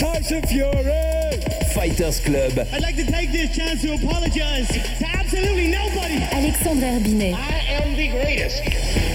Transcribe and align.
Tyson 0.00 0.40
Fury. 0.48 1.30
Fighters 1.74 2.20
Club. 2.24 2.66
I'd 2.72 2.80
like 2.80 2.96
to 2.96 3.04
take 3.04 3.32
this 3.32 3.54
chance 3.54 3.82
to 3.82 3.92
apologize 3.92 4.66
to 4.68 5.06
absolutely 5.06 5.68
nobody. 5.68 6.16
Alexandre 6.32 6.86
Herbinet. 6.86 7.34
I 7.34 7.82
am 7.82 7.94
the 7.96 8.08
greatest. 8.08 8.62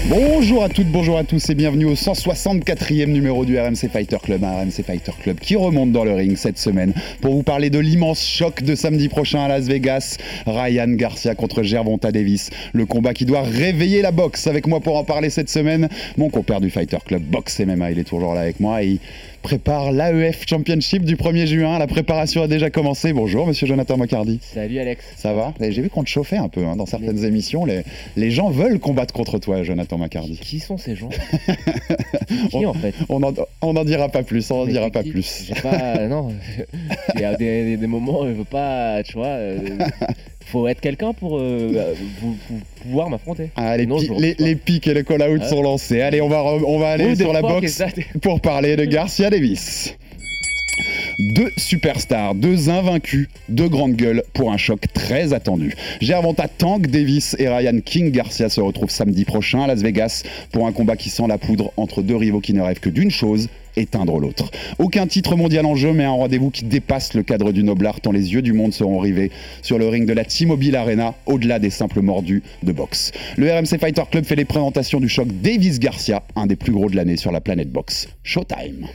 Bonjour 0.08 0.62
à 0.62 0.68
toutes, 0.68 0.86
bonjour 0.86 1.18
à 1.18 1.24
tous 1.24 1.50
et 1.50 1.56
bienvenue 1.56 1.86
au 1.86 1.94
164e 1.94 3.06
numéro 3.06 3.44
du 3.44 3.58
RMC 3.58 3.88
Fighter 3.92 4.18
Club, 4.22 4.44
un 4.44 4.62
RMC 4.62 4.84
Fighter 4.86 5.10
Club 5.20 5.40
qui 5.40 5.56
remonte 5.56 5.90
dans 5.90 6.04
le 6.04 6.14
ring 6.14 6.36
cette 6.36 6.58
semaine 6.58 6.94
pour 7.20 7.34
vous 7.34 7.42
parler 7.42 7.70
de 7.70 7.80
l'immense 7.80 8.24
choc 8.24 8.62
de 8.62 8.76
samedi 8.76 9.08
prochain 9.08 9.40
à 9.40 9.48
Las 9.48 9.64
Vegas. 9.66 10.18
Ryan 10.46 10.90
Garcia 10.90 11.34
contre 11.34 11.64
Gervonta 11.64 12.12
Davis, 12.12 12.50
le 12.72 12.86
combat 12.86 13.14
qui 13.14 13.24
doit 13.24 13.42
réveiller 13.42 14.00
la 14.00 14.12
boxe. 14.12 14.46
Avec 14.46 14.68
moi 14.68 14.78
pour 14.78 14.96
en 14.96 15.02
parler 15.02 15.28
cette 15.28 15.50
semaine, 15.50 15.88
mon 16.16 16.30
compère 16.30 16.60
du 16.60 16.70
Fighter 16.70 16.98
Club 17.04 17.22
Box 17.22 17.58
MMA, 17.58 17.90
il 17.90 17.98
est 17.98 18.04
toujours 18.04 18.34
là 18.34 18.42
avec 18.42 18.60
moi 18.60 18.84
et 18.84 18.86
il 18.86 19.00
prépare 19.50 19.92
l'AEF 19.92 20.44
Championship 20.44 21.04
du 21.04 21.14
1er 21.14 21.46
juin. 21.46 21.78
La 21.78 21.86
préparation 21.86 22.42
a 22.42 22.48
déjà 22.48 22.68
commencé. 22.68 23.12
Bonjour 23.12 23.46
monsieur 23.46 23.68
Jonathan 23.68 23.96
Macardy. 23.96 24.40
Salut 24.42 24.80
Alex. 24.80 25.04
Ça 25.16 25.34
va? 25.34 25.54
J'ai 25.60 25.82
vu 25.82 25.88
qu'on 25.88 26.02
te 26.02 26.08
chauffait 26.08 26.36
un 26.36 26.48
peu 26.48 26.64
hein, 26.64 26.74
dans 26.74 26.84
certaines 26.84 27.24
émissions. 27.24 27.64
Les, 27.64 27.82
les 28.16 28.32
gens 28.32 28.50
veulent 28.50 28.80
combattre 28.80 29.14
contre 29.14 29.38
toi, 29.38 29.62
Jonathan 29.62 29.98
Macardy. 29.98 30.36
Qui 30.42 30.58
sont 30.58 30.78
ces 30.78 30.96
gens? 30.96 31.10
Qui 32.50 32.66
en 32.66 32.74
fait? 32.74 32.92
On 33.08 33.22
en, 33.22 33.32
on 33.62 33.76
en 33.76 33.84
dira 33.84 34.08
pas 34.08 34.24
plus, 34.24 34.50
on 34.50 34.62
en 34.62 34.64
Mais 34.66 34.72
dira 34.72 34.90
pas 34.90 35.04
plus. 35.04 35.52
Pas, 35.62 36.08
non, 36.08 36.30
il 37.14 37.20
y 37.20 37.24
a 37.24 37.36
des, 37.36 37.64
des- 37.66 37.76
des 37.76 37.86
moments 37.86 38.22
où 38.22 38.26
je 38.26 38.32
veux 38.32 38.44
pas, 38.44 39.00
tu 39.04 39.12
vois, 39.12 39.26
euh, 39.26 39.58
faut 40.46 40.66
être 40.68 40.80
quelqu'un 40.80 41.12
pour 41.12 41.38
euh, 41.38 41.94
vous- 42.22 42.36
pouvoir 42.82 43.10
m'affronter. 43.10 43.50
Ah, 43.56 43.76
les, 43.76 43.86
les, 44.18 44.34
les 44.38 44.54
pics 44.56 44.86
et 44.86 44.94
les 44.94 45.04
call-outs 45.04 45.40
Ouais. 45.40 45.48
sont 45.48 45.60
lancés. 45.62 46.00
Allez, 46.00 46.20
on 46.20 46.28
va, 46.28 46.42
on 46.42 46.78
va 46.78 46.90
aller 46.90 47.14
sur 47.16 47.32
la 47.32 47.42
boxe 47.42 47.82
pour 48.22 48.40
parler 48.40 48.76
de 48.76 48.84
Garcia 48.84 49.28
Davis. 49.28 49.94
Deux 51.18 51.50
superstars, 51.56 52.34
deux 52.34 52.68
invaincus, 52.68 53.28
deux 53.48 53.70
grandes 53.70 53.94
gueules 53.94 54.22
pour 54.34 54.52
un 54.52 54.58
choc 54.58 54.84
très 54.92 55.32
attendu. 55.32 55.74
Gervonta 56.02 56.46
Tank 56.46 56.88
Davis 56.88 57.34
et 57.38 57.48
Ryan 57.48 57.80
King 57.82 58.10
Garcia 58.10 58.50
se 58.50 58.60
retrouvent 58.60 58.90
samedi 58.90 59.24
prochain 59.24 59.62
à 59.62 59.66
Las 59.66 59.80
Vegas 59.80 60.24
pour 60.52 60.66
un 60.66 60.72
combat 60.72 60.96
qui 60.96 61.08
sent 61.08 61.26
la 61.26 61.38
poudre 61.38 61.72
entre 61.78 62.02
deux 62.02 62.16
rivaux 62.16 62.40
qui 62.40 62.52
ne 62.52 62.60
rêvent 62.60 62.80
que 62.80 62.90
d'une 62.90 63.10
chose, 63.10 63.48
éteindre 63.76 64.18
l'autre. 64.18 64.50
Aucun 64.78 65.06
titre 65.06 65.36
mondial 65.36 65.64
en 65.64 65.74
jeu, 65.74 65.94
mais 65.94 66.04
un 66.04 66.10
rendez-vous 66.10 66.50
qui 66.50 66.64
dépasse 66.64 67.14
le 67.14 67.22
cadre 67.22 67.50
du 67.50 67.64
Noblard 67.64 68.02
tant 68.02 68.12
les 68.12 68.34
yeux 68.34 68.42
du 68.42 68.52
monde 68.52 68.74
seront 68.74 68.98
rivés 68.98 69.30
sur 69.62 69.78
le 69.78 69.88
ring 69.88 70.06
de 70.06 70.12
la 70.12 70.24
T-Mobile 70.24 70.76
Arena, 70.76 71.14
au-delà 71.24 71.58
des 71.58 71.70
simples 71.70 72.02
mordus 72.02 72.42
de 72.62 72.72
boxe. 72.72 73.12
Le 73.38 73.50
RMC 73.50 73.78
Fighter 73.80 74.02
Club 74.10 74.24
fait 74.24 74.36
les 74.36 74.44
présentations 74.44 75.00
du 75.00 75.08
choc 75.08 75.28
Davis-Garcia, 75.42 76.24
un 76.36 76.46
des 76.46 76.56
plus 76.56 76.72
gros 76.72 76.90
de 76.90 76.96
l'année 76.96 77.16
sur 77.16 77.32
la 77.32 77.40
planète 77.40 77.70
boxe. 77.70 78.08
Showtime 78.22 78.86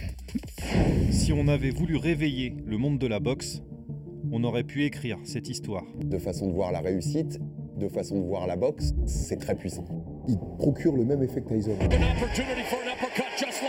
Si 1.11 1.33
on 1.33 1.47
avait 1.47 1.71
voulu 1.71 1.97
réveiller 1.97 2.55
le 2.65 2.77
monde 2.77 2.97
de 2.99 3.07
la 3.07 3.19
boxe, 3.19 3.61
on 4.31 4.43
aurait 4.43 4.63
pu 4.63 4.85
écrire 4.85 5.17
cette 5.23 5.49
histoire. 5.49 5.83
de 6.03 6.17
façon 6.17 6.47
de 6.47 6.53
voir 6.53 6.71
la 6.71 6.79
réussite, 6.79 7.39
de 7.77 7.87
façon 7.87 8.19
de 8.19 8.25
voir 8.25 8.47
la 8.47 8.55
boxe, 8.55 8.93
c'est 9.05 9.37
très 9.37 9.55
puissant. 9.55 9.85
Il 10.27 10.37
procure 10.57 10.95
le 10.95 11.03
même 11.03 11.23
effet 11.23 11.41
que 11.41 11.49
Tyson. 11.49 11.75
For 12.69 12.79
an 12.79 12.87
uppercut 12.87 13.25
just 13.37 13.61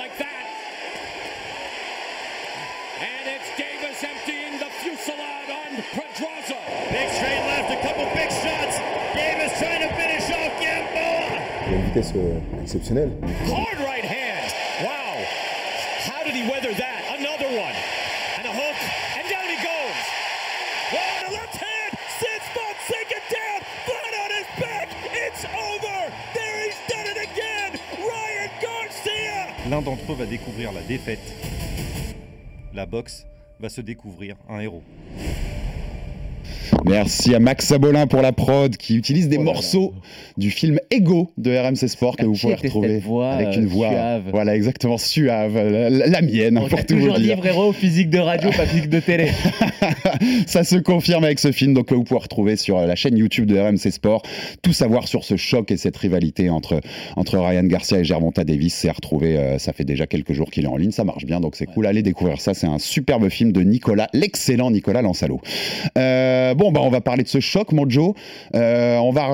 D'entre 29.84 30.12
eux 30.12 30.14
va 30.14 30.26
découvrir 30.26 30.72
la 30.72 30.80
défaite. 30.82 31.18
La 32.72 32.86
boxe 32.86 33.26
va 33.58 33.68
se 33.68 33.80
découvrir 33.80 34.36
un 34.48 34.60
héros. 34.60 34.82
Merci 36.92 37.34
à 37.34 37.38
Max 37.38 37.68
Sabolin 37.68 38.06
pour 38.06 38.20
la 38.20 38.32
prod 38.32 38.76
qui 38.76 38.96
utilise 38.96 39.30
des 39.30 39.38
Oh 39.38 39.44
morceaux 39.44 39.94
du 40.36 40.50
film 40.50 40.78
Ego 40.90 41.30
de 41.38 41.56
RMC 41.56 41.88
Sport 41.88 42.18
que 42.18 42.26
vous 42.26 42.34
pouvez 42.34 42.54
retrouver 42.54 42.98
voix, 42.98 43.30
avec 43.30 43.56
une 43.56 43.64
euh, 43.64 43.68
voix 43.68 43.88
suave 43.88 44.22
voilà 44.30 44.54
exactement 44.54 44.98
suave 44.98 45.56
la, 45.56 46.20
mienne 46.20 46.58
On 46.58 46.68
pour 46.68 46.84
tout 46.84 46.94
vous 46.94 47.00
toujours 47.00 47.16
dit 47.16 47.22
dire. 47.22 47.38
frérot, 47.38 47.72
physique 47.72 48.10
de 48.10 48.18
radio, 48.18 48.50
pas 48.50 48.66
physique 48.66 48.90
de 48.90 49.00
télé. 49.00 49.30
Ça 50.46 50.64
se 50.64 50.76
confirme 50.76 51.24
avec 51.24 51.38
ce 51.38 51.50
film 51.50 51.72
donc 51.72 51.86
que 51.86 51.94
vous 51.94 52.04
pouvez 52.04 52.20
retrouver 52.20 52.56
sur 52.56 52.76
euh, 52.76 52.84
la 52.84 52.94
chaîne 52.94 53.16
YouTube 53.16 53.46
de 53.46 53.58
RMC 53.58 53.90
Sport. 53.90 54.22
Tout 54.60 54.74
savoir 54.74 55.08
sur 55.08 55.24
ce 55.24 55.36
choc 55.36 55.70
et 55.70 55.78
cette 55.78 55.96
rivalité 55.96 56.50
entre 56.50 56.78
entre 57.16 57.38
Ryan 57.38 57.64
Garcia 57.64 58.00
et 58.00 58.04
Gervonta 58.04 58.44
Davis, 58.44 58.74
c'est 58.74 58.90
à 58.90 58.92
retrouver. 58.92 59.38
euh, 59.38 59.58
ça 59.58 59.72
fait 59.72 59.84
déjà 59.84 60.06
quelques 60.06 60.34
jours 60.34 60.50
qu'il 60.50 60.64
est 60.64 60.68
en 60.68 60.76
ligne, 60.76 60.90
ça 60.90 61.04
marche 61.04 61.24
bien 61.24 61.40
donc 61.40 61.56
c'est 61.56 61.66
cool. 61.66 61.86
Allez 61.86 62.02
découvrir 62.02 62.38
ça. 62.38 62.52
C'est 62.52 62.66
un 62.66 62.78
superbe 62.78 63.30
film 63.30 63.50
de 63.50 63.62
Nicolas, 63.62 64.08
l'excellent 64.12 64.70
Nicolas 64.70 65.00
Lansalo. 65.00 65.40
Euh, 65.96 66.52
bon 66.54 66.70
bah 66.70 66.81
on 66.82 66.90
va 66.90 67.00
parler 67.00 67.22
de 67.22 67.28
ce 67.28 67.40
choc, 67.40 67.72
mon 67.72 67.88
Joe. 67.88 68.14
Euh, 68.54 68.96
on 68.98 69.10
va 69.12 69.30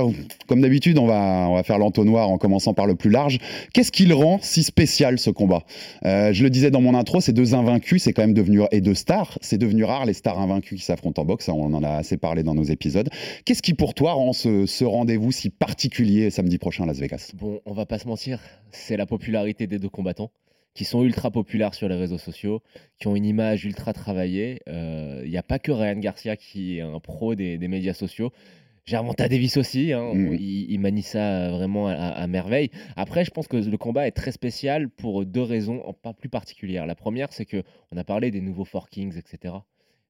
comme 0.46 0.60
d'habitude 0.60 0.98
on 0.98 1.06
va 1.06 1.46
on 1.48 1.54
va 1.54 1.62
faire 1.62 1.78
l'entonnoir 1.78 2.28
en 2.28 2.38
commençant 2.38 2.74
par 2.74 2.86
le 2.86 2.94
plus 2.94 3.10
large. 3.10 3.38
Qu'est-ce 3.72 3.92
qui 3.92 4.06
le 4.06 4.14
rend 4.14 4.38
si 4.42 4.62
spécial 4.62 5.18
ce 5.18 5.30
combat 5.30 5.64
Euh, 6.04 6.32
Je 6.32 6.42
le 6.42 6.50
disais 6.50 6.70
dans 6.70 6.80
mon 6.80 6.94
intro, 6.94 7.20
ces 7.20 7.32
deux 7.32 7.54
invaincus, 7.54 8.02
c'est 8.04 8.12
quand 8.12 8.22
même 8.22 8.34
devenu 8.34 8.60
et 8.70 8.80
deux 8.80 8.94
stars, 8.94 9.38
c'est 9.40 9.58
devenu 9.58 9.84
rare 9.84 10.04
les 10.06 10.14
stars 10.14 10.38
invaincus 10.38 10.80
qui 10.80 10.84
s'affrontent 10.84 11.22
en 11.22 11.24
boxe. 11.24 11.48
hein, 11.48 11.54
on 11.56 11.72
en 11.74 11.82
a 11.82 11.90
assez 11.90 12.16
parlé 12.16 12.42
dans 12.42 12.54
nos 12.54 12.64
épisodes. 12.64 13.08
Qu'est-ce 13.44 13.62
qui 13.62 13.74
pour 13.74 13.94
toi 13.94 14.12
rend 14.12 14.32
ce, 14.32 14.66
ce 14.66 14.84
rendez-vous 14.84 15.32
si 15.32 15.50
particulier 15.50 16.30
samedi 16.30 16.58
prochain 16.58 16.84
à 16.84 16.86
Las 16.86 16.98
Vegas? 16.98 17.32
Bon, 17.34 17.60
on 17.66 17.72
va 17.72 17.86
pas 17.86 17.98
se 17.98 18.06
mentir, 18.08 18.40
c'est 18.72 18.96
la 18.96 19.06
popularité 19.06 19.66
des 19.66 19.78
deux 19.78 19.88
combattants 19.88 20.30
qui 20.78 20.84
sont 20.84 21.02
ultra 21.02 21.32
populaires 21.32 21.74
sur 21.74 21.88
les 21.88 21.96
réseaux 21.96 22.18
sociaux, 22.18 22.62
qui 23.00 23.08
ont 23.08 23.16
une 23.16 23.24
image 23.26 23.64
ultra 23.64 23.92
travaillée. 23.92 24.60
Il 24.68 25.28
n'y 25.28 25.36
a 25.36 25.42
pas 25.42 25.58
que 25.58 25.72
Ryan 25.72 25.98
Garcia 25.98 26.36
qui 26.36 26.78
est 26.78 26.82
un 26.82 27.00
pro 27.00 27.34
des, 27.34 27.58
des 27.58 27.66
médias 27.66 27.94
sociaux. 27.94 28.30
Gervonta 28.84 29.28
Davis 29.28 29.56
aussi, 29.56 29.92
hein, 29.92 30.14
Mhm. 30.14 30.34
il, 30.38 30.70
il 30.70 30.78
manie 30.78 31.02
ça 31.02 31.50
vraiment 31.50 31.88
à, 31.88 31.94
à 31.94 32.26
merveille. 32.28 32.70
Après, 32.96 33.24
je 33.24 33.30
pense 33.32 33.48
que 33.48 33.56
le 33.56 33.76
combat 33.76 34.06
est 34.06 34.12
très 34.12 34.30
spécial 34.32 34.88
pour 34.88 35.26
deux 35.26 35.42
raisons 35.42 35.82
en 35.84 35.92
pas 35.92 36.14
plus 36.14 36.28
particulières. 36.28 36.86
La 36.86 36.94
première, 36.94 37.32
c'est 37.32 37.44
que 37.44 37.64
on 37.90 37.96
a 37.96 38.04
parlé 38.04 38.30
des 38.30 38.40
nouveaux 38.40 38.64
Four 38.64 38.88
Kings, 38.88 39.18
etc. 39.18 39.54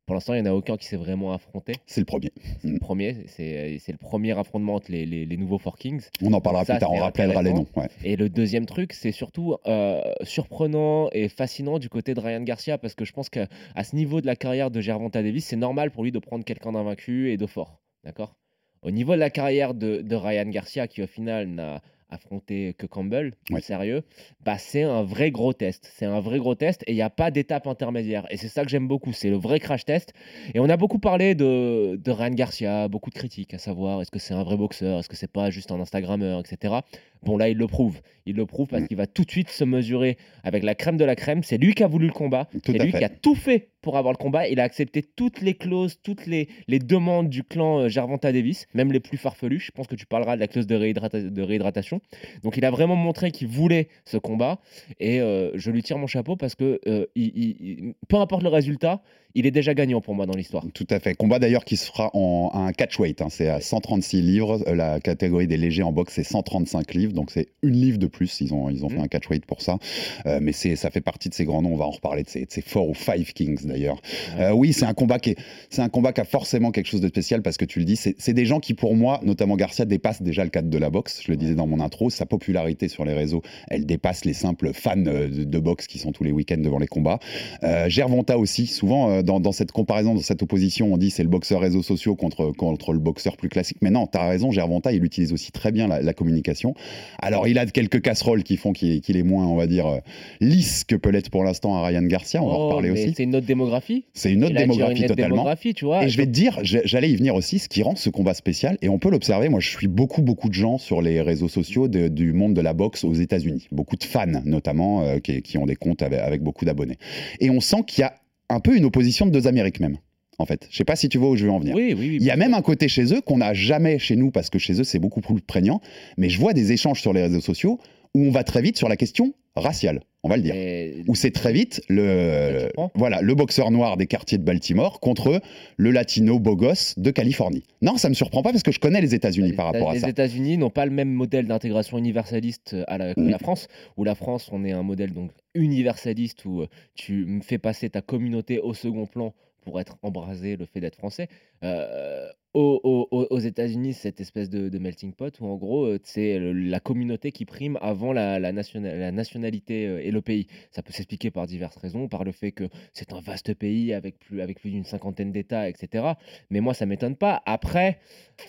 Pour 0.08 0.14
l'instant, 0.14 0.32
il 0.34 0.42
n'y 0.42 0.48
en 0.48 0.52
a 0.52 0.54
aucun 0.56 0.76
qui 0.76 0.86
s'est 0.86 0.96
vraiment 0.96 1.32
affronté. 1.34 1.74
C'est 1.86 2.00
le 2.00 2.06
premier. 2.06 2.32
C'est 2.62 2.68
le 2.70 2.78
premier, 2.80 3.16
c'est 3.28 3.92
le 3.92 3.98
premier 3.98 4.36
affrontement 4.36 4.74
entre 4.76 4.90
les, 4.90 5.04
les- 5.06 5.24
les 5.26 5.36
nouveaux 5.36 5.58
Four 5.58 5.76
Kings. 5.76 6.02
On 6.22 6.32
en 6.32 6.40
parlera 6.40 6.64
Ça, 6.64 6.72
plus 6.74 6.80
tard, 6.80 6.92
on 6.92 6.98
rappellera 6.98 7.42
les 7.42 7.52
noms. 7.52 7.66
ouais. 7.76 7.88
Et 8.02 8.16
le 8.16 8.28
deuxième 8.30 8.64
truc, 8.66 8.94
c'est 8.94 9.12
surtout 9.12 9.56
euh, 9.66 10.00
surprenant 10.22 11.10
et 11.12 11.28
fascinant 11.28 11.78
du 11.78 11.88
côté 11.88 12.14
de 12.14 12.20
Ryan 12.20 12.40
Garcia 12.40 12.78
parce 12.78 12.94
que 12.94 13.04
je 13.04 13.12
pense 13.12 13.28
qu'à 13.28 13.48
à 13.74 13.84
ce 13.84 13.94
niveau 13.94 14.20
de 14.22 14.26
la 14.26 14.34
carrière 14.34 14.70
de 14.70 14.80
Gervonta 14.80 15.22
Davis, 15.22 15.44
c'est 15.44 15.56
normal 15.56 15.90
pour 15.90 16.04
lui 16.04 16.10
de 16.10 16.18
prendre 16.18 16.44
quelqu'un 16.44 16.72
d'invaincu 16.72 17.30
et 17.30 17.36
de 17.36 17.46
fort. 17.46 17.78
D'accord? 18.02 18.34
Au 18.82 18.90
niveau 18.90 19.12
de 19.14 19.18
la 19.20 19.28
carrière 19.30 19.74
de, 19.74 20.00
de 20.00 20.16
Ryan 20.16 20.46
Garcia, 20.48 20.88
qui 20.88 21.02
au 21.02 21.06
final 21.06 21.48
n'a 21.48 21.82
affronté 22.10 22.74
que 22.78 22.86
Campbell, 22.86 23.34
Ouais. 23.50 23.60
sérieux, 23.60 24.02
bah 24.44 24.58
c'est 24.58 24.82
un 24.82 25.02
vrai 25.02 25.30
gros 25.30 25.52
test. 25.52 25.90
C'est 25.96 26.06
un 26.06 26.20
vrai 26.20 26.38
gros 26.38 26.54
test 26.54 26.82
et 26.86 26.92
il 26.92 26.94
n'y 26.94 27.02
a 27.02 27.10
pas 27.10 27.30
d'étape 27.30 27.66
intermédiaire. 27.66 28.26
Et 28.30 28.36
c'est 28.36 28.48
ça 28.48 28.64
que 28.64 28.70
j'aime 28.70 28.88
beaucoup, 28.88 29.12
c'est 29.12 29.30
le 29.30 29.36
vrai 29.36 29.60
crash 29.60 29.84
test. 29.84 30.12
Et 30.54 30.60
on 30.60 30.68
a 30.68 30.76
beaucoup 30.76 30.98
parlé 30.98 31.34
de, 31.34 31.96
de 32.02 32.10
Ryan 32.10 32.30
Garcia, 32.30 32.88
beaucoup 32.88 33.10
de 33.10 33.14
critiques, 33.14 33.54
à 33.54 33.58
savoir 33.58 34.00
est-ce 34.02 34.10
que 34.10 34.18
c'est 34.18 34.34
un 34.34 34.42
vrai 34.42 34.56
boxeur, 34.56 34.98
est-ce 35.00 35.08
que 35.08 35.16
c'est 35.16 35.30
pas 35.30 35.50
juste 35.50 35.70
un 35.70 35.80
Instagrammeur, 35.80 36.40
etc. 36.40 36.74
Bon, 37.22 37.36
là, 37.36 37.48
il 37.48 37.56
le 37.56 37.66
prouve. 37.66 38.00
Il 38.26 38.36
le 38.36 38.46
prouve 38.46 38.68
parce 38.68 38.82
Mm. 38.84 38.88
qu'il 38.88 38.96
va 38.96 39.06
tout 39.06 39.24
de 39.24 39.30
suite 39.30 39.48
se 39.50 39.64
mesurer 39.64 40.16
avec 40.44 40.62
la 40.62 40.74
crème 40.74 40.96
de 40.96 41.04
la 41.04 41.16
crème. 41.16 41.42
C'est 41.42 41.58
lui 41.58 41.74
qui 41.74 41.82
a 41.82 41.88
voulu 41.88 42.06
le 42.06 42.12
combat. 42.12 42.48
C'est 42.64 42.72
lui 42.78 42.92
fait. 42.92 42.98
qui 42.98 43.04
a 43.04 43.08
tout 43.08 43.34
fait 43.34 43.68
pour 43.80 43.96
avoir 43.96 44.12
le 44.12 44.18
combat. 44.18 44.48
Il 44.48 44.60
a 44.60 44.64
accepté 44.64 45.02
toutes 45.02 45.40
les 45.40 45.54
clauses, 45.54 45.98
toutes 46.02 46.26
les, 46.26 46.48
les 46.66 46.78
demandes 46.78 47.28
du 47.28 47.44
clan 47.44 47.80
euh, 47.80 47.88
Gervonta 47.88 48.32
Davis, 48.32 48.66
même 48.74 48.92
les 48.92 49.00
plus 49.00 49.18
farfelues. 49.18 49.60
Je 49.60 49.70
pense 49.70 49.86
que 49.86 49.94
tu 49.94 50.06
parleras 50.06 50.34
de 50.36 50.40
la 50.40 50.48
clause 50.48 50.66
de, 50.66 50.76
réhydrata- 50.76 51.30
de 51.30 51.42
réhydratation. 51.42 52.00
Donc 52.42 52.56
il 52.56 52.64
a 52.64 52.70
vraiment 52.70 52.96
montré 52.96 53.30
qu'il 53.30 53.48
voulait 53.48 53.88
ce 54.04 54.16
combat. 54.16 54.58
Et 55.00 55.20
euh, 55.20 55.50
je 55.54 55.70
lui 55.70 55.82
tire 55.82 55.98
mon 55.98 56.06
chapeau 56.06 56.36
parce 56.36 56.54
que 56.54 56.80
euh, 56.86 57.06
il- 57.14 57.32
il- 57.34 57.56
il- 57.60 57.94
peu 58.08 58.16
importe 58.16 58.42
le 58.42 58.48
résultat, 58.48 59.02
il 59.34 59.46
est 59.46 59.50
déjà 59.50 59.74
gagnant 59.74 60.00
pour 60.00 60.14
moi 60.14 60.24
dans 60.26 60.34
l'histoire. 60.34 60.64
Tout 60.72 60.86
à 60.90 60.98
fait. 61.00 61.14
Combat 61.14 61.38
d'ailleurs 61.38 61.64
qui 61.66 61.76
se 61.76 61.86
fera 61.86 62.10
en 62.14 62.50
un 62.54 62.72
catchweight. 62.72 63.20
hein. 63.20 63.28
C'est 63.30 63.48
à 63.48 63.60
136 63.60 64.22
livres. 64.22 64.62
Euh, 64.66 64.74
La 64.74 65.00
catégorie 65.00 65.46
des 65.46 65.56
légers 65.58 65.82
en 65.82 65.92
boxe, 65.92 66.14
c'est 66.14 66.24
135 66.24 66.94
livres. 66.94 67.12
Donc 67.12 67.30
c'est 67.30 67.48
une 67.62 67.74
livre 67.76 67.98
de 67.98 68.06
plus. 68.06 68.40
Ils 68.40 68.54
ont, 68.54 68.70
ils 68.70 68.84
ont 68.84 68.88
fait 68.88 68.96
Mhm. 68.96 69.02
un 69.04 69.08
catchweight 69.08 69.44
pour 69.44 69.60
ça. 69.60 69.78
Euh, 70.26 70.38
mais 70.42 70.52
ça 70.52 70.90
fait 70.90 71.00
partie 71.02 71.28
de 71.28 71.34
ces 71.34 71.44
grands 71.44 71.60
noms. 71.62 71.74
On 71.74 71.76
va 71.76 71.84
en 71.86 71.90
reparler 71.90 72.22
de 72.22 72.28
ces, 72.28 72.46
de 72.46 72.50
ces 72.50 72.62
four 72.62 72.88
ou 72.88 72.94
five 72.94 73.32
kings 73.34 73.66
d'ailleurs. 73.68 74.00
Euh, 74.38 74.52
oui, 74.52 74.72
c'est 74.72 74.84
un 74.86 74.94
combat 74.94 75.18
qui 75.18 75.30
est, 75.30 75.36
c'est 75.70 75.82
un 75.82 75.88
combat 75.88 76.12
qui 76.12 76.20
a 76.20 76.24
forcément 76.24 76.70
quelque 76.70 76.86
chose 76.86 77.00
de 77.00 77.08
spécial 77.08 77.42
parce 77.42 77.56
que 77.56 77.64
tu 77.64 77.78
le 77.78 77.84
dis, 77.84 77.96
c'est, 77.96 78.14
c'est 78.18 78.32
des 78.34 78.44
gens 78.46 78.60
qui 78.60 78.74
pour 78.74 78.96
moi, 78.96 79.20
notamment 79.22 79.56
Garcia, 79.56 79.84
dépassent 79.84 80.22
déjà 80.22 80.44
le 80.44 80.50
cadre 80.50 80.68
de 80.68 80.78
la 80.78 80.90
boxe. 80.90 81.20
Je 81.24 81.30
le 81.30 81.36
disais 81.36 81.54
dans 81.54 81.66
mon 81.66 81.80
intro, 81.80 82.10
sa 82.10 82.26
popularité 82.26 82.88
sur 82.88 83.04
les 83.04 83.12
réseaux, 83.14 83.42
elle 83.68 83.86
dépasse 83.86 84.24
les 84.24 84.32
simples 84.32 84.72
fans 84.72 84.94
euh, 85.06 85.28
de, 85.28 85.44
de 85.44 85.58
boxe 85.58 85.86
qui 85.86 85.98
sont 85.98 86.12
tous 86.12 86.24
les 86.24 86.32
week-ends 86.32 86.58
devant 86.60 86.78
les 86.78 86.86
combats. 86.86 87.18
Euh, 87.62 87.88
Gervonta 87.88 88.38
aussi, 88.38 88.66
souvent 88.66 89.22
dans, 89.22 89.40
dans 89.40 89.52
cette 89.52 89.72
comparaison, 89.72 90.14
dans 90.14 90.20
cette 90.20 90.42
opposition, 90.42 90.92
on 90.92 90.96
dit 90.96 91.10
c'est 91.10 91.22
le 91.22 91.28
boxeur 91.28 91.60
réseaux 91.60 91.82
sociaux 91.82 92.16
contre, 92.16 92.52
contre 92.52 92.92
le 92.92 92.98
boxeur 92.98 93.36
plus 93.36 93.48
classique. 93.48 93.78
Mais 93.82 93.90
non, 93.90 94.06
tu 94.06 94.18
as 94.18 94.28
raison, 94.28 94.50
Gervonta, 94.50 94.92
il 94.92 95.04
utilise 95.04 95.32
aussi 95.32 95.52
très 95.52 95.72
bien 95.72 95.88
la, 95.88 96.02
la 96.02 96.12
communication. 96.14 96.74
Alors, 97.20 97.46
il 97.48 97.58
a 97.58 97.66
quelques 97.66 98.00
casseroles 98.00 98.42
qui 98.42 98.56
font 98.56 98.72
qu'il 98.72 99.16
est 99.16 99.22
moins, 99.22 99.46
on 99.46 99.56
va 99.56 99.66
dire, 99.66 100.00
lisse 100.40 100.84
que 100.84 100.96
peut 100.96 101.10
l'être 101.10 101.30
pour 101.30 101.44
l'instant 101.44 101.76
à 101.76 101.86
Ryan 101.86 102.02
Garcia. 102.02 102.42
On 102.42 102.46
va 102.48 102.54
en 102.54 102.56
Oh, 102.58 102.66
reparler 102.68 102.90
aussi. 102.90 103.14
C'est 103.16 103.22
une 103.24 103.36
autre 103.36 103.46
démographie. 103.58 104.04
C'est 104.14 104.32
une 104.32 104.44
autre 104.44 104.54
démographie 104.54 105.02
une 105.02 105.08
totalement. 105.08 105.36
démographie, 105.36 105.74
tu 105.74 105.84
vois. 105.84 106.04
Et 106.04 106.08
je 106.08 106.16
vais 106.16 106.26
te 106.26 106.30
dire, 106.30 106.58
j'allais 106.62 107.10
y 107.10 107.16
venir 107.16 107.34
aussi, 107.34 107.58
ce 107.58 107.68
qui 107.68 107.82
rend 107.82 107.96
ce 107.96 108.08
combat 108.10 108.34
spécial, 108.34 108.78
et 108.82 108.88
on 108.88 108.98
peut 108.98 109.10
l'observer, 109.10 109.48
moi 109.48 109.60
je 109.60 109.68
suis 109.68 109.88
beaucoup, 109.88 110.22
beaucoup 110.22 110.48
de 110.48 110.54
gens 110.54 110.78
sur 110.78 111.02
les 111.02 111.20
réseaux 111.20 111.48
sociaux 111.48 111.88
de- 111.88 112.08
du 112.08 112.32
monde 112.32 112.54
de 112.54 112.60
la 112.60 112.72
boxe 112.72 113.04
aux 113.04 113.14
États-Unis, 113.14 113.68
beaucoup 113.72 113.96
de 113.96 114.04
fans 114.04 114.26
notamment, 114.44 115.02
euh, 115.02 115.18
qui, 115.18 115.42
qui 115.42 115.58
ont 115.58 115.66
des 115.66 115.76
comptes 115.76 116.02
avec, 116.02 116.20
avec 116.20 116.42
beaucoup 116.42 116.64
d'abonnés. 116.64 116.96
Et 117.40 117.50
on 117.50 117.60
sent 117.60 117.82
qu'il 117.86 118.02
y 118.02 118.04
a 118.04 118.14
un 118.48 118.60
peu 118.60 118.76
une 118.76 118.84
opposition 118.84 119.26
de 119.26 119.30
deux 119.30 119.46
Amériques 119.46 119.80
même, 119.80 119.98
en 120.38 120.46
fait. 120.46 120.66
Je 120.70 120.76
sais 120.76 120.84
pas 120.84 120.96
si 120.96 121.08
tu 121.08 121.18
vois 121.18 121.30
où 121.30 121.36
je 121.36 121.44
veux 121.44 121.50
en 121.50 121.58
venir. 121.58 121.74
Oui, 121.74 121.94
oui, 121.98 122.08
oui. 122.10 122.16
Il 122.20 122.24
y 122.26 122.30
a 122.30 122.36
même 122.36 122.54
un 122.54 122.62
côté 122.62 122.88
chez 122.88 123.12
eux 123.12 123.20
qu'on 123.20 123.38
n'a 123.38 123.52
jamais 123.54 123.98
chez 123.98 124.16
nous, 124.16 124.30
parce 124.30 124.48
que 124.50 124.58
chez 124.58 124.80
eux 124.80 124.84
c'est 124.84 124.98
beaucoup 124.98 125.20
plus 125.20 125.40
prégnant, 125.40 125.80
mais 126.16 126.28
je 126.30 126.38
vois 126.38 126.52
des 126.54 126.72
échanges 126.72 127.00
sur 127.00 127.12
les 127.12 127.22
réseaux 127.22 127.40
sociaux 127.40 127.78
où 128.14 128.22
on 128.24 128.30
va 128.30 128.42
très 128.44 128.62
vite 128.62 128.78
sur 128.78 128.88
la 128.88 128.96
question 128.96 129.34
raciale, 129.54 130.00
on 130.24 130.28
va 130.28 130.36
le 130.36 130.42
dire 130.42 131.04
où 131.06 131.14
c'est 131.14 131.30
très 131.30 131.52
vite 131.52 131.80
le, 131.88 132.68
voilà, 132.94 133.22
le 133.22 133.34
boxeur 133.34 133.70
noir 133.70 133.96
des 133.96 134.06
quartiers 134.06 134.38
de 134.38 134.42
Baltimore 134.42 135.00
contre 135.00 135.40
le 135.76 135.90
latino 135.90 136.38
beau 136.38 136.56
gosse 136.56 136.98
de 136.98 137.10
Californie. 137.10 137.62
Non, 137.82 137.96
ça 137.96 138.08
me 138.08 138.14
surprend 138.14 138.42
pas 138.42 138.50
parce 138.50 138.62
que 138.64 138.72
je 138.72 138.80
connais 138.80 139.00
les 139.00 139.14
États-Unis 139.14 139.50
Les 139.50 139.56
par 139.56 139.66
rapport 139.66 139.90
à 139.90 139.94
les 139.94 140.00
ça. 140.00 140.08
États-Unis 140.08 140.58
n'ont 140.58 140.70
pas 140.70 140.86
le 140.86 140.90
même 140.90 141.10
modèle 141.12 141.46
d'intégration 141.46 141.98
universaliste 141.98 142.76
à 142.88 142.98
la, 142.98 143.14
que 143.14 143.20
la 143.20 143.38
France, 143.38 143.68
où 143.96 144.04
la 144.04 144.14
France, 144.14 144.48
on 144.52 144.64
est 144.64 144.72
un 144.72 144.82
modèle 144.82 145.12
donc 145.12 145.30
universaliste 145.54 146.44
où 146.44 146.64
tu 146.94 147.24
me 147.24 147.40
fais 147.40 147.58
passer 147.58 147.88
ta 147.90 148.00
communauté 148.02 148.58
au 148.58 148.74
second 148.74 149.06
plan 149.06 149.34
pour 149.62 149.80
être 149.80 149.98
embrasé 150.02 150.56
le 150.56 150.66
fait 150.66 150.80
d'être 150.80 150.96
français. 150.96 151.28
Euh, 151.62 152.26
au- 152.54 152.80
au- 152.82 153.08
au- 153.10 153.26
aux 153.30 153.38
États-Unis, 153.38 153.92
cette 153.92 154.20
espèce 154.20 154.48
de, 154.48 154.68
de 154.70 154.78
melting 154.78 155.12
pot 155.12 155.32
où 155.40 155.46
en 155.46 155.56
gros, 155.56 155.84
euh, 155.84 155.98
c'est 156.02 156.38
le- 156.38 156.52
la 156.52 156.80
communauté 156.80 157.30
qui 157.30 157.44
prime 157.44 157.78
avant 157.82 158.12
la, 158.12 158.38
la, 158.38 158.52
nationa- 158.52 158.96
la 158.96 159.12
nationalité 159.12 159.86
euh, 159.86 160.00
et 160.02 160.10
le 160.10 160.22
pays. 160.22 160.46
Ça 160.70 160.82
peut 160.82 160.92
s'expliquer 160.92 161.30
par 161.30 161.46
diverses 161.46 161.76
raisons, 161.76 162.08
par 162.08 162.24
le 162.24 162.32
fait 162.32 162.52
que 162.52 162.64
c'est 162.94 163.12
un 163.12 163.20
vaste 163.20 163.52
pays 163.54 163.92
avec 163.92 164.18
plus, 164.18 164.40
avec 164.40 164.60
plus 164.60 164.70
d'une 164.70 164.84
cinquantaine 164.84 165.30
d'États, 165.30 165.68
etc. 165.68 166.04
Mais 166.50 166.60
moi, 166.60 166.72
ça 166.74 166.86
m'étonne 166.86 167.16
pas. 167.16 167.42
Après, 167.44 167.98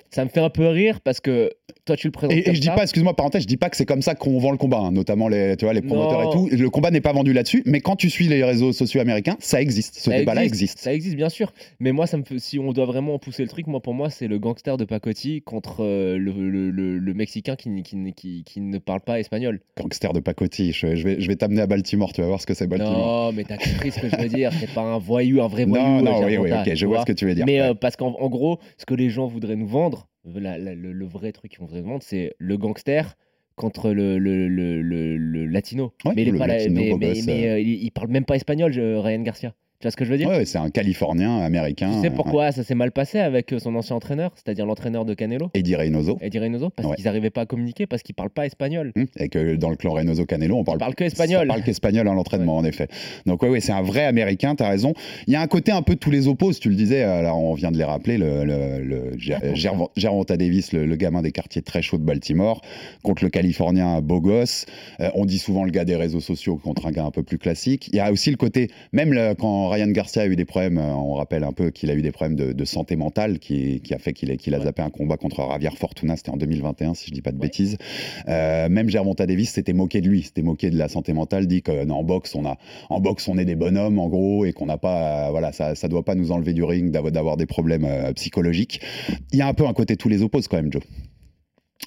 ça 0.09 0.23
me 0.23 0.29
fait 0.29 0.39
un 0.39 0.49
peu 0.49 0.67
rire 0.67 1.01
parce 1.01 1.19
que 1.19 1.51
toi, 1.85 1.95
tu 1.97 2.07
le 2.07 2.11
présentes 2.11 2.37
Et, 2.37 2.39
et 2.39 2.43
comme 2.43 2.55
je 2.55 2.61
dis 2.61 2.67
ça. 2.67 2.75
pas, 2.75 2.83
excuse-moi, 2.83 3.15
parenthèse, 3.15 3.41
je 3.43 3.47
dis 3.47 3.57
pas 3.57 3.69
que 3.69 3.75
c'est 3.75 3.85
comme 3.85 4.01
ça 4.01 4.15
qu'on 4.15 4.39
vend 4.39 4.51
le 4.51 4.57
combat, 4.57 4.79
hein, 4.79 4.91
notamment 4.91 5.27
les, 5.27 5.57
tu 5.57 5.65
vois, 5.65 5.73
les 5.73 5.81
promoteurs 5.81 6.23
Non. 6.23 6.45
et 6.45 6.49
tout. 6.49 6.55
Le 6.55 6.69
combat 6.69 6.89
n'est 6.91 7.01
pas 7.01 7.11
vendu 7.13 7.33
là-dessus, 7.33 7.63
mais 7.65 7.81
quand 7.81 7.95
tu 7.97 8.09
suis 8.09 8.27
les 8.27 8.43
réseaux 8.43 8.71
sociaux 8.71 9.01
américains, 9.01 9.35
ça 9.39 9.61
existe. 9.61 9.95
Ce 9.95 10.09
Ça 10.09 10.17
débat-là 10.17 10.45
existe. 10.45 10.79
Ça 10.79 10.93
existe, 10.93 11.15
bien 11.17 11.29
sûr. 11.29 11.51
Mais 11.79 11.91
moi, 11.91 12.07
ça 12.07 12.17
me 12.17 12.23
fait, 12.23 12.39
si 12.39 12.59
on 12.59 12.71
doit 12.71 12.85
vraiment 12.85 13.19
pousser 13.19 13.43
le 13.43 13.49
truc, 13.49 13.67
moi, 13.67 13.81
pour 13.81 13.88
moi, 13.93 14.09
c'est 14.09 14.27
le 14.27 14.39
gangster 14.39 14.77
de 14.77 14.85
Pacotti 14.85 15.41
contre 15.41 15.83
euh, 15.83 16.17
le, 16.17 16.31
le- 16.31 16.69
le- 16.71 16.97
le 16.97 17.13
Mexicain 17.13 17.55
qui, 17.55 17.69
n- 17.69 17.83
qui, 17.83 17.95
n- 17.95 18.13
qui- 18.13 18.43
qui 18.43 18.61
ne 18.61 18.77
parle 18.77 19.01
pas 19.01 19.19
espagnol. 19.19 19.59
Gangster 19.77 20.13
de 20.13 20.19
pacotille. 20.19 20.71
Je, 20.71 20.95
je 20.95 21.03
vais, 21.03 21.19
je 21.21 21.27
vais 21.27 21.35
t'amener 21.35 21.61
à 21.61 21.67
Baltimore, 21.67 22.11
tu 22.13 22.21
vas 22.21 22.27
voir 22.27 22.41
ce 22.41 22.45
que 22.47 22.53
c'est 22.53 22.67
Baltimore. 22.67 22.97
Non, 22.97 23.31
mais 23.33 23.43
t'as 23.43 23.57
compris 23.57 23.91
ce 23.91 23.99
que 23.99 24.09
je 24.09 24.15
veux 24.17 24.29
dire. 24.29 24.51
C'est 24.59 24.73
pas 24.73 24.81
un 24.81 24.97
voyou, 24.97 25.41
un 25.41 25.47
vrai 25.47 25.65
voyou. 25.65 25.83
non, 25.83 26.01
non, 26.01 26.25
oui, 26.25 26.37
oui, 26.37 26.51
ok, 26.51 26.73
je 26.75 26.85
vois 26.85 26.97
vois. 26.97 27.05
ce 27.05 27.11
que 27.11 27.17
tu 27.17 27.25
veux 27.25 27.35
dire. 27.35 27.45
Mais 27.45 27.59
Ouais. 27.61 27.67
euh, 27.69 27.73
parce 27.73 27.95
qu'en 27.95 28.15
en 28.19 28.29
gros, 28.29 28.59
ce 28.77 28.85
que 28.85 28.93
les 28.93 29.09
gens 29.09 29.27
voudraient 29.27 29.55
nous 29.55 29.67
vendre, 29.67 30.07
la- 30.25 30.57
la- 30.57 30.75
le, 30.75 31.05
vrai 31.05 31.31
truc 31.31 31.51
qu'ils 31.51 31.59
voudraient 31.61 31.81
nous 31.81 31.87
vendre, 31.89 32.03
c'est 32.03 32.33
le 32.37 32.57
gangster 32.57 33.15
contre 33.55 33.91
le, 33.91 34.17
le, 34.19 34.47
le, 34.47 34.81
le- 34.81 35.17
le 35.17 35.45
latino. 35.45 35.91
Ouais, 36.05 36.13
mais 36.15 36.21
il 36.21 36.27
est 36.29 36.31
le 36.31 36.37
pas 36.37 36.47
là- 36.47 36.57
latino 36.57 36.79
mais, 36.81 36.89
beau 36.91 36.97
mais- 36.97 37.07
gosse, 37.13 37.25
mais, 37.25 37.47
euh. 37.47 37.53
euh, 37.55 37.59
il, 37.59 37.83
il 37.83 37.91
parle 37.91 38.09
même 38.09 38.25
pas 38.25 38.35
espagnol, 38.35 38.71
je- 38.71 38.95
Ryan 38.95 39.21
Garcia. 39.21 39.53
Tu 39.81 39.85
vois 39.85 39.91
ce 39.91 39.95
que 39.95 40.03
je 40.03 40.11
veux 40.11 40.17
dire 40.17 40.27
Ouais, 40.27 40.43
c'est 40.43 40.57
un 40.57 40.69
Californien 40.69 41.37
américain. 41.39 41.89
Tu 41.93 42.01
sais 42.01 42.07
euh, 42.07 42.13
pourquoi 42.13 42.51
ça 42.51 42.65
s'est 42.65 42.75
mal 42.75 42.91
passé 42.91 43.17
avec 43.19 43.53
euh, 43.53 43.59
son 43.59 43.73
ancien 43.75 43.95
entraîneur, 43.95 44.31
c'est-à-dire 44.35 44.65
l'entraîneur 44.65 45.05
de 45.05 45.13
Canelo, 45.13 45.51
Eddie 45.53 45.77
Reynoso. 45.77 46.17
Eddie 46.19 46.39
Reynoso, 46.39 46.69
parce 46.69 46.85
Ouais. 46.89 46.95
qu'ils 46.97 47.05
n'arrivaient 47.05 47.29
pas 47.29 47.41
à 47.41 47.45
communiquer, 47.45 47.87
parce 47.87 48.03
qu'il 48.03 48.13
parle 48.13 48.29
pas 48.29 48.45
espagnol. 48.45 48.91
Hum, 48.97 49.05
Et 49.17 49.29
que 49.29 49.55
dans 49.55 49.69
le 49.69 49.77
clan 49.77 49.93
Reynoso 49.93 50.25
Canelo, 50.25 50.57
on 50.57 50.65
parle, 50.65 50.79
parle 50.79 50.95
que 50.95 51.05
espagnol. 51.05 51.43
Ça 51.43 51.45
parle 51.47 51.63
qu'espagnol 51.63 52.09
à 52.09 52.13
l'entraînement, 52.13 52.57
en 52.57 52.65
effet. 52.65 52.89
Donc, 53.25 53.41
ouais, 53.41 53.61
c'est 53.61 53.71
un 53.71 53.81
vrai 53.81 54.03
américain, 54.03 54.53
t'as 54.53 54.67
raison. 54.67 54.93
Il 55.27 55.33
y 55.33 55.37
a 55.37 55.41
un 55.41 55.47
côté 55.47 55.71
un 55.71 55.81
peu 55.81 55.95
tous 55.95 56.11
les 56.11 56.27
opposes, 56.27 56.59
tu 56.59 56.67
le 56.67 56.75
disais, 56.75 57.03
alors 57.03 57.41
on 57.41 57.53
vient 57.53 57.71
de 57.71 57.77
les 57.77 57.85
rappeler, 57.85 58.17
le, 58.17 59.13
Gervon- 59.55 59.91
Gervonta 59.95 60.35
Davis, 60.35 60.73
le, 60.73 60.85
le 60.85 60.95
gamin 60.97 61.21
des 61.21 61.31
quartiers 61.31 61.61
très 61.61 61.81
chauds 61.81 61.97
de 61.97 62.03
Baltimore, 62.03 62.59
contre 63.01 63.23
le 63.23 63.29
Californien 63.29 64.01
beau 64.01 64.19
gosse. 64.19 64.65
Euh, 64.99 65.09
on 65.15 65.23
dit 65.23 65.39
souvent 65.39 65.63
le 65.63 65.71
gars 65.71 65.85
des 65.85 65.95
réseaux 65.95 66.19
sociaux 66.19 66.57
contre 66.57 66.85
un 66.85 66.91
gars 66.91 67.05
un 67.05 67.11
peu 67.11 67.23
plus 67.23 67.37
classique. 67.37 67.87
Il 67.93 67.95
y 67.95 68.01
a 68.01 68.11
aussi 68.11 68.29
le 68.29 68.35
côté, 68.35 68.69
même 68.91 69.13
le- 69.13 69.35
quand 69.69 69.75
Ryan 69.75 69.87
Garcia 69.91 70.23
a 70.23 70.27
eu 70.27 70.35
des 70.35 70.45
problèmes, 70.45 70.77
euh, 70.77 70.93
on 70.93 71.13
rappelle 71.13 71.43
un 71.43 71.51
peu 71.51 71.69
qu'il 71.69 71.89
a 71.91 71.93
eu 71.93 72.01
des 72.01 72.11
problèmes 72.11 72.35
de, 72.35 72.53
de 72.53 72.65
santé 72.65 72.95
mentale 72.95 73.39
qui, 73.39 73.81
qui 73.81 73.93
a 73.93 73.99
fait 73.99 74.13
qu'il 74.13 74.31
a, 74.31 74.57
Ouais. 74.57 74.63
zappé 74.65 74.81
un 74.81 74.89
combat 74.89 75.17
contre 75.17 75.47
Javier 75.49 75.69
Fortuna, 75.77 76.15
c'était 76.17 76.31
en 76.31 76.37
2021, 76.37 76.93
si 76.95 77.07
je 77.07 77.11
dis 77.13 77.21
pas 77.21 77.31
de 77.31 77.37
Ouais. 77.37 77.43
bêtises. 77.47 77.77
Euh, 78.27 78.67
même 78.69 78.89
Gervonta 78.89 79.25
Davis 79.27 79.51
s'était 79.51 79.73
moqué 79.73 80.01
de 80.01 80.07
lui, 80.09 80.23
s'était 80.23 80.41
moqué 80.41 80.69
de 80.69 80.77
la 80.77 80.87
santé 80.89 81.13
mentale, 81.13 81.47
dit 81.47 81.61
que 81.61 81.85
non, 81.85 81.97
en 81.97 82.03
boxe, 82.03 82.35
on 82.35 82.45
a, 82.45 82.57
en 82.89 82.99
boxe, 82.99 83.27
on 83.27 83.37
est 83.37 83.45
des 83.45 83.55
bonhommes, 83.55 83.99
en 83.99 84.07
gros, 84.09 84.45
et 84.45 84.53
qu'on 84.53 84.65
n'a 84.65 84.77
pas, 84.77 85.27
euh, 85.27 85.31
voilà, 85.31 85.51
ça, 85.51 85.75
ça 85.75 85.87
doit 85.87 86.03
pas 86.03 86.15
nous 86.15 86.31
enlever 86.31 86.53
du 86.53 86.63
ring 86.63 86.91
d'avoir, 86.91 87.37
des 87.37 87.45
problèmes 87.45 87.85
euh, 87.85 88.11
psychologiques. 88.13 88.81
Il 89.31 89.37
y 89.39 89.41
a 89.41 89.47
un 89.47 89.53
peu 89.53 89.67
un 89.67 89.73
côté 89.73 89.95
tous 89.97 90.09
les 90.09 90.21
opposes 90.23 90.47
quand 90.47 90.57
même, 90.57 90.71
Joe. 90.71 90.81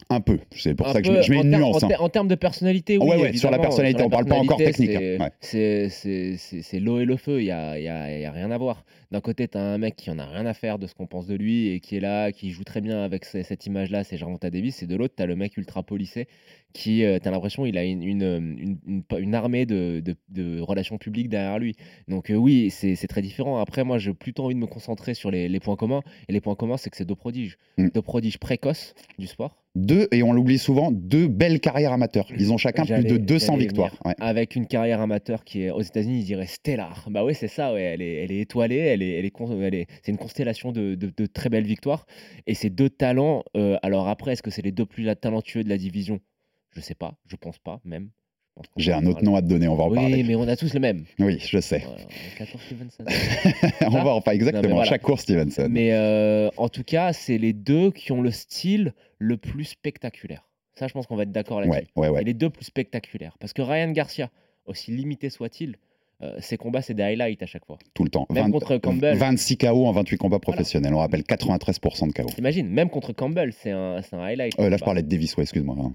Un 0.08 0.20
peu. 0.20 0.38
C'est 0.56 0.74
pour 0.74 0.88
Un 0.88 0.92
ça 0.94 1.00
que 1.02 1.06
je 1.06 1.10
peu, 1.12 1.16
mets, 1.18 1.22
je 1.22 1.30
mets 1.32 1.38
en 1.38 1.42
une 1.42 1.50
nuance. 1.50 1.82
En, 1.82 1.86
hein. 1.90 1.94
en 1.98 2.08
termes 2.08 2.28
de 2.28 2.34
personnalité, 2.34 2.98
oui. 2.98 3.06
Ouais, 3.08 3.16
ouais, 3.16 3.32
sur 3.36 3.50
la 3.50 3.58
personnalité, 3.58 4.00
la 4.00 4.06
on 4.06 4.10
parle 4.10 4.24
pas 4.26 4.36
encore 4.36 4.56
technique, 4.58 4.90
hein, 4.90 5.16
ouais. 5.20 5.30
C'est 5.40 5.88
c'est- 5.90 6.36
c'est 6.38 6.80
l'eau 6.80 6.98
et 7.00 7.04
le 7.04 7.16
feu, 7.16 7.40
il 7.40 7.44
n'y 7.44 7.50
a, 7.50 7.78
y 7.78 7.88
a- 7.88 8.18
y 8.20 8.24
a 8.24 8.32
rien 8.32 8.50
à 8.50 8.58
voir. 8.58 8.84
D'un 9.12 9.20
côté, 9.20 9.46
tu 9.46 9.58
as 9.58 9.60
un 9.60 9.76
mec 9.78 9.94
qui 9.94 10.10
en 10.10 10.18
a 10.18 10.24
rien 10.24 10.46
à 10.46 10.54
faire 10.54 10.78
de 10.78 10.86
ce 10.86 10.94
qu'on 10.94 11.06
pense 11.06 11.26
de 11.26 11.34
lui 11.34 11.68
et 11.68 11.80
qui 11.80 11.96
est 11.96 12.00
là, 12.00 12.32
qui 12.32 12.50
joue 12.50 12.64
très 12.64 12.80
bien 12.80 13.02
avec 13.02 13.24
ce- 13.26 13.42
cette 13.42 13.66
image-là, 13.66 14.04
c'est 14.04 14.16
Gervonta 14.16 14.48
Davis. 14.50 14.82
Et 14.82 14.86
de 14.86 14.96
l'autre, 14.96 15.14
tu 15.16 15.22
as 15.22 15.26
le 15.26 15.36
mec 15.36 15.56
ultra 15.58 15.82
policé 15.82 16.26
qui, 16.72 17.00
tu 17.00 17.28
as 17.28 17.30
l'impression, 17.30 17.66
il 17.66 17.76
a 17.76 17.84
une, 17.84 18.02
une, 18.02 18.78
une, 18.86 19.02
une- 19.18 19.34
armée 19.34 19.66
de, 19.66 20.00
de- 20.00 20.16
de 20.30 20.60
relations 20.60 20.96
publiques 20.96 21.28
derrière 21.28 21.58
lui. 21.58 21.76
Donc 22.08 22.30
euh, 22.30 22.34
oui, 22.34 22.70
c'est 22.70 22.96
très 23.06 23.20
différent. 23.20 23.58
Après, 23.58 23.84
moi, 23.84 23.98
j'ai 23.98 24.14
plutôt 24.14 24.44
envie 24.44 24.54
de 24.54 24.60
me 24.60 24.66
concentrer 24.66 25.12
sur 25.12 25.30
les, 25.30 25.48
les 25.48 25.60
points 25.60 25.76
communs. 25.76 26.00
Et 26.28 26.32
les 26.32 26.40
points 26.40 26.54
communs, 26.54 26.78
c'est 26.78 26.88
que 26.88 26.96
c'est 26.96 27.04
deux 27.04 27.14
prodiges. 27.14 27.58
Mm. 27.76 27.88
Deux 27.94 28.02
prodiges 28.02 28.38
précoces 28.38 28.94
du 29.18 29.26
sport. 29.26 29.58
Deux, 29.74 30.06
et 30.12 30.22
on 30.22 30.34
l'oublie 30.34 30.58
souvent, 30.58 30.90
deux 30.92 31.28
belles 31.28 31.58
carrières 31.58 31.92
amateurs. 31.92 32.28
Ils 32.38 32.52
ont 32.52 32.58
chacun 32.58 32.84
plus 32.84 32.92
de 32.94 33.08
J'allais- 33.08 33.18
200 33.18 33.52
j'allais 33.54 33.64
y 33.64 33.66
victoires. 33.68 33.96
Ouais. 34.04 34.14
Avec 34.20 34.54
une 34.54 34.66
carrière 34.66 35.00
amateur 35.00 35.44
qui 35.44 35.62
est 35.62 35.70
aux 35.70 35.80
États-Unis, 35.80 36.20
ils 36.20 36.24
diraient 36.24 36.46
stellar. 36.46 37.06
Bah 37.10 37.24
oui, 37.24 37.34
c'est 37.34 37.48
ça, 37.48 37.72
ouais. 37.72 37.80
Elle 37.82 38.02
est, 38.02 38.14
elle 38.24 38.32
est 38.32 38.40
étoilée, 38.40 38.76
elle 38.76 39.01
est, 39.02 39.18
elle 39.18 39.24
est, 39.26 39.30
con- 39.30 39.60
elle 39.60 39.74
est- 39.74 39.86
c'est 40.02 40.10
une 40.12 40.18
constellation 40.18 40.72
de, 40.72 40.94
de- 40.94 41.12
de 41.16 41.26
très 41.26 41.48
belles 41.50 41.66
victoires. 41.66 42.06
Et 42.46 42.54
ces 42.54 42.70
deux 42.70 42.88
talents, 42.90 43.44
euh, 43.56 43.76
alors 43.82 44.08
après, 44.08 44.32
est-ce 44.32 44.42
que 44.42 44.50
c'est 44.50 44.62
les 44.62 44.72
deux 44.72 44.86
plus 44.86 45.06
talentueux 45.20 45.62
de 45.64 45.68
la 45.68 45.76
division? 45.78 46.20
Je 46.70 46.80
sais 46.80 46.94
pas, 46.94 47.14
je 47.26 47.36
pense 47.36 47.58
pas 47.58 47.80
même. 47.84 48.08
J'ai 48.76 48.92
un 48.92 49.06
autre 49.06 49.24
nom 49.24 49.34
à 49.34 49.40
te 49.40 49.46
donner, 49.46 49.66
on 49.66 49.76
va 49.76 49.84
en 49.84 49.90
Oui, 49.90 49.96
parler. 49.96 50.22
mais 50.24 50.34
on 50.34 50.46
a 50.46 50.56
tous 50.56 50.74
le 50.74 50.80
même. 50.80 51.04
Oui, 51.18 51.38
je 51.38 51.58
sais. 51.58 51.78
Voilà, 51.86 52.02
14 52.36 52.62
Stevenson. 52.62 53.04
on 53.86 53.90
va 53.90 54.14
en 54.14 54.20
parler 54.20 54.36
exactement. 54.36 54.74
voilà. 54.74 54.88
Chaque 54.90 55.00
course, 55.02 55.22
Stevenson. 55.22 55.68
Mais 55.70 55.92
euh, 55.92 56.50
en 56.58 56.68
tout 56.68 56.84
cas, 56.84 57.14
c'est 57.14 57.38
les 57.38 57.54
deux 57.54 57.90
qui 57.90 58.12
ont 58.12 58.20
le 58.20 58.30
style 58.30 58.92
le 59.18 59.38
plus 59.38 59.64
spectaculaire. 59.64 60.46
Ça, 60.74 60.86
je 60.86 60.92
pense 60.92 61.06
qu'on 61.06 61.16
va 61.16 61.22
être 61.22 61.32
d'accord 61.32 61.60
là-dessus. 61.62 61.86
Ouais, 61.96 62.02
ouais, 62.02 62.08
ouais. 62.10 62.20
Et 62.22 62.24
les 62.24 62.34
deux 62.34 62.50
plus 62.50 62.64
spectaculaires. 62.66 63.36
Parce 63.40 63.54
que 63.54 63.62
Ryan 63.62 63.90
Garcia, 63.90 64.30
aussi 64.66 64.90
limité 64.90 65.30
soit-il, 65.30 65.76
euh, 66.22 66.36
ces 66.40 66.56
combats, 66.56 66.82
c'est 66.82 66.94
des 66.94 67.02
highlights 67.02 67.42
à 67.42 67.46
chaque 67.46 67.64
fois. 67.64 67.78
Tout 67.94 68.04
le 68.04 68.10
temps. 68.10 68.26
Même 68.30 68.44
20 68.46 68.50
contre 68.52 68.76
Campbell. 68.78 69.16
26 69.16 69.56
KO 69.58 69.86
en 69.86 69.92
28 69.92 70.16
combats 70.18 70.38
professionnels. 70.38 70.94
On 70.94 70.98
rappelle 70.98 71.22
93% 71.22 72.08
de 72.08 72.12
KO. 72.12 72.26
T'imagines, 72.34 72.68
même 72.68 72.88
contre 72.90 73.12
Campbell, 73.12 73.52
c'est 73.52 73.70
un, 73.70 73.96
un 74.12 74.18
highlight. 74.20 74.58
Euh, 74.58 74.68
là, 74.68 74.76
je 74.76 74.84
parlais 74.84 75.02
de 75.02 75.08
Davis, 75.08 75.36
ouais, 75.36 75.42
excuse-moi. 75.42 75.76
hein, 75.78 75.92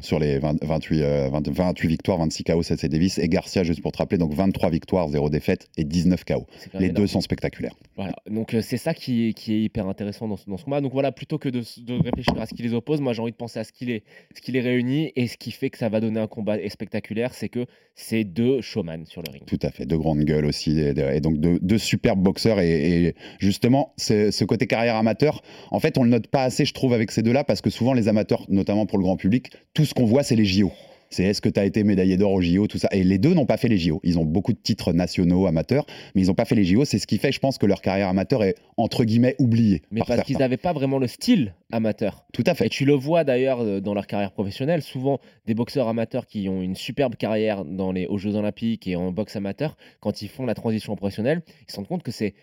sur 0.00 0.18
les 0.18 0.38
20 0.38 0.62
28, 0.64 1.02
euh, 1.02 1.28
20 1.30 1.48
28 1.48 1.88
victoires, 1.88 2.18
26 2.18 2.44
KO, 2.44 2.62
ça 2.62 2.76
c'est 2.76 2.88
Davis. 2.88 3.18
Et 3.18 3.28
Garcia, 3.28 3.64
juste 3.64 3.82
pour 3.82 3.92
te 3.92 3.98
rappeler, 3.98 4.18
donc 4.18 4.32
23 4.32 4.70
victoires, 4.70 5.08
0 5.08 5.30
défaite 5.30 5.68
et 5.76 5.84
19 5.84 6.24
KO. 6.24 6.46
Les 6.74 6.86
énorme. 6.86 6.94
deux 6.96 7.06
sont 7.06 7.20
spectaculaires. 7.20 7.74
Voilà, 7.96 8.14
donc 8.30 8.54
c'est 8.60 8.76
ça 8.76 8.94
qui 8.94 9.28
est, 9.28 9.32
qui 9.32 9.54
est 9.54 9.62
hyper 9.62 9.86
intéressant 9.88 10.28
dans 10.28 10.36
ce, 10.36 10.48
dans 10.48 10.56
ce 10.56 10.64
combat. 10.64 10.80
Donc 10.80 10.92
voilà, 10.92 11.12
plutôt 11.12 11.38
que 11.38 11.48
de 11.48 11.60
réfléchir 12.02 12.40
à 12.40 12.46
ce 12.46 12.54
qui 12.54 12.62
les 12.62 12.74
oppose, 12.74 13.00
moi 13.00 13.12
j'ai 13.12 13.22
envie 13.22 13.32
de 13.32 13.36
penser 13.36 13.58
à 13.58 13.64
ce 13.64 13.72
qui 13.72 13.84
les, 13.86 14.02
ce 14.34 14.40
qui 14.40 14.52
les 14.52 14.60
réunit 14.60 15.12
et 15.16 15.26
ce 15.26 15.36
qui 15.36 15.50
fait 15.50 15.70
que 15.70 15.78
ça 15.78 15.88
va 15.88 16.00
donner 16.00 16.20
un 16.20 16.26
combat 16.26 16.56
spectaculaire, 16.68 17.34
c'est 17.34 17.48
que 17.48 17.66
c'est 17.94 18.24
deux 18.24 18.60
showman 18.60 19.06
sur 19.06 19.22
le 19.22 19.32
ring. 19.32 19.44
Tout 19.46 19.58
à 19.62 19.65
fait, 19.70 19.86
de 19.86 19.96
grandes 19.96 20.24
gueules 20.24 20.46
aussi, 20.46 20.80
et, 20.80 21.20
donc 21.20 21.38
deux 21.38 21.78
superbes 21.78 22.22
boxeurs. 22.22 22.60
Et, 22.60 23.06
et 23.06 23.14
justement, 23.38 23.92
ce 23.96 24.44
côté 24.44 24.66
carrière 24.66 24.96
amateur, 24.96 25.42
en 25.70 25.80
fait, 25.80 25.98
on 25.98 26.04
le 26.04 26.10
note 26.10 26.26
pas 26.26 26.42
assez, 26.42 26.64
je 26.64 26.74
trouve, 26.74 26.92
avec 26.92 27.10
ces 27.10 27.22
deux-là, 27.22 27.44
parce 27.44 27.60
que 27.60 27.70
souvent, 27.70 27.92
les 27.92 28.08
amateurs, 28.08 28.44
notamment 28.48 28.86
pour 28.86 28.98
le 28.98 29.04
grand 29.04 29.16
public, 29.16 29.50
tout 29.74 29.84
ce 29.84 29.94
qu'on 29.94 30.06
voit, 30.06 30.22
c'est 30.22 30.36
les 30.36 30.44
JO. 30.44 30.72
C'est 31.10 31.24
est-ce 31.24 31.40
que 31.40 31.48
tu 31.48 31.60
as 31.60 31.64
été 31.64 31.84
médaillé 31.84 32.16
d'or 32.16 32.32
aux 32.32 32.42
JO, 32.42 32.66
tout 32.66 32.78
ça. 32.78 32.88
Et 32.92 33.04
les 33.04 33.18
deux 33.18 33.34
n'ont 33.34 33.46
pas 33.46 33.56
fait 33.56 33.68
les 33.68 33.78
JO. 33.78 34.00
Ils 34.02 34.18
ont 34.18 34.24
beaucoup 34.24 34.52
de 34.52 34.58
titres 34.58 34.92
nationaux, 34.92 35.46
amateurs, 35.46 35.86
mais 36.14 36.22
ils 36.22 36.26
n'ont 36.28 36.34
pas 36.34 36.44
fait 36.44 36.54
les 36.54 36.64
JO. 36.64 36.84
C'est 36.84 36.98
ce 36.98 37.06
qui 37.06 37.18
fait, 37.18 37.32
je 37.32 37.40
pense, 37.40 37.58
que 37.58 37.66
leur 37.66 37.80
carrière 37.80 38.08
amateur 38.08 38.42
est, 38.42 38.56
entre 38.76 39.04
guillemets, 39.04 39.36
oubliée. 39.38 39.82
Mais 39.90 40.00
par 40.00 40.08
parce 40.08 40.22
qu'ils 40.22 40.38
n'avaient 40.38 40.56
pas 40.56 40.72
vraiment 40.72 40.98
le 40.98 41.06
style 41.06 41.54
amateur. 41.72 42.24
Tout 42.32 42.44
à 42.46 42.52
Et 42.52 42.54
fait. 42.54 42.68
tu 42.68 42.84
le 42.84 42.94
vois 42.94 43.24
d'ailleurs 43.24 43.60
euh, 43.60 43.80
dans 43.80 43.94
leur 43.94 44.06
carrière 44.06 44.32
professionnelle, 44.32 44.82
souvent 44.82 45.20
des 45.46 45.54
boxeurs 45.54 45.88
amateurs 45.88 46.26
qui 46.26 46.48
ont 46.48 46.62
une 46.62 46.76
superbe 46.76 47.16
carrière 47.16 47.64
dans 47.64 47.92
les, 47.92 48.06
aux 48.06 48.18
Jeux 48.18 48.36
Olympiques 48.36 48.86
et 48.86 48.96
en 48.96 49.10
boxe 49.12 49.36
amateur, 49.36 49.76
quand 50.00 50.22
ils 50.22 50.28
font 50.28 50.46
la 50.46 50.54
transition 50.54 50.94
professionnelle, 50.96 51.42
ils 51.68 51.72
se 51.72 51.76
rendent 51.76 51.88
compte 51.88 52.02
que 52.02 52.12
c'est 52.12 52.34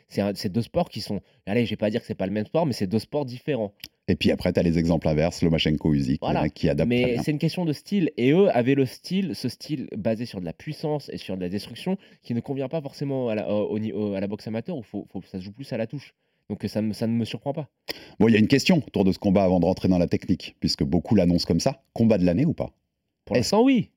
deux 0.50 0.62
sports 0.62 0.90
qui 0.90 1.02
sont, 1.02 1.22
allez, 1.46 1.66
je 1.66 1.70
vais 1.72 1.76
pas 1.78 1.90
dire 1.90 2.02
que 2.02 2.08
c'est 2.08 2.16
pas 2.16 2.28
le 2.28 2.34
même 2.34 2.46
sport, 2.46 2.66
mais 2.66 2.74
c'est 2.74 2.88
deux 2.88 3.00
sports 3.00 3.26
différents. 3.26 3.74
Et 4.10 4.16
puis 4.16 4.32
après, 4.32 4.52
tu 4.52 4.60
as 4.60 4.64
les 4.64 4.78
exemples 4.78 5.08
inverses, 5.08 5.42
Lomachenko, 5.42 5.94
Usyk, 5.94 6.20
Voilà. 6.22 6.50
qui 6.50 6.68
adaptent 6.68 6.90
Mais 6.90 7.18
c'est 7.24 7.32
une 7.32 7.38
question 7.40 7.64
de 7.64 7.72
style. 7.72 8.12
Et 8.18 8.32
eux 8.32 8.50
avaient 8.56 8.76
le 8.76 8.86
style, 8.86 9.34
ce 9.34 9.48
style 9.48 9.88
basé 9.96 10.26
sur 10.26 10.42
de 10.42 10.46
la 10.46 10.52
puissance 10.54 11.10
et 11.14 11.18
sur 11.18 11.38
de 11.38 11.42
la 11.42 11.48
destruction, 11.50 11.98
qui 12.22 12.34
ne 12.34 12.42
convient 12.42 12.68
pas 12.68 12.82
forcément 12.82 13.30
à 13.30 13.36
la, 13.36 13.50
au- 13.50 13.78
au 13.80 14.14
à 14.14 14.20
la 14.20 14.28
boxe 14.28 14.46
amateur, 14.48 14.76
où 14.78 14.84
faut, 14.84 15.08
faut- 15.12 15.22
ça 15.22 15.40
se 15.40 15.44
joue 15.46 15.54
plus 15.54 15.72
à 15.72 15.78
la 15.78 15.88
touche. 15.88 16.14
Donc 16.50 16.62
ça, 16.68 16.82
me- 16.82 16.92
ça 16.92 17.08
ne 17.08 17.14
me 17.14 17.24
surprend 17.24 17.54
pas. 17.54 17.70
Bon, 18.20 18.28
il 18.28 18.34
y 18.34 18.36
a 18.36 18.40
une 18.40 18.48
question 18.50 18.84
autour 18.86 19.06
de 19.06 19.14
ce 19.14 19.20
combat 19.20 19.46
avant 19.46 19.62
de 19.62 19.66
rentrer 19.66 19.88
dans 19.88 19.98
la 19.98 20.08
technique, 20.08 20.58
puisque 20.60 20.84
beaucoup 20.84 21.16
l'annoncent 21.16 21.46
comme 21.48 21.62
ça. 21.62 21.82
Combat 21.94 22.18
de 22.18 22.26
l'année 22.26 22.46
ou 22.46 22.54
pas? 22.54 22.74
Pour 23.24 23.38
l'instant, 23.38 23.64
oui. 23.64 23.90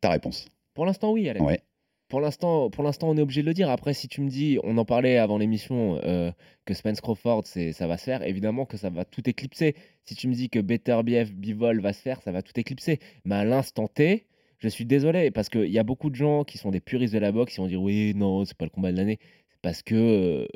Ta 0.00 0.10
réponse 0.10 0.46
Pour 0.74 0.84
l'instant, 0.84 1.12
oui, 1.12 1.28
Alex. 1.28 1.44
Ouais. 1.44 1.60
Pour 2.08 2.20
l'instant, 2.20 2.70
pour 2.70 2.84
l'instant, 2.84 3.10
on 3.10 3.16
est 3.18 3.20
obligé 3.20 3.42
de 3.42 3.46
le 3.46 3.54
dire. 3.54 3.68
Après, 3.68 3.92
si 3.92 4.08
tu 4.08 4.22
me 4.22 4.30
dis, 4.30 4.58
on 4.64 4.78
en 4.78 4.84
parlait 4.86 5.18
avant 5.18 5.36
l'émission, 5.36 6.00
euh, 6.04 6.32
que 6.64 6.72
Spence 6.72 7.02
Crawford, 7.02 7.44
ça 7.46 7.86
va 7.86 7.98
se 7.98 8.04
faire, 8.04 8.22
évidemment 8.22 8.64
que 8.64 8.78
ça 8.78 8.88
va 8.88 9.04
tout 9.04 9.28
éclipser. 9.28 9.74
Si 10.04 10.14
tu 10.14 10.26
me 10.28 10.32
dis 10.32 10.48
que 10.48 10.58
Beterbiev, 10.58 11.32
Bivol 11.32 11.80
va 11.80 11.92
se 11.92 12.00
faire, 12.00 12.22
ça 12.22 12.32
va 12.32 12.40
tout 12.42 12.58
éclipser. 12.58 12.98
Mais 13.26 13.34
à 13.34 13.44
l'instant 13.44 13.88
T, 13.88 14.26
je 14.58 14.68
suis 14.68 14.86
désolé, 14.86 15.30
parce 15.30 15.50
qu'il 15.50 15.70
y 15.70 15.78
a 15.78 15.84
beaucoup 15.84 16.08
de 16.08 16.14
gens 16.14 16.44
qui 16.44 16.56
sont 16.56 16.70
des 16.70 16.80
puristes 16.80 17.12
de 17.12 17.18
la 17.18 17.30
boxe, 17.30 17.54
qui 17.54 17.60
vont 17.60 17.66
dire, 17.66 17.82
oui, 17.82 18.14
non, 18.14 18.44
c'est 18.46 18.56
pas 18.56 18.64
le 18.64 18.70
combat 18.70 18.90
de 18.90 18.96
l'année. 18.96 19.18
Parce 19.60 19.82
que 19.82 19.94
euh, 19.94 20.46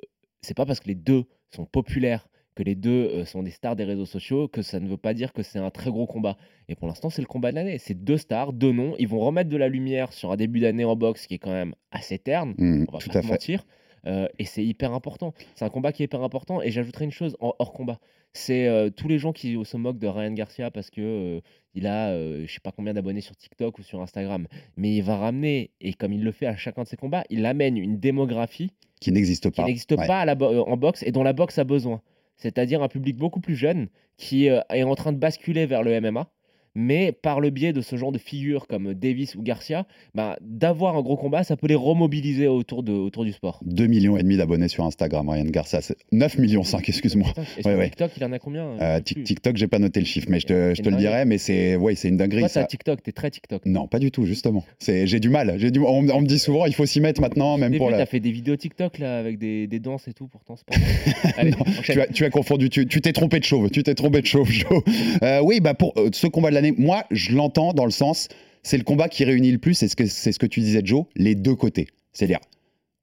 c'est 0.41 0.55
pas 0.57 0.65
parce 0.65 0.81
que 0.81 0.89
les 0.89 0.95
deux 0.95 1.25
sont 1.51 1.67
populaires, 1.67 2.29
que 2.55 2.63
les 2.63 2.75
deux 2.75 2.91
euh, 2.91 3.25
sont 3.25 3.43
des 3.43 3.51
stars 3.51 3.77
des 3.77 3.85
réseaux 3.85 4.05
sociaux, 4.07 4.47
que 4.49 4.63
ça 4.63 4.79
ne 4.81 4.87
veut 4.89 4.97
pas 4.97 5.15
dire 5.15 5.33
que 5.33 5.43
c'est 5.43 5.59
un 5.59 5.71
très 5.71 5.91
gros 5.91 6.07
combat. 6.07 6.37
Et 6.69 6.75
pour 6.75 6.87
l'instant, 6.89 7.09
c'est 7.11 7.23
le 7.23 7.27
combat 7.27 7.51
de 7.51 7.57
l'année. 7.57 7.79
C'est 7.79 7.95
deux 8.05 8.19
stars, 8.19 8.53
deux 8.53 8.73
noms. 8.73 8.95
Ils 8.99 9.09
vont 9.09 9.21
remettre 9.21 9.49
de 9.51 9.57
la 9.57 9.69
lumière 9.69 10.13
sur 10.13 10.33
un 10.33 10.37
début 10.37 10.61
d'année 10.61 10.85
en 10.85 10.97
boxe 10.97 11.27
qui 11.27 11.35
est 11.35 11.39
quand 11.39 11.53
même 11.53 11.75
assez 11.91 12.19
terne. 12.19 12.55
Hmm, 12.59 12.85
On 12.89 12.93
va 12.93 12.99
Tout 12.99 13.09
pas 13.11 13.19
à 13.19 13.23
se 13.23 13.27
fait. 13.27 13.33
mentir. 13.33 13.65
Euh, 14.05 14.27
et 14.39 14.45
c'est 14.45 14.65
hyper 14.65 14.93
important. 14.93 15.33
C'est 15.55 15.65
un 15.65 15.69
combat 15.71 15.93
qui 15.93 16.03
est 16.03 16.07
hyper 16.07 16.23
important. 16.23 16.61
Et 16.61 16.71
j'ajouterai 16.71 17.05
une 17.05 17.13
chose 17.13 17.37
en 17.41 17.55
hors 17.59 17.73
combat. 17.73 18.01
C'est 18.35 18.67
euh, 18.67 18.91
tous 18.91 19.09
les 19.09 19.19
gens 19.19 19.33
qui 19.33 19.57
se 19.65 19.77
moquent 19.77 19.99
de 19.99 20.07
Ryan 20.09 20.33
Garcia 20.33 20.71
parce 20.71 20.91
que 20.91 21.01
euh, 21.01 21.41
il 21.75 21.87
a, 21.87 22.15
je 22.17 22.53
sais 22.53 22.61
pas 22.61 22.73
combien 22.73 22.95
d'abonnés 22.95 23.21
sur 23.21 23.37
TikTok 23.37 23.79
ou 23.79 23.83
sur 23.83 24.01
Instagram, 24.03 24.47
mais 24.77 24.95
il 24.97 25.03
va 25.03 25.17
ramener 25.19 25.71
et 25.81 25.93
comme 25.95 26.13
il 26.13 26.25
le 26.25 26.33
fait 26.33 26.47
à 26.47 26.57
chacun 26.57 26.83
de 26.83 26.89
ses 26.89 26.97
combats, 26.97 27.25
il 27.31 27.45
amène 27.47 27.77
une 27.77 27.99
démographie 27.99 28.73
Qui 29.01 29.13
n'existe 29.13 29.51
qui 29.51 29.57
pas. 29.61 29.67
n'existe 29.67 29.93
Ouais. 29.93 30.07
pas 30.07 30.21
à 30.21 30.25
la 30.25 30.35
bo- 30.35 30.65
en 30.67 30.77
boxe 30.77 31.03
et 31.03 31.13
dont 31.13 31.23
la 31.23 31.33
boxe 31.35 31.59
a 31.59 31.65
besoin. 31.65 32.01
C'est-à-dire 32.43 32.83
un 32.83 32.89
public 32.89 33.17
beaucoup 33.17 33.41
plus 33.41 33.55
jeune 33.55 33.89
qui 34.17 34.51
euh, 34.51 34.61
est 34.71 34.83
en 34.83 34.97
train 34.97 35.13
de 35.13 35.19
basculer 35.19 35.65
vers 35.65 35.85
le 35.85 36.01
MMA, 36.01 36.29
mais 36.75 37.13
par 37.13 37.41
le 37.41 37.51
biais 37.51 37.73
de 37.73 37.81
ce 37.81 37.97
genre 37.97 38.13
de 38.13 38.19
figures 38.19 38.67
comme 38.67 38.95
Davis 38.95 39.35
ou 39.35 39.43
Garcia, 39.43 39.87
bah, 40.15 40.37
d'avoir 40.41 40.97
un 40.97 41.03
gros 41.03 41.17
combat, 41.17 41.45
ça 41.45 41.57
peut 41.57 41.67
les 41.67 41.75
remobiliser 41.75 42.49
autour, 42.49 42.83
de, 42.83 42.93
autour 42.93 43.25
du 43.25 43.33
sport. 43.33 43.61
2 43.67 43.87
millions 43.87 44.17
et 44.17 44.23
demi 44.23 44.37
d'abonnés 44.37 44.69
sur 44.69 44.85
Instagram, 44.85 45.29
Ryan 45.29 45.45
Garcia. 45.45 45.81
c'est 45.83 45.97
9 46.13 46.39
millions 46.39 46.63
5, 46.63 46.89
excuse-moi. 46.89 47.33
Ouais, 47.65 47.75
ouais. 47.75 47.85
TikTok, 47.91 48.11
il 48.17 48.25
en 48.25 48.33
a 48.33 48.39
combien 48.39 48.67
Euh. 48.81 49.01
TikTok, 49.01 49.57
j'ai 49.57 49.69
pas 49.69 49.79
noté 49.79 50.01
le 50.01 50.07
chiffre, 50.07 50.27
mais 50.31 50.41
je 50.41 50.47
te, 50.47 50.75
je 50.75 50.83
te 50.83 50.89
le 50.89 50.97
dirai, 50.97 51.25
mais 51.25 51.39
c'est 51.39 51.77
ouais, 51.77 51.95
c'est 51.95 52.09
une 52.09 52.17
dinguerie. 52.17 52.41
Toi, 52.41 52.49
ça. 52.49 52.65
TikTok, 52.65 53.03
t'es 53.03 53.13
très 53.13 53.31
TikTok. 53.31 53.67
Non, 53.67 53.87
pas 53.87 53.99
du 53.99 54.11
tout, 54.11 54.25
justement. 54.25 54.65
C'est, 54.79 55.07
j'ai 55.07 55.21
du 55.21 55.29
mal. 55.29 55.55
J'ai 55.59 55.71
du, 55.71 55.81
on, 55.81 55.87
on 56.09 56.21
me 56.21 56.27
dit 56.27 56.39
souvent, 56.39 56.67
il 56.67 56.75
faut 56.75 56.87
s'y 56.87 57.01
mettre 57.01 57.21
maintenant, 57.21 57.59
même 57.59 57.77
pour 57.77 57.91
la. 57.91 57.99
t'as 57.99 58.07
fait 58.07 58.21
des 58.21 58.31
vidéos 58.33 58.57
TikTok 58.57 58.99
là 58.99 59.19
avec 59.19 59.39
des, 59.39 59.67
des 59.67 59.79
danses 59.81 60.09
et 60.09 60.13
tout, 60.13 60.29
pourtant 60.29 60.57
c'est 60.57 60.67
pas. 60.67 61.31
Allez, 61.37 61.51
Non, 61.51 61.59
enchaîne. 61.61 61.95
Tu 61.97 62.01
as, 62.01 62.07
tu 62.07 62.25
as 62.25 62.31
confondu, 62.31 62.71
tu 62.71 62.87
t'es 62.87 63.13
trompé 63.13 63.39
de 63.39 63.45
chauve, 63.45 63.71
tu 63.71 63.83
t'es 63.83 63.95
trompé 63.95 64.21
de 64.21 64.27
chauve, 64.27 64.51
Joe. 64.51 64.83
Euh, 65.23 65.41
oui, 65.43 65.61
bah 65.61 65.75
pour 65.75 65.93
euh, 65.97 66.09
ce 66.13 66.27
combat 66.27 66.49
de 66.51 66.55
moi, 66.71 67.05
je 67.11 67.35
l'entends 67.35 67.73
dans 67.73 67.85
le 67.85 67.91
sens, 67.91 68.29
c'est 68.63 68.79
le 68.79 68.85
combat 68.85 69.09
qui 69.09 69.25
réunit 69.25 69.51
le 69.51 69.59
plus, 69.59 69.75
c'est 69.75 69.89
ce 69.89 69.97
que, 69.97 70.07
ce 70.07 70.39
que 70.39 70.47
tu 70.47 70.61
disais, 70.61 70.83
Joe, 70.85 71.07
les 71.17 71.35
deux 71.35 71.57
côtés. 71.57 71.89
C'est-à-dire, 72.13 72.39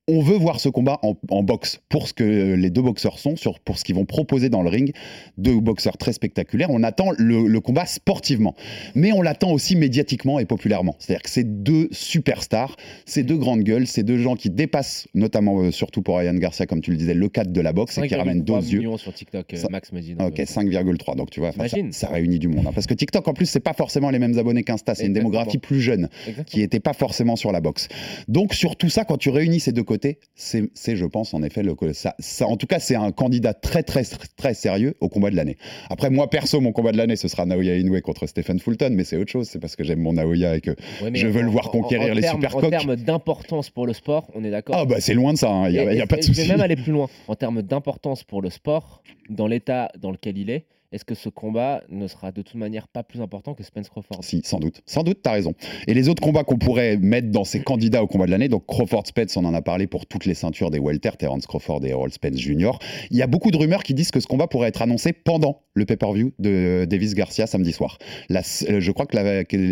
on 0.09 0.21
veut 0.21 0.35
voir 0.37 0.59
ce 0.59 0.69
combat 0.69 0.99
en, 1.03 1.15
en 1.29 1.43
boxe 1.43 1.79
pour 1.89 2.07
ce 2.07 2.13
que 2.13 2.53
les 2.55 2.69
deux 2.69 2.81
boxeurs 2.81 3.19
sont, 3.19 3.35
sur, 3.35 3.59
pour 3.59 3.77
ce 3.77 3.83
qu'ils 3.83 3.95
vont 3.95 4.05
proposer 4.05 4.49
dans 4.49 4.61
le 4.61 4.69
ring. 4.69 4.93
Deux 5.37 5.59
boxeurs 5.59 5.97
très 5.97 6.13
spectaculaires. 6.13 6.69
On 6.71 6.83
attend 6.83 7.11
le, 7.17 7.47
le 7.47 7.59
combat 7.61 7.85
sportivement, 7.85 8.55
mais 8.95 9.11
on 9.11 9.21
l'attend 9.21 9.51
aussi 9.51 9.75
médiatiquement 9.75 10.39
et 10.39 10.45
populairement. 10.45 10.95
C'est-à-dire 10.99 11.21
que 11.21 11.29
c'est 11.29 11.63
deux 11.63 11.87
superstars, 11.91 12.75
c'est 13.05 13.23
deux 13.23 13.37
grandes 13.37 13.63
gueules, 13.63 13.87
c'est 13.87 14.03
deux 14.03 14.17
gens 14.17 14.35
qui 14.35 14.49
dépassent, 14.49 15.07
notamment 15.13 15.59
euh, 15.61 15.71
surtout 15.71 16.01
pour 16.01 16.17
Ryan 16.17 16.33
Garcia, 16.35 16.65
comme 16.65 16.81
tu 16.81 16.91
le 16.91 16.97
disais, 16.97 17.13
le 17.13 17.29
cadre 17.29 17.51
de 17.51 17.61
la 17.61 17.73
boxe 17.73 17.97
et 17.97 18.07
qui 18.07 18.15
ramènent 18.15 18.39
5,3 18.39 18.43
d'autres 18.43 18.71
yeux. 18.73 18.97
sur 18.97 19.13
TikTok, 19.13 19.53
euh, 19.53 19.57
Ça- 19.57 19.67
Max 19.69 19.91
me 19.91 20.01
dit. 20.01 20.15
Ok, 20.19 20.39
euh, 20.39 20.45
5,3. 20.45 21.15
Donc 21.15 21.29
tu 21.29 21.39
vois, 21.39 21.51
ça, 21.51 21.63
ça 21.91 22.07
réunit 22.09 22.39
du 22.39 22.47
monde. 22.47 22.65
hein. 22.67 22.71
Parce 22.73 22.87
que 22.87 22.93
TikTok, 22.93 23.27
en 23.27 23.33
plus, 23.33 23.45
c'est 23.45 23.59
pas 23.59 23.73
forcément 23.73 24.09
les 24.09 24.19
mêmes 24.19 24.37
abonnés 24.39 24.63
qu'Insta. 24.63 24.95
C'est 24.95 25.05
une 25.05 25.13
démographie 25.13 25.57
plus 25.57 25.81
jeune 25.81 26.09
exactement. 26.27 26.45
qui 26.45 26.59
n'était 26.59 26.79
pas 26.79 26.93
forcément 26.93 27.35
sur 27.35 27.51
la 27.51 27.61
boxe. 27.61 27.87
Donc 28.27 28.53
sur 28.53 28.75
tout 28.75 28.89
ça, 28.89 29.03
quand 29.05 29.17
tu 29.17 29.29
réunis 29.29 29.59
ces 29.59 29.71
deux 29.71 29.83
côtés, 29.83 29.98
c'est, 30.35 30.69
c'est, 30.73 30.95
je 30.95 31.05
pense, 31.05 31.33
en 31.33 31.43
effet, 31.43 31.63
le, 31.63 31.75
ça, 31.93 32.15
ça- 32.19 32.47
en 32.47 32.57
tout 32.57 32.67
cas, 32.67 32.79
c'est 32.79 32.95
un 32.95 33.11
candidat 33.11 33.53
très, 33.53 33.83
très, 33.83 34.03
très 34.37 34.53
sérieux 34.53 34.95
au 34.99 35.09
combat 35.09 35.29
de 35.29 35.35
l'année. 35.35 35.57
Après, 35.89 36.09
moi, 36.09 36.29
perso, 36.29 36.59
mon 36.61 36.71
combat 36.71 36.91
de 36.91 36.97
l'année, 36.97 37.15
ce 37.15 37.27
sera 37.27 37.45
Naoya 37.45 37.75
Inoue 37.77 37.99
contre 38.01 38.25
Stephen 38.27 38.59
Fulton, 38.59 38.89
mais 38.93 39.03
c'est 39.03 39.17
autre 39.17 39.31
chose. 39.31 39.47
C'est 39.49 39.59
parce 39.59 39.75
que 39.75 39.83
j'aime 39.83 39.99
mon 39.99 40.13
Naoya 40.13 40.55
et 40.57 40.61
que 40.61 40.71
Ouais, 41.01 41.11
je 41.13 41.27
veux 41.27 41.41
en- 41.41 41.43
le 41.45 41.49
voir 41.51 41.69
conquérir 41.71 42.11
en 42.11 42.15
les 42.15 42.21
termes- 42.21 42.37
supercoques. 42.41 42.63
En 42.65 42.69
termes 42.69 42.95
d'importance 42.95 43.69
pour 43.69 43.85
le 43.87 43.93
sport, 43.93 44.27
on 44.35 44.43
est 44.43 44.51
d'accord. 44.51 44.75
ah 44.77 44.85
bah 44.85 44.97
c'est 44.99 45.13
loin 45.13 45.33
de 45.33 45.37
ça. 45.37 45.49
hein. 45.51 45.67
Il 45.69 45.73
n'y 45.73 45.79
a, 45.79 45.93
Et- 45.93 45.97
y 45.97 46.01
a 46.01 46.03
et- 46.03 46.07
pas 46.07 46.17
de 46.17 46.21
souci. 46.23 46.41
Je 46.41 46.47
vais 46.47 46.53
même 46.53 46.61
aller 46.61 46.75
plus 46.75 46.91
loin. 46.91 47.07
En 47.27 47.35
termes 47.35 47.61
d'importance 47.61 48.23
pour 48.23 48.41
le 48.41 48.49
sport, 48.49 49.01
dans 49.29 49.47
l'état 49.47 49.91
dans 49.99 50.11
lequel 50.11 50.37
il 50.37 50.49
est, 50.49 50.65
est-ce 50.91 51.05
que 51.05 51.13
ce 51.13 51.29
combat 51.29 51.83
ne 51.89 52.07
sera 52.07 52.31
de 52.31 52.41
toute 52.41 52.55
manière 52.55 52.87
pas 52.87 53.03
plus 53.03 53.21
important 53.21 53.53
que 53.53 53.63
Spence 53.63 53.89
Crawford? 53.89 54.23
Si, 54.23 54.41
sans 54.43 54.57
doute. 54.59 54.81
Sans 54.87 55.03
doute, 55.03 55.19
t'as 55.21 55.31
raison. 55.33 55.53
Et 55.87 55.93
les 55.93 56.09
autres 56.09 56.21
combats 56.23 56.43
qu'on 56.43 56.57
pourrait 56.57 56.97
mettre 56.97 57.29
dans 57.29 57.43
ces 57.43 57.59
candidats 57.61 58.01
au 58.03 58.07
combat 58.07 58.25
de 58.25 58.31
l'année, 58.31 58.49
donc 58.49 58.65
Crawford 58.65 59.05
Spence, 59.05 59.37
on 59.37 59.45
en 59.45 59.53
a 59.53 59.61
parlé 59.61 59.85
pour 59.85 60.07
toutes 60.07 60.25
les 60.25 60.33
ceintures 60.33 60.71
des 60.71 60.79
welter, 60.79 61.11
Terence 61.19 61.45
Crawford 61.45 61.85
et 61.85 61.89
Errol 61.89 62.11
Spence 62.11 62.37
Jr. 62.37 62.71
Il 63.11 63.17
y 63.17 63.21
a 63.21 63.27
beaucoup 63.27 63.51
de 63.51 63.57
rumeurs 63.57 63.83
qui 63.83 63.93
disent 63.93 64.11
que 64.11 64.19
ce 64.19 64.27
combat 64.27 64.47
pourrait 64.47 64.69
être 64.69 64.81
annoncé 64.81 65.13
pendant 65.13 65.61
le 65.75 65.85
pay-per-view 65.85 66.33
de 66.39 66.85
Davis 66.89 67.13
Garcia 67.13 67.45
samedi 67.47 67.71
soir. 67.71 67.97
La- 68.27 68.41
euh, 68.69 68.79
je 68.79 68.91
crois 68.91 69.05
que, 69.05 69.15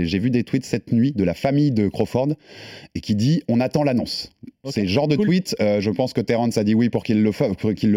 j'ai 0.05 0.19
vu 0.19 0.29
des 0.29 0.43
tweets 0.43 0.65
cette 0.65 0.93
nuit 0.93 1.11
de 1.13 1.23
la 1.23 1.33
famille 1.33 1.71
de 1.71 1.87
Crawford 1.87 2.29
et 2.95 3.01
qui 3.01 3.15
dit 3.15 3.41
on 3.49 3.59
attend 3.59 3.83
l'annonce. 3.83 4.29
C'est 4.69 4.81
le 4.81 4.87
genre 4.87 5.07
de 5.07 5.15
tweet, 5.15 5.55
euh, 5.61 5.79
je 5.81 5.89
pense 5.89 6.13
que 6.13 6.21
Terence 6.21 6.57
a 6.57 6.63
dit 6.63 6.75
oui 6.75 6.89
pour 6.89 7.03
qu'il 7.03 7.23
le, 7.23 7.31
fa- 7.31 7.49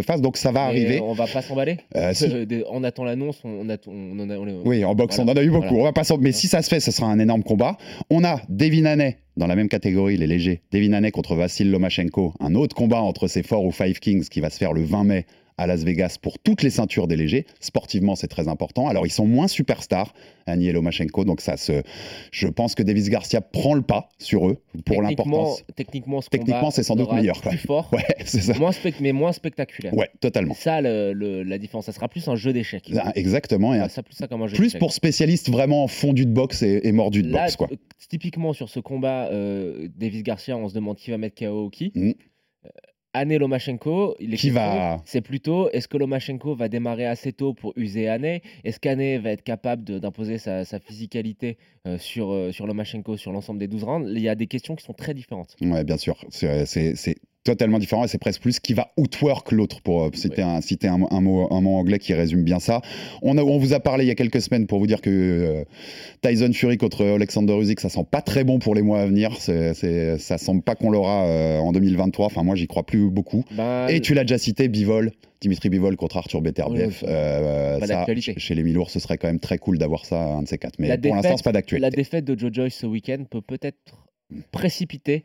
fasse, 0.06 0.20
donc 0.20 0.36
ça 0.36 0.52
va 0.52 0.60
Mais 0.64 0.68
arriver. 0.68 1.00
On 1.02 1.12
va 1.14 1.26
pas 1.26 1.42
s'emballer? 1.42 1.78
Euh, 1.96 2.12
si. 2.14 2.24
Euh, 2.26 2.62
On 2.70 2.84
attend 2.84 3.04
l'annonce, 3.10 3.40
on, 3.44 3.60
en 3.62 3.68
a. 3.70 3.76
on 3.86 4.62
Oui, 4.64 4.84
en 4.84 4.94
boxe, 4.94 5.16
Voilà. 5.16 5.30
on 5.30 5.34
en 5.34 5.36
a 5.36 5.44
eu 5.44 5.50
beaucoup. 5.50 5.66
Voilà. 5.68 5.80
On 5.80 5.84
va 5.84 5.92
pas 5.92 6.04
s'en- 6.04 6.18
Mais 6.18 6.32
si 6.32 6.48
ça 6.48 6.62
se 6.62 6.68
fait, 6.68 6.80
ce 6.80 6.90
sera 6.90 7.08
un 7.08 7.18
énorme 7.18 7.42
combat. 7.42 7.76
On 8.10 8.24
a 8.24 8.40
Devin 8.48 8.84
Haney 8.86 9.18
dans 9.36 9.46
la 9.46 9.56
même 9.56 9.68
catégorie, 9.68 10.16
les 10.16 10.26
légers. 10.26 10.62
Devin 10.72 10.92
Haney 10.92 11.10
contre 11.10 11.34
Vassil 11.34 11.70
Lomachenko. 11.70 12.34
Un 12.40 12.54
autre 12.54 12.74
combat 12.74 13.00
entre 13.00 13.28
ces 13.28 13.42
Four 13.42 13.64
ou 13.64 13.70
Five 13.72 13.98
Kings 14.00 14.28
qui 14.28 14.40
va 14.40 14.50
se 14.50 14.58
faire 14.58 14.72
le 14.72 14.82
20 14.82 15.04
mai 15.04 15.26
à 15.60 15.66
Las 15.66 15.84
Vegas 15.84 16.16
pour 16.20 16.38
toutes 16.38 16.62
les 16.62 16.70
ceintures 16.70 17.06
des 17.06 17.16
légers. 17.16 17.44
Sportivement, 17.60 18.16
c'est 18.16 18.28
très 18.28 18.48
important. 18.48 18.88
Alors, 18.88 19.06
ils 19.06 19.10
sont 19.10 19.26
moins 19.26 19.46
superstars, 19.46 20.14
Annie 20.46 20.68
et 20.68 20.72
Lomachenko, 20.72 21.24
donc 21.24 21.40
ça 21.40 21.56
se. 21.56 21.82
Je 22.32 22.48
pense 22.48 22.74
que 22.74 22.82
Davis 22.82 23.08
Garcia 23.10 23.40
prend 23.40 23.74
le 23.74 23.82
pas 23.82 24.08
sur 24.18 24.48
eux 24.48 24.56
pour 24.84 25.02
l'importance. 25.02 25.62
Techniquement, 25.76 26.20
ce 26.22 26.30
Techniquement, 26.30 26.58
combat 26.60 26.70
c'est 26.70 26.82
sans 26.82 26.96
doute 26.96 27.12
meilleur, 27.12 27.40
Plus 27.42 27.58
fort, 27.58 27.90
Ouais, 27.92 28.04
c'est 28.24 28.40
ça. 28.40 28.54
moins 28.58 28.70
mais 29.00 29.12
moins 29.12 29.32
spectaculaire. 29.32 29.92
Ouais, 29.94 30.08
totalement. 30.20 30.54
C'est 30.54 30.64
ça 30.64 30.80
le- 30.80 31.12
le- 31.12 31.42
la 31.42 31.58
différence. 31.58 31.86
Ça 31.86 31.92
sera 31.92 32.08
plus 32.08 32.26
un 32.28 32.36
jeu 32.36 32.52
d'échecs. 32.52 32.90
Ah, 32.96 33.12
Exactement. 33.14 33.74
Et 33.74 33.80
Ouais, 33.80 33.88
ça 33.88 34.02
plus 34.02 34.14
ça 34.14 34.26
comme 34.28 34.42
un 34.42 34.46
jeu 34.46 34.56
plus 34.56 34.68
d'échecs. 34.68 34.80
pour 34.80 34.92
spécialistes 34.92 35.50
vraiment 35.50 35.86
fondus 35.88 36.24
de 36.26 36.32
boxe 36.32 36.62
et, 36.62 36.80
et 36.84 36.92
mordus 36.92 37.22
de 37.22 37.30
Là, 37.32 37.42
boxe, 37.44 37.56
quoi. 37.56 37.68
euh, 37.70 37.76
typiquement 38.08 38.52
sur 38.54 38.68
ce 38.70 38.80
combat, 38.80 39.28
euh, 39.30 39.88
Davis 39.98 40.22
Garcia, 40.22 40.56
on 40.56 40.68
se 40.68 40.74
demande 40.74 40.96
qui 40.96 41.10
va 41.10 41.18
mettre 41.18 41.36
KO 41.44 41.66
ou 41.66 41.70
qui. 41.70 41.92
Anne 43.12 43.36
Lomachenko, 43.36 44.14
il 44.20 44.34
est 44.34 44.36
Qui 44.36 44.50
va- 44.50 45.00
C'est 45.04 45.20
plutôt 45.20 45.68
est-ce 45.70 45.88
que 45.88 45.96
Lomachenko 45.96 46.54
va 46.54 46.68
démarrer 46.68 47.06
assez 47.06 47.32
tôt 47.32 47.54
pour 47.54 47.72
user 47.76 48.08
Anne? 48.08 48.38
Est-ce 48.64 48.78
qu'Anne 48.78 49.18
va 49.18 49.30
être 49.30 49.42
capable 49.42 49.82
d'imposer 50.00 50.38
sa, 50.38 50.64
sa 50.64 50.78
physicalité 50.78 51.58
euh, 51.86 51.98
sur, 51.98 52.30
euh, 52.32 52.52
sur 52.52 52.66
Lomachenko 52.66 53.16
sur 53.16 53.32
l'ensemble 53.32 53.58
des 53.58 53.66
12 53.68 53.82
rounds? 53.84 54.08
Il 54.14 54.20
y 54.22 54.28
a 54.28 54.34
des 54.36 54.46
questions 54.46 54.76
qui 54.76 54.84
sont 54.84 54.92
très 54.92 55.14
différentes. 55.14 55.56
Ouais, 55.60 55.82
bien 55.84 55.96
sûr. 55.96 56.24
C'est 56.30 57.16
totalement 57.42 57.78
différent 57.78 58.04
et 58.04 58.08
c'est 58.08 58.18
presque 58.18 58.42
plus 58.42 58.60
qui 58.60 58.74
va 58.74 58.92
outwork 58.98 59.50
l'autre 59.52 59.80
pour 59.80 60.04
euh, 60.04 60.10
citer, 60.12 60.42
un, 60.42 60.60
citer 60.60 60.88
un, 60.88 61.00
un 61.10 61.20
mot, 61.22 61.48
un 61.50 61.60
mot 61.62 61.76
anglais 61.76 61.98
qui 61.98 62.12
résume 62.12 62.42
bien 62.42 62.60
ça. 62.60 62.82
On, 63.22 63.38
a- 63.38 63.42
on 63.42 63.58
vous 63.58 63.72
a 63.72 63.80
parlé 63.80 64.04
il 64.04 64.08
y 64.08 64.10
a 64.10 64.14
quelques 64.14 64.42
semaines 64.42 64.66
pour 64.66 64.78
vous 64.78 64.86
dire 64.86 65.00
que 65.00 65.08
euh, 65.10 65.64
Tyson 66.20 66.52
Fury 66.52 66.76
contre 66.76 67.04
Alexander 67.06 67.54
Usyk, 67.54 67.80
ça 67.80 67.88
sent 67.88 68.04
pas 68.10 68.20
très 68.20 68.44
bon 68.44 68.58
pour 68.58 68.74
les 68.74 68.82
mois 68.82 69.00
à 69.00 69.06
venir. 69.06 69.36
C'est 69.38 69.72
c'est- 69.72 70.18
ça 70.18 70.36
semble 70.36 70.60
pas 70.62 70.74
qu'on 70.74 70.90
l'aura 70.90 71.24
euh, 71.24 71.58
en 71.58 71.72
2023. 71.72 72.26
Enfin, 72.26 72.42
moi, 72.42 72.56
j'y 72.56 72.66
crois 72.66 72.84
plus 72.84 73.08
beaucoup. 73.10 73.44
Ben, 73.52 73.88
Et 73.88 74.00
tu 74.00 74.12
l'as 74.12 74.24
déjà 74.24 74.36
cité, 74.36 74.68
Bivol, 74.68 75.10
Dimitri 75.40 75.70
Bivol 75.70 75.96
contre 75.96 76.18
Arthur 76.18 76.42
Beterbiev. 76.42 77.02
Euh, 77.08 77.78
ça, 77.86 78.04
chez 78.36 78.54
les 78.54 78.62
Milours, 78.62 78.90
ce 78.90 79.00
serait 79.00 79.16
quand 79.16 79.28
même 79.28 79.40
très 79.40 79.56
cool 79.56 79.78
d'avoir 79.78 80.04
ça, 80.04 80.22
un 80.22 80.42
de 80.42 80.48
ces 80.48 80.58
quatre. 80.58 80.78
Mais 80.78 80.88
La 80.88 80.98
pour 80.98 81.14
l'instant, 81.14 81.36
c'est 81.38 81.44
pas 81.44 81.52
d'actualité. 81.52 81.80
La 81.82 81.90
défaite 81.90 82.26
de 82.26 82.38
Joe 82.38 82.52
Joyce 82.52 82.74
ce 82.74 82.86
week-end 82.86 83.24
peut 83.30 83.40
peut-être 83.40 83.78
précipiter, 84.52 85.24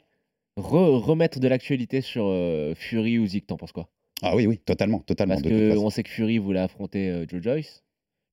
re- 0.58 0.98
remettre 1.00 1.40
de 1.40 1.48
l'actualité 1.48 2.02
sur 2.02 2.26
euh, 2.28 2.74
Fury 2.76 3.18
ou. 3.20 3.28
T'en 3.48 3.58
penses 3.58 3.72
quoi? 3.72 3.90
Ah 4.22 4.36
oui, 4.36 4.48
oui, 4.48 4.58
totalement, 4.60 5.00
totalement. 5.00 5.36
Parce 5.42 5.76
qu'on 5.78 5.90
sait 5.90 6.04
que 6.04 6.10
Fury 6.10 6.38
voulait 6.38 6.60
affronter 6.60 7.10
euh, 7.10 7.26
Joe 7.28 7.42
Joyce. 7.42 7.84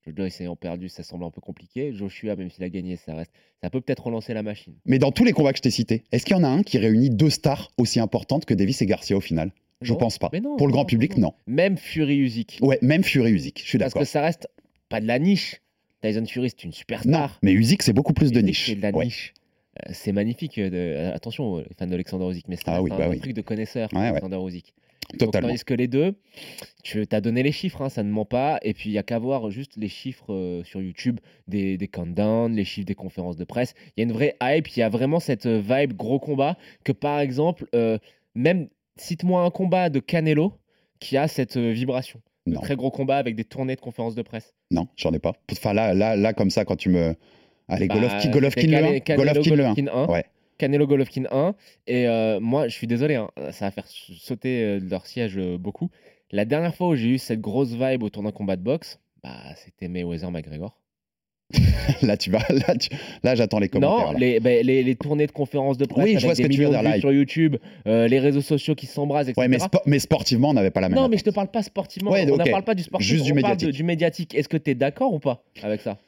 Joe 0.07 0.15
Joyce 0.17 0.41
ayant 0.41 0.57
perdu, 0.57 0.89
ça 0.89 1.03
semble 1.03 1.25
un 1.25 1.31
peu 1.31 1.41
compliqué. 1.41 1.93
Joshua, 1.93 2.35
même 2.37 2.51
s'il 2.51 2.65
a 2.65 2.69
gagné, 2.69 2.97
ça 2.97 3.15
reste. 3.15 3.33
Ça 3.63 3.71
peut 3.71 3.81
peut-être 3.81 4.05
relancer 4.07 4.35
la 4.35 4.43
machine. 4.43 4.75
Mais 4.85 4.99
dans 4.99 5.13
tous 5.13 5.25
les 5.25 5.33
combats 5.33 5.53
que 5.53 5.59
je 5.59 5.63
t'ai 5.63 5.71
cités, 5.71 6.05
est-ce 6.13 6.25
qu'il 6.25 6.37
y 6.37 6.39
en 6.39 6.45
a 6.45 6.49
un 6.49 6.63
qui 6.63 6.79
réunit 6.79 7.11
deux 7.11 7.31
stars 7.31 7.71
aussi 7.79 8.01
importantes 8.01 8.45
que 8.45 8.55
Davis 8.55 8.83
et 8.83 8.87
Garcia 8.87 9.17
au 9.17 9.21
final? 9.21 9.53
Je 9.81 9.93
Non, 9.93 9.99
pense 9.99 10.19
pas. 10.19 10.31
non, 10.33 10.57
Pour 10.57 10.67
le 10.69 10.71
non, 10.73 10.77
grand 10.77 10.83
non, 10.83 10.87
public, 10.87 11.17
non. 11.19 11.35
Même 11.49 11.77
Fury 11.77 12.17
Usyk. 12.19 12.59
Ouais, 12.63 12.79
même 12.83 13.03
Fury 13.03 13.33
Usyk, 13.33 13.61
je 13.63 13.69
suis 13.69 13.79
Parce 13.79 13.91
d'accord. 13.91 14.03
que 14.03 14.09
ça 14.09 14.23
reste 14.23 14.49
pas 14.89 15.01
de 15.01 15.07
la 15.07 15.19
niche. 15.19 15.61
Tyson 16.03 16.25
Fury, 16.27 16.51
c'est 16.51 16.63
une 16.65 16.71
Non, 16.71 16.75
superstar. 16.77 17.39
mais 17.43 17.53
Usyk, 17.53 17.83
c'est 17.83 17.93
beaucoup 17.93 18.13
plus 18.13 18.31
de 18.33 18.41
niche. 18.41 18.67
C'est 18.67 18.75
de 18.77 18.83
la 18.83 18.91
Ouais. 18.91 19.07
niche. 19.07 19.35
Euh, 19.79 19.91
c'est 19.95 20.13
magnifique. 20.13 20.59
euh, 20.59 20.71
de- 20.71 20.77
euh, 20.77 21.15
Attention, 21.15 21.59
les 21.59 21.67
fans 21.79 21.87
d'Alexander 21.87 22.27
Usyk, 22.31 22.49
mais 22.49 22.57
c'est 22.57 22.65
Ah 22.69 22.83
oui, 22.83 22.91
un, 22.93 22.99
bah 22.99 23.07
un 23.07 23.11
oui. 23.11 23.21
truc 23.21 23.33
de 23.35 23.41
connaisseur, 23.43 23.89
Ouais, 23.93 24.01
ouais. 24.01 24.07
Alexander. 24.09 24.37
Donc, 24.37 25.19
Totalement. 25.19 25.49
tandis 25.49 25.65
que 25.65 25.75
les 25.75 25.89
deux, 25.89 26.15
tu 26.83 27.05
as 27.11 27.21
donné 27.21 27.43
les 27.43 27.53
chiffres, 27.53 27.83
hein, 27.83 27.89
ça 27.89 28.03
ne 28.03 28.11
ment 28.11 28.25
pas. 28.25 28.59
Et 28.63 28.73
puis, 28.73 28.91
il 28.91 28.93
y 28.93 28.99
a 28.99 29.03
qu'à 29.03 29.19
voir 29.19 29.51
juste 29.51 29.73
les 29.77 29.89
chiffres 29.89 30.33
euh, 30.33 30.63
sur 30.65 30.81
YouTube 30.81 31.19
des, 31.49 31.77
des 31.77 31.89
countdowns, 31.89 32.55
les 32.55 32.65
chiffres 32.65 32.87
des 32.87 32.95
conférences 32.95 33.37
de 33.37 33.45
presse. 33.45 33.75
Il 33.97 34.01
y 34.01 34.03
a 34.03 34.05
une 34.05 34.13
vraie 34.13 34.37
hype, 34.43 34.69
il 34.69 34.81
y 34.81 34.83
a 34.83 34.89
vraiment 34.89 35.21
cette 35.21 35.47
vibe 35.47 35.95
gros 35.95 36.19
combat 36.21 36.57
que, 36.85 36.93
par 36.93 37.19
exemple, 37.21 37.67
euh, 37.75 37.99
même 38.35 38.69
cite-moi 38.97 39.43
un 39.45 39.51
combat 39.51 39.91
de 39.91 39.99
Canelo 40.01 40.53
qui 41.01 41.17
a 41.17 41.29
cette 41.29 41.57
euh, 41.57 41.73
vibration. 41.73 42.21
De 42.47 42.55
Non. 42.55 42.61
très 42.61 42.77
gros 42.77 42.91
combat 42.91 43.17
avec 43.19 43.37
des 43.37 43.45
tournées 43.45 43.75
de 43.77 43.81
conférences 43.81 44.15
de 44.15 44.23
presse. 44.23 44.55
Non, 44.71 44.89
j'en 44.97 45.13
ai 45.13 45.19
pas. 45.19 45.33
Enfin, 45.51 45.73
là, 45.75 45.95
là, 45.95 46.17
là, 46.17 46.33
comme 46.33 46.51
ça, 46.51 46.65
quand 46.65 46.77
tu 46.77 46.89
me. 46.89 47.15
Allez, 47.73 47.89
Bah, 47.89 47.95
Golovkin, 47.95 48.31
Golovkin 48.31 48.73
1 48.73 49.01
Canelo 49.01 49.25
Golovkin 49.43 49.53
1. 49.53 49.57
Golovkin 49.57 49.87
1. 49.93 50.07
Ouais. 50.07 50.25
Canelo 50.59 50.87
Golovkin 50.87 51.25
1. 51.31 51.55
Et 51.87 52.07
euh, 52.07 52.39
moi, 52.41 52.69
je 52.69 52.75
suis 52.75 52.87
désolé, 52.87 53.15
hein, 53.17 53.29
ça 53.51 53.65
va 53.67 53.71
faire 53.71 53.87
sauter 53.87 54.63
euh, 54.63 54.81
leur 54.89 55.07
siège 55.07 55.37
euh, 55.39 55.59
beaucoup. 55.59 55.91
La 56.31 56.45
dernière 56.45 56.75
fois 56.75 56.89
où 56.89 56.95
j'ai 56.97 57.09
eu 57.09 57.19
cette 57.19 57.41
grosse 57.41 57.73
vibe 57.73 58.03
autour 58.03 58.23
d'un 58.23 58.31
combat 58.33 58.57
de 58.57 58.63
boxe, 58.63 58.99
bah, 59.23 59.37
c'était 59.57 59.89
Mayweather-McGregor. 59.89 60.79
Là, 62.03 62.17
tu 62.17 62.31
vas. 62.31 62.39
Là, 62.49 62.75
tu- 62.77 62.89
là 63.23 63.35
j'attends 63.35 63.59
les 63.59 63.69
commentaires. 63.69 64.07
Non, 64.07 64.13
là. 64.13 64.19
les, 64.19 64.41
bah, 64.41 64.63
les, 64.63 64.83
les 64.83 64.95
tournées 64.97 65.27
de 65.27 65.33
conférences 65.33 65.77
de 65.77 65.85
presse 65.85 66.05
Oui, 66.07 66.17
je 66.19 66.25
vois 66.25 66.35
ce 66.35 66.39
des 66.43 66.49
que 66.49 66.53
tu 66.55 66.61
veux 66.61 66.69
millions 66.69 66.79
de 66.79 66.83
dire, 66.83 66.89
vues 66.89 66.93
live. 66.95 67.01
sur 67.01 67.13
YouTube, 67.13 67.57
euh, 67.87 68.09
les 68.09 68.19
réseaux 68.21 68.41
sociaux 68.41 68.75
qui 68.75 68.87
s'embrasent, 68.87 69.29
etc. 69.29 69.39
Ouais, 69.39 69.49
mais, 69.49 69.59
spo- 69.59 69.83
mais 69.85 69.99
sportivement, 69.99 70.49
on 70.51 70.55
n'avait 70.55 70.71
pas 70.71 70.81
la 70.81 70.89
même. 70.89 70.97
non, 70.99 71.09
mais 71.09 71.19
je 71.19 71.25
te 71.25 71.29
attente. 71.29 71.35
parle 71.35 71.49
pas 71.49 71.63
sportivement. 71.63 72.11
Ouais, 72.13 72.25
on 72.31 72.37
ne 72.39 72.51
parle 72.51 72.65
pas 72.65 72.75
du 72.75 72.85
sportif, 72.85 73.07
Juste 73.07 73.25
du 73.27 73.33
on 73.33 73.35
parle 73.43 73.57
de- 73.59 73.67
médiatique. 73.67 73.77
du 73.77 73.83
médiatique. 73.85 74.35
Est-ce 74.35 74.49
que 74.49 74.57
tu 74.57 74.71
es 74.71 74.75
d'accord 74.75 75.13
ou 75.13 75.19
pas 75.19 75.43
avec 75.63 75.83
ça? 75.83 75.99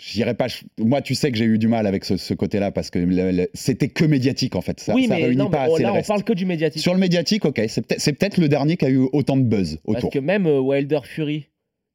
J'irais 0.00 0.34
pas. 0.34 0.46
Moi, 0.78 1.02
tu 1.02 1.16
sais 1.16 1.32
que 1.32 1.36
j'ai 1.36 1.44
eu 1.44 1.58
du 1.58 1.66
mal 1.66 1.84
avec 1.86 2.04
ce, 2.04 2.16
ce 2.16 2.32
côté-là 2.32 2.70
parce 2.70 2.88
que 2.90 3.00
le- 3.00 3.32
le- 3.32 3.48
c'était 3.52 3.88
que 3.88 4.04
médiatique 4.04 4.54
en 4.54 4.60
fait. 4.60 4.78
Ça, 4.78 4.94
Oui, 4.94 5.06
ça 5.08 5.16
mais 5.16 5.22
réunit 5.24 5.36
non, 5.38 5.50
pas 5.50 5.64
mais, 5.64 5.70
oh, 5.70 5.74
assez 5.74 5.82
là, 5.82 5.88
le 5.88 5.92
on 5.92 5.96
reste. 5.96 6.08
parle 6.08 6.22
que 6.22 6.32
du 6.32 6.46
médiatique. 6.46 6.80
Sur 6.80 6.94
le 6.94 7.00
médiatique, 7.00 7.44
ok, 7.44 7.60
c'est 7.68 8.12
peut-être 8.12 8.38
le 8.38 8.48
dernier 8.48 8.76
qui 8.76 8.84
a 8.84 8.90
eu 8.90 9.08
autant 9.12 9.36
de 9.36 9.42
buzz 9.42 9.80
Parce 9.84 9.98
autour. 9.98 10.10
que 10.10 10.20
même 10.20 10.46
euh, 10.46 10.60
Wilder 10.60 11.00
Fury, 11.02 11.47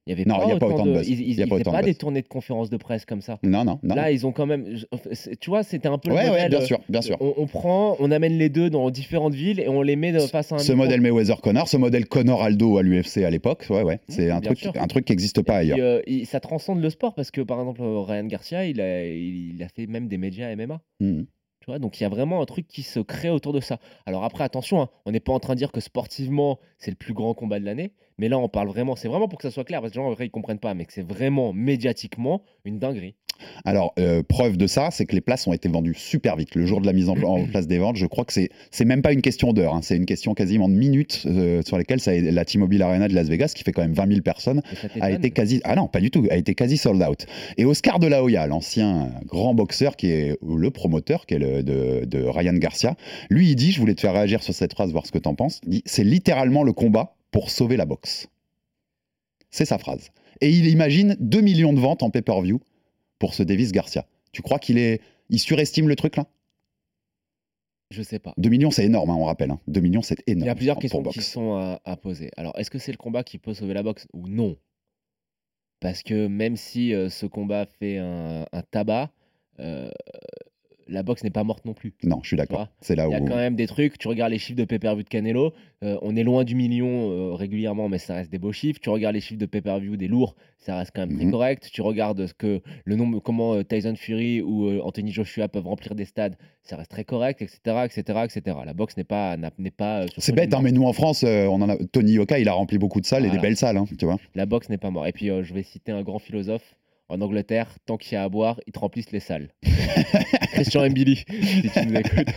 il 0.05 0.09
y 0.09 0.13
avait 0.13 0.25
Non, 0.25 0.37
pas, 0.37 0.43
il 0.45 0.49
y 0.49 0.51
a 0.51 0.57
pas 0.57 0.65
autant 0.67 0.75
autant 0.75 0.85
de 0.85 0.91
de. 0.91 0.97
buzz. 0.97 1.09
Ils, 1.09 1.21
Il 1.21 1.33
y 1.35 1.41
a 1.41 1.45
ils, 1.45 1.49
pas 1.49 1.55
autant 1.55 1.79
de 1.79 1.85
des 1.85 1.95
tournées 1.95 2.21
de 2.21 2.27
conférences 2.27 2.69
de 2.69 2.77
presse 2.77 3.05
comme 3.05 3.21
ça. 3.21 3.39
Non, 3.43 3.63
non, 3.63 3.79
non. 3.83 3.95
Là, 3.95 4.11
ils 4.11 4.25
ont 4.27 4.31
quand 4.31 4.45
même. 4.45 4.65
Tu 5.39 5.49
vois, 5.49 5.63
c'était 5.63 5.87
un 5.87 5.97
peu 5.97 6.09
le 6.09 6.15
ouais, 6.15 6.23
ouais, 6.23 6.29
modèle. 6.29 6.49
bien 6.49 6.59
euh, 6.61 6.65
sûr, 6.65 6.79
bien 6.89 7.01
sûr. 7.01 7.17
On, 7.21 7.33
on 7.37 7.47
prend, 7.47 7.95
on 7.99 8.11
amène 8.11 8.37
les 8.37 8.49
deux 8.49 8.69
dans 8.69 8.89
différentes 8.89 9.33
villes 9.33 9.59
et 9.59 9.69
on 9.69 9.81
les 9.81 9.95
met 9.95 10.11
face 10.27 10.51
à 10.51 10.55
un. 10.55 10.57
Ce 10.59 10.71
micro. 10.71 10.83
modèle 10.85 11.01
Mayweather 11.01 11.39
Connor, 11.41 11.67
ce 11.67 11.77
modèle 11.77 12.05
Connor 12.07 12.43
Aldo 12.43 12.77
à 12.77 12.83
l'UFC 12.83 13.17
à 13.23 13.29
l'époque, 13.29 13.65
ouais, 13.69 13.83
ouais, 13.83 13.99
c'est 14.09 14.29
un 14.29 14.39
bien 14.39 14.49
truc, 14.51 14.59
sûr. 14.59 14.73
un 14.75 14.87
truc 14.87 15.05
qui 15.05 15.11
n'existe 15.13 15.41
pas 15.41 15.63
Et 15.63 15.71
ailleurs. 15.71 15.77
euh, 15.79 16.01
il- 16.07 16.25
ça 16.25 16.39
transcende 16.39 16.81
le 16.81 16.89
sport 16.89 17.13
parce 17.15 17.31
que 17.31 17.41
par 17.41 17.59
exemple 17.59 17.81
euh, 17.81 17.99
Ryan 18.01 18.25
Garcia, 18.25 18.65
il 18.65 18.81
a, 18.81 19.05
il, 19.05 19.55
il 19.55 19.63
a 19.63 19.67
fait 19.69 19.87
même 19.87 20.07
des 20.07 20.17
médias 20.17 20.53
MMA. 20.55 20.81
Mhm. 20.99 21.25
Donc 21.67 21.99
il 21.99 22.03
y 22.03 22.05
a 22.05 22.09
vraiment 22.09 22.41
un 22.41 22.45
truc 22.45 22.67
qui 22.67 22.83
se 22.83 22.99
crée 22.99 23.29
autour 23.29 23.53
de 23.53 23.59
ça. 23.59 23.79
Alors 24.05 24.23
après, 24.23 24.43
attention, 24.43 24.81
hein, 24.81 24.89
on 25.05 25.11
n'est 25.11 25.19
pas 25.19 25.33
en 25.33 25.39
train 25.39 25.53
de 25.53 25.59
dire 25.59 25.71
que 25.71 25.79
sportivement 25.79 26.59
c'est 26.77 26.91
le 26.91 26.97
plus 26.97 27.13
grand 27.13 27.33
combat 27.33 27.59
de 27.59 27.65
l'année, 27.65 27.93
mais 28.17 28.29
là 28.29 28.37
on 28.37 28.49
parle 28.49 28.67
vraiment, 28.67 28.95
c'est 28.95 29.07
vraiment 29.07 29.27
pour 29.27 29.39
que 29.39 29.47
ça 29.47 29.51
soit 29.51 29.63
clair, 29.63 29.81
parce 29.81 29.93
que 29.93 29.97
les 29.97 30.03
gens 30.03 30.11
après 30.11 30.25
ils 30.25 30.31
comprennent 30.31 30.59
pas, 30.59 30.73
mais 30.73 30.85
que 30.85 30.93
c'est 30.93 31.07
vraiment 31.07 31.53
médiatiquement 31.53 32.43
une 32.65 32.79
dinguerie. 32.79 33.15
Alors, 33.65 33.93
euh, 33.99 34.23
preuve 34.23 34.57
de 34.57 34.67
ça, 34.67 34.89
c'est 34.91 35.05
que 35.05 35.15
les 35.15 35.21
places 35.21 35.47
ont 35.47 35.53
été 35.53 35.69
vendues 35.69 35.95
super 35.95 36.35
vite. 36.35 36.55
Le 36.55 36.65
jour 36.65 36.81
de 36.81 36.85
la 36.85 36.93
mise 36.93 37.09
en, 37.09 37.15
place 37.51 37.67
des 37.67 37.77
ventes, 37.77 37.95
je 37.95 38.05
crois 38.05 38.25
que 38.25 38.33
c'est 38.33 38.49
c'est 38.71 38.85
même 38.85 39.01
pas 39.01 39.13
une 39.13 39.21
question 39.21 39.53
d'heure, 39.53 39.73
hein, 39.73 39.81
c'est 39.81 39.95
une 39.95 40.05
question 40.05 40.33
quasiment 40.33 40.69
de 40.69 40.75
minutes 40.75 41.23
euh, 41.25 41.61
sur 41.65 41.77
lesquelles 41.77 41.99
ça 41.99 42.13
la 42.13 42.45
T-Mobile 42.45 42.81
Arena 42.81 43.07
de 43.07 43.13
Las 43.13 43.27
Vegas, 43.27 43.53
qui 43.55 43.63
fait 43.63 43.71
quand 43.71 43.81
même 43.81 43.93
20 43.93 44.07
000 44.07 44.21
personnes, 44.21 44.61
a 44.99 45.11
été 45.11 45.31
quasi 45.31 45.61
ah 45.63 45.75
non 45.75 45.87
pas 45.87 45.99
du 45.99 46.11
tout 46.11 46.25
a 46.29 46.37
été 46.37 46.55
quasi 46.55 46.77
sold 46.77 47.01
out. 47.01 47.25
Et 47.57 47.65
Oscar 47.65 47.99
de 47.99 48.07
la 48.07 48.23
Hoya 48.23 48.47
l'ancien 48.47 49.09
grand 49.25 49.53
boxeur 49.53 49.95
qui 49.95 50.07
est 50.07 50.37
le 50.41 50.71
promoteur 50.71 51.25
qui 51.25 51.35
est 51.35 51.39
le, 51.39 51.63
de, 51.63 52.05
de 52.05 52.23
Ryan 52.23 52.53
Garcia 52.53 52.95
lui 53.29 53.49
il 53.51 53.55
dit 53.55 53.71
je 53.71 53.79
voulais 53.79 53.95
te 53.95 54.01
faire 54.01 54.13
réagir 54.13 54.43
sur 54.43 54.53
cette 54.53 54.73
phrase 54.73 54.91
voir 54.91 55.05
ce 55.05 55.11
que 55.11 55.17
t'en 55.17 55.35
penses 55.35 55.61
il 55.65 55.69
dit 55.69 55.83
c'est 55.85 56.03
littéralement 56.03 56.63
le 56.63 56.73
combat 56.73 57.15
pour 57.31 57.49
sauver 57.49 57.75
la 57.75 57.85
boxe. 57.85 58.27
C'est 59.49 59.65
sa 59.65 59.77
phrase. 59.77 60.09
Et 60.39 60.49
il 60.49 60.67
imagine 60.67 61.17
2 61.19 61.41
millions 61.41 61.73
de 61.73 61.79
ventes 61.79 62.03
en 62.03 62.09
pay-per-view 62.09 62.59
pour 63.23 63.33
ce 63.33 63.41
Davis 63.41 63.71
Garcia 63.71 64.05
tu 64.33 64.41
crois 64.41 64.59
qu'il 64.59 64.77
est 64.77 64.99
il 65.29 65.39
surestime 65.39 65.87
le 65.87 65.95
truc 65.95 66.17
là? 66.17 66.27
Je 67.89 68.01
sais 68.03 68.19
pas. 68.19 68.33
2 68.35 68.49
millions 68.49 68.69
c'est 68.69 68.83
énorme 68.83 69.11
hein, 69.11 69.15
on 69.17 69.23
rappelle 69.23 69.51
hein. 69.51 69.61
2 69.67 69.79
millions 69.79 70.01
c'est 70.01 70.21
énorme 70.27 70.43
Il 70.43 70.47
y 70.47 70.49
a 70.49 70.55
plusieurs 70.55 70.77
questions 70.77 71.01
qui 71.03 71.21
sont 71.21 71.55
à, 71.55 71.79
à 71.85 71.95
poser. 71.95 72.31
Alors, 72.35 72.51
est-ce 72.59 72.69
que 72.69 72.79
c'est 72.79 72.91
le 72.91 72.97
combat 72.97 73.23
qui 73.23 73.37
peut 73.37 73.53
sauver 73.53 73.73
la 73.73 73.81
boxe 73.81 74.07
ou 74.11 74.27
non? 74.27 74.57
Parce 75.79 76.03
que 76.03 76.27
même 76.27 76.57
si 76.57 76.93
euh, 76.93 77.09
ce 77.09 77.25
combat 77.25 77.65
fait 77.65 77.97
un, 77.97 78.45
un 78.51 78.61
tabac, 78.61 79.09
euh, 79.59 79.89
la 80.87 81.03
boxe 81.03 81.23
n'est 81.23 81.29
pas 81.29 81.43
morte 81.43 81.65
non 81.65 81.73
plus. 81.73 81.93
non 82.03 82.19
je 82.23 82.27
suis 82.27 82.37
d'accord 82.37 82.67
c'est 82.81 82.95
là 82.95 83.05
Il 83.07 83.11
y 83.11 83.15
a 83.15 83.21
où 83.21 83.25
quand 83.25 83.35
même 83.35 83.55
des 83.55 83.67
trucs, 83.67 83.97
tu 83.97 84.07
regardes 84.07 84.31
les 84.31 84.37
chiffres 84.39 84.57
de 84.59 84.65
pay-per-view 84.65 85.03
de 85.03 85.09
Canelo, 85.09 85.53
euh, 85.83 85.97
on 86.01 86.15
est 86.15 86.23
loin 86.23 86.43
du 86.43 86.55
million 86.55 87.11
euh, 87.11 87.33
régulièrement, 87.33 87.89
mais 87.89 87.97
ça 87.97 88.15
reste 88.15 88.31
des 88.31 88.39
beaux 88.39 88.53
chiffres. 88.53 88.79
Tu 88.81 88.89
regardes 88.89 89.15
les 89.15 89.21
chiffres 89.21 89.39
de 89.39 89.45
pay-per-view 89.45 89.97
des 89.97 90.07
lourds, 90.07 90.35
ça 90.57 90.77
reste 90.77 90.91
quand 90.95 91.01
même 91.05 91.15
très 91.15 91.25
Mhm. 91.25 91.31
correct. 91.31 91.69
Tu 91.73 91.81
regardes 91.81 92.25
ce 92.25 92.33
que 92.33 92.61
le 92.85 92.95
nombre, 92.95 93.19
comment 93.19 93.55
euh, 93.55 93.63
Tyson 93.63 93.95
Fury 93.95 94.41
ou 94.41 94.79
Anthony 94.81 95.11
Joshua 95.11 95.47
peuvent 95.49 95.67
remplir 95.67 95.95
des 95.95 96.05
stades, 96.05 96.37
ça 96.63 96.77
reste 96.77 96.91
très 96.91 97.03
correct, 97.03 97.41
etc., 97.41 97.59
etc., 97.85 98.01
etc. 98.23 98.57
La 98.65 98.73
boxe 98.73 98.95
n'est 98.97 99.03
pas, 99.03 99.35
n'est 99.57 99.71
pas. 99.71 100.05
C'est 100.17 100.33
bête, 100.33 100.53
hein, 100.53 100.61
mais 100.63 100.71
nous 100.71 100.83
en 100.85 100.93
France, 100.93 101.23
on 101.23 101.61
en 101.61 101.69
a... 101.69 101.75
Tony 101.91 102.13
Yoka, 102.13 102.39
il 102.39 102.47
a 102.47 102.53
rempli 102.53 102.77
beaucoup 102.77 103.01
de 103.01 103.05
salles 103.05 103.25
et 103.25 103.29
des 103.29 103.39
belles 103.39 103.57
salles, 103.57 103.77
hein, 103.77 103.85
tu 103.99 104.05
vois. 104.05 104.17
La 104.35 104.45
boxe 104.45 104.69
n'est 104.69 104.77
pas 104.77 104.89
morte. 104.89 105.07
Et 105.09 105.11
puis, 105.11 105.27
je 105.27 105.53
vais 105.53 105.63
citer 105.63 105.91
un 105.91 106.01
grand 106.03 106.19
philosophe. 106.19 106.75
En 107.09 107.19
Angleterre, 107.21 107.77
tant 107.85 107.97
qu'il 107.97 108.13
y 108.13 108.15
a 108.15 108.23
à 108.23 108.29
boire, 108.29 108.59
ils 108.65 108.71
te 108.73 108.79
remplissent 108.79 109.11
les 109.11 109.19
salles. 109.19 109.53
Christian 110.53 110.89
Mbili, 110.89 111.17
si 111.17 111.69
tu 111.71 111.85
nous 111.85 111.95
écoutes. 111.99 112.27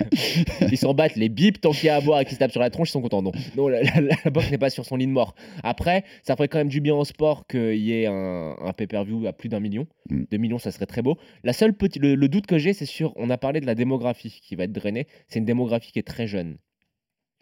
Ils 0.71 0.77
s'en 0.77 0.93
battent 0.93 1.17
les 1.17 1.29
bips 1.29 1.61
tant 1.61 1.71
qu'il 1.71 1.87
y 1.87 1.89
a 1.89 1.97
à 1.97 2.01
boire 2.01 2.21
et 2.21 2.25
qu'ils 2.25 2.35
se 2.35 2.39
tapent 2.41 2.51
sur 2.53 2.61
la 2.61 2.69
tronche, 2.71 2.89
ils 2.89 2.93
sont 2.93 3.01
contents. 3.01 3.23
Non, 3.23 3.33
non 3.57 3.69
la, 3.69 3.83
la- 3.83 4.01
la 4.25 4.31
boxe 4.31 4.51
n'est 4.51 4.59
pas 4.59 4.69
sur 4.71 4.85
son 4.85 4.97
lit 4.97 5.07
de 5.07 5.13
mort. 5.13 5.35
Après, 5.63 6.05
ça 6.25 6.35
ferait 6.37 6.49
quand 6.49 6.59
même 6.59 6.69
du 6.69 6.81
bien 6.81 6.95
au 6.95 7.05
sport 7.05 7.47
qu'il 7.47 7.77
y 7.77 7.93
ait 7.93 8.07
un, 8.07 8.57
un 8.61 8.73
pay-per-view 8.73 9.27
à 9.27 9.33
plus 9.33 9.49
d'un 9.49 9.61
million. 9.61 9.87
Mm. 10.11 10.25
Deux 10.31 10.39
millions, 10.39 10.59
ça 10.59 10.71
serait 10.73 10.87
très 10.87 11.01
beau. 11.03 11.17
La 11.45 11.53
seule 11.53 11.73
petit, 11.73 11.99
le, 11.99 12.15
le 12.15 12.29
doute 12.29 12.47
que 12.47 12.59
j'ai, 12.59 12.73
c'est 12.73 12.87
sur, 12.87 13.13
on 13.17 13.31
a 13.31 13.39
parlé 13.39 13.61
de 13.61 13.67
la 13.67 13.75
démographie 13.77 14.41
qui 14.43 14.57
va 14.57 14.65
être 14.65 14.73
drainée. 14.73 15.07
C'est 15.29 15.39
une 15.39 15.45
démographie 15.47 15.93
qui 15.93 15.99
est 16.01 16.07
très 16.07 16.27
jeune. 16.27 16.57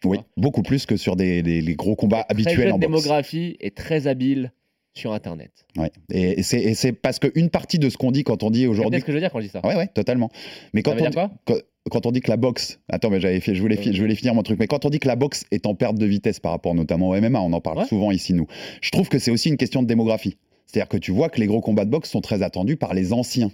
Oui, 0.04 0.18
beaucoup 0.36 0.62
plus 0.62 0.84
que 0.84 0.98
sur 0.98 1.16
des, 1.16 1.40
les 1.42 1.74
gros 1.74 1.96
combats 1.96 2.24
Très 2.24 2.32
habituels 2.34 2.56
jeune 2.56 2.72
en 2.72 2.78
boxe. 2.78 2.86
démographie 2.86 3.56
et 3.60 3.70
très 3.70 4.06
habile 4.06 4.52
sur 4.96 5.12
Internet. 5.12 5.50
Ouais. 5.76 5.90
Et, 6.12 6.40
et 6.40 6.42
c'est 6.42 6.74
c'est 6.74 6.92
parce 6.92 7.18
qu'une 7.18 7.50
partie 7.50 7.78
de 7.78 7.88
ce 7.90 7.96
qu'on 7.96 8.12
dit 8.12 8.22
quand 8.24 8.42
on 8.42 8.50
dit 8.50 8.62
C'est 8.62 8.66
aujourd'hui. 8.66 9.00
ce 9.00 9.04
que 9.04 9.12
je 9.12 9.16
veux 9.16 9.20
dire 9.20 9.30
quand 9.32 9.40
je 9.40 9.44
dis 9.46 9.50
ça. 9.50 9.60
Ouais, 9.66 9.74
ouais, 9.76 9.88
totalement. 9.88 10.30
Mais 10.72 10.82
quand 10.82 10.92
veut 10.92 10.98
on, 10.98 11.00
dire 11.00 11.10
dit, 11.10 11.14
quoi 11.16 11.30
quand, 11.46 11.56
quand 11.90 12.06
on 12.06 12.12
dit 12.12 12.20
que 12.20 12.30
la 12.30 12.36
boxe. 12.36 12.78
Attends, 12.88 13.10
mais 13.10 13.20
j'avais 13.20 13.40
fait, 13.40 13.54
je 13.54 13.60
voulais, 13.60 13.76
fi- 13.76 13.92
je 13.92 14.00
voulais 14.00 14.14
finir 14.14 14.34
mon 14.34 14.42
truc. 14.42 14.58
Mais 14.58 14.66
quand 14.68 14.84
on 14.84 14.90
dit 14.90 15.00
que 15.00 15.08
la 15.08 15.16
boxe 15.16 15.44
est 15.50 15.66
en 15.66 15.74
perte 15.74 15.96
de 15.98 16.06
vitesse 16.06 16.38
par 16.40 16.52
rapport 16.52 16.74
notamment 16.74 17.08
au 17.10 17.20
MMA, 17.20 17.40
on 17.40 17.52
en 17.52 17.60
parle 17.60 17.78
Ouais. 17.78 17.86
souvent 17.86 18.10
ici, 18.12 18.34
nous. 18.34 18.46
Je 18.80 18.90
trouve 18.90 19.08
que 19.08 19.18
c'est 19.18 19.30
aussi 19.32 19.48
une 19.48 19.56
question 19.56 19.82
de 19.82 19.88
démographie. 19.88 20.36
C'est-à-dire 20.66 20.88
que 20.88 20.96
tu 20.96 21.10
vois 21.12 21.28
que 21.28 21.40
les 21.40 21.46
gros 21.46 21.60
combats 21.60 21.84
de 21.84 21.90
boxe 21.90 22.10
sont 22.10 22.20
très 22.20 22.42
attendus 22.42 22.76
par 22.76 22.94
les 22.94 23.12
anciens. 23.12 23.50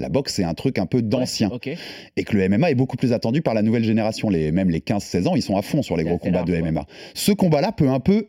La 0.00 0.08
boxe, 0.08 0.34
c'est 0.34 0.42
un 0.44 0.54
truc 0.54 0.78
un 0.78 0.86
peu 0.86 1.02
d'ancien. 1.02 1.50
Ok. 1.50 1.68
Et 2.16 2.24
que 2.24 2.36
le 2.36 2.48
MMA 2.48 2.70
est 2.72 2.74
beaucoup 2.74 2.96
plus 2.96 3.12
attendu 3.12 3.42
par 3.42 3.54
la 3.54 3.62
nouvelle 3.62 3.84
génération. 3.84 4.28
Les, 4.28 4.50
même 4.50 4.68
les 4.70 4.80
15-16 4.80 5.28
ans, 5.28 5.36
ils 5.36 5.42
sont 5.42 5.56
à 5.56 5.62
fond 5.62 5.82
sur 5.82 5.96
les 5.96 6.02
C'est 6.02 6.08
gros 6.08 6.18
combats 6.18 6.38
large, 6.44 6.50
de. 6.50 6.56
MMA. 6.60 6.84
Ce 7.14 7.30
combat-là 7.32 7.70
peut 7.70 7.88
un 7.88 8.00
peu 8.00 8.26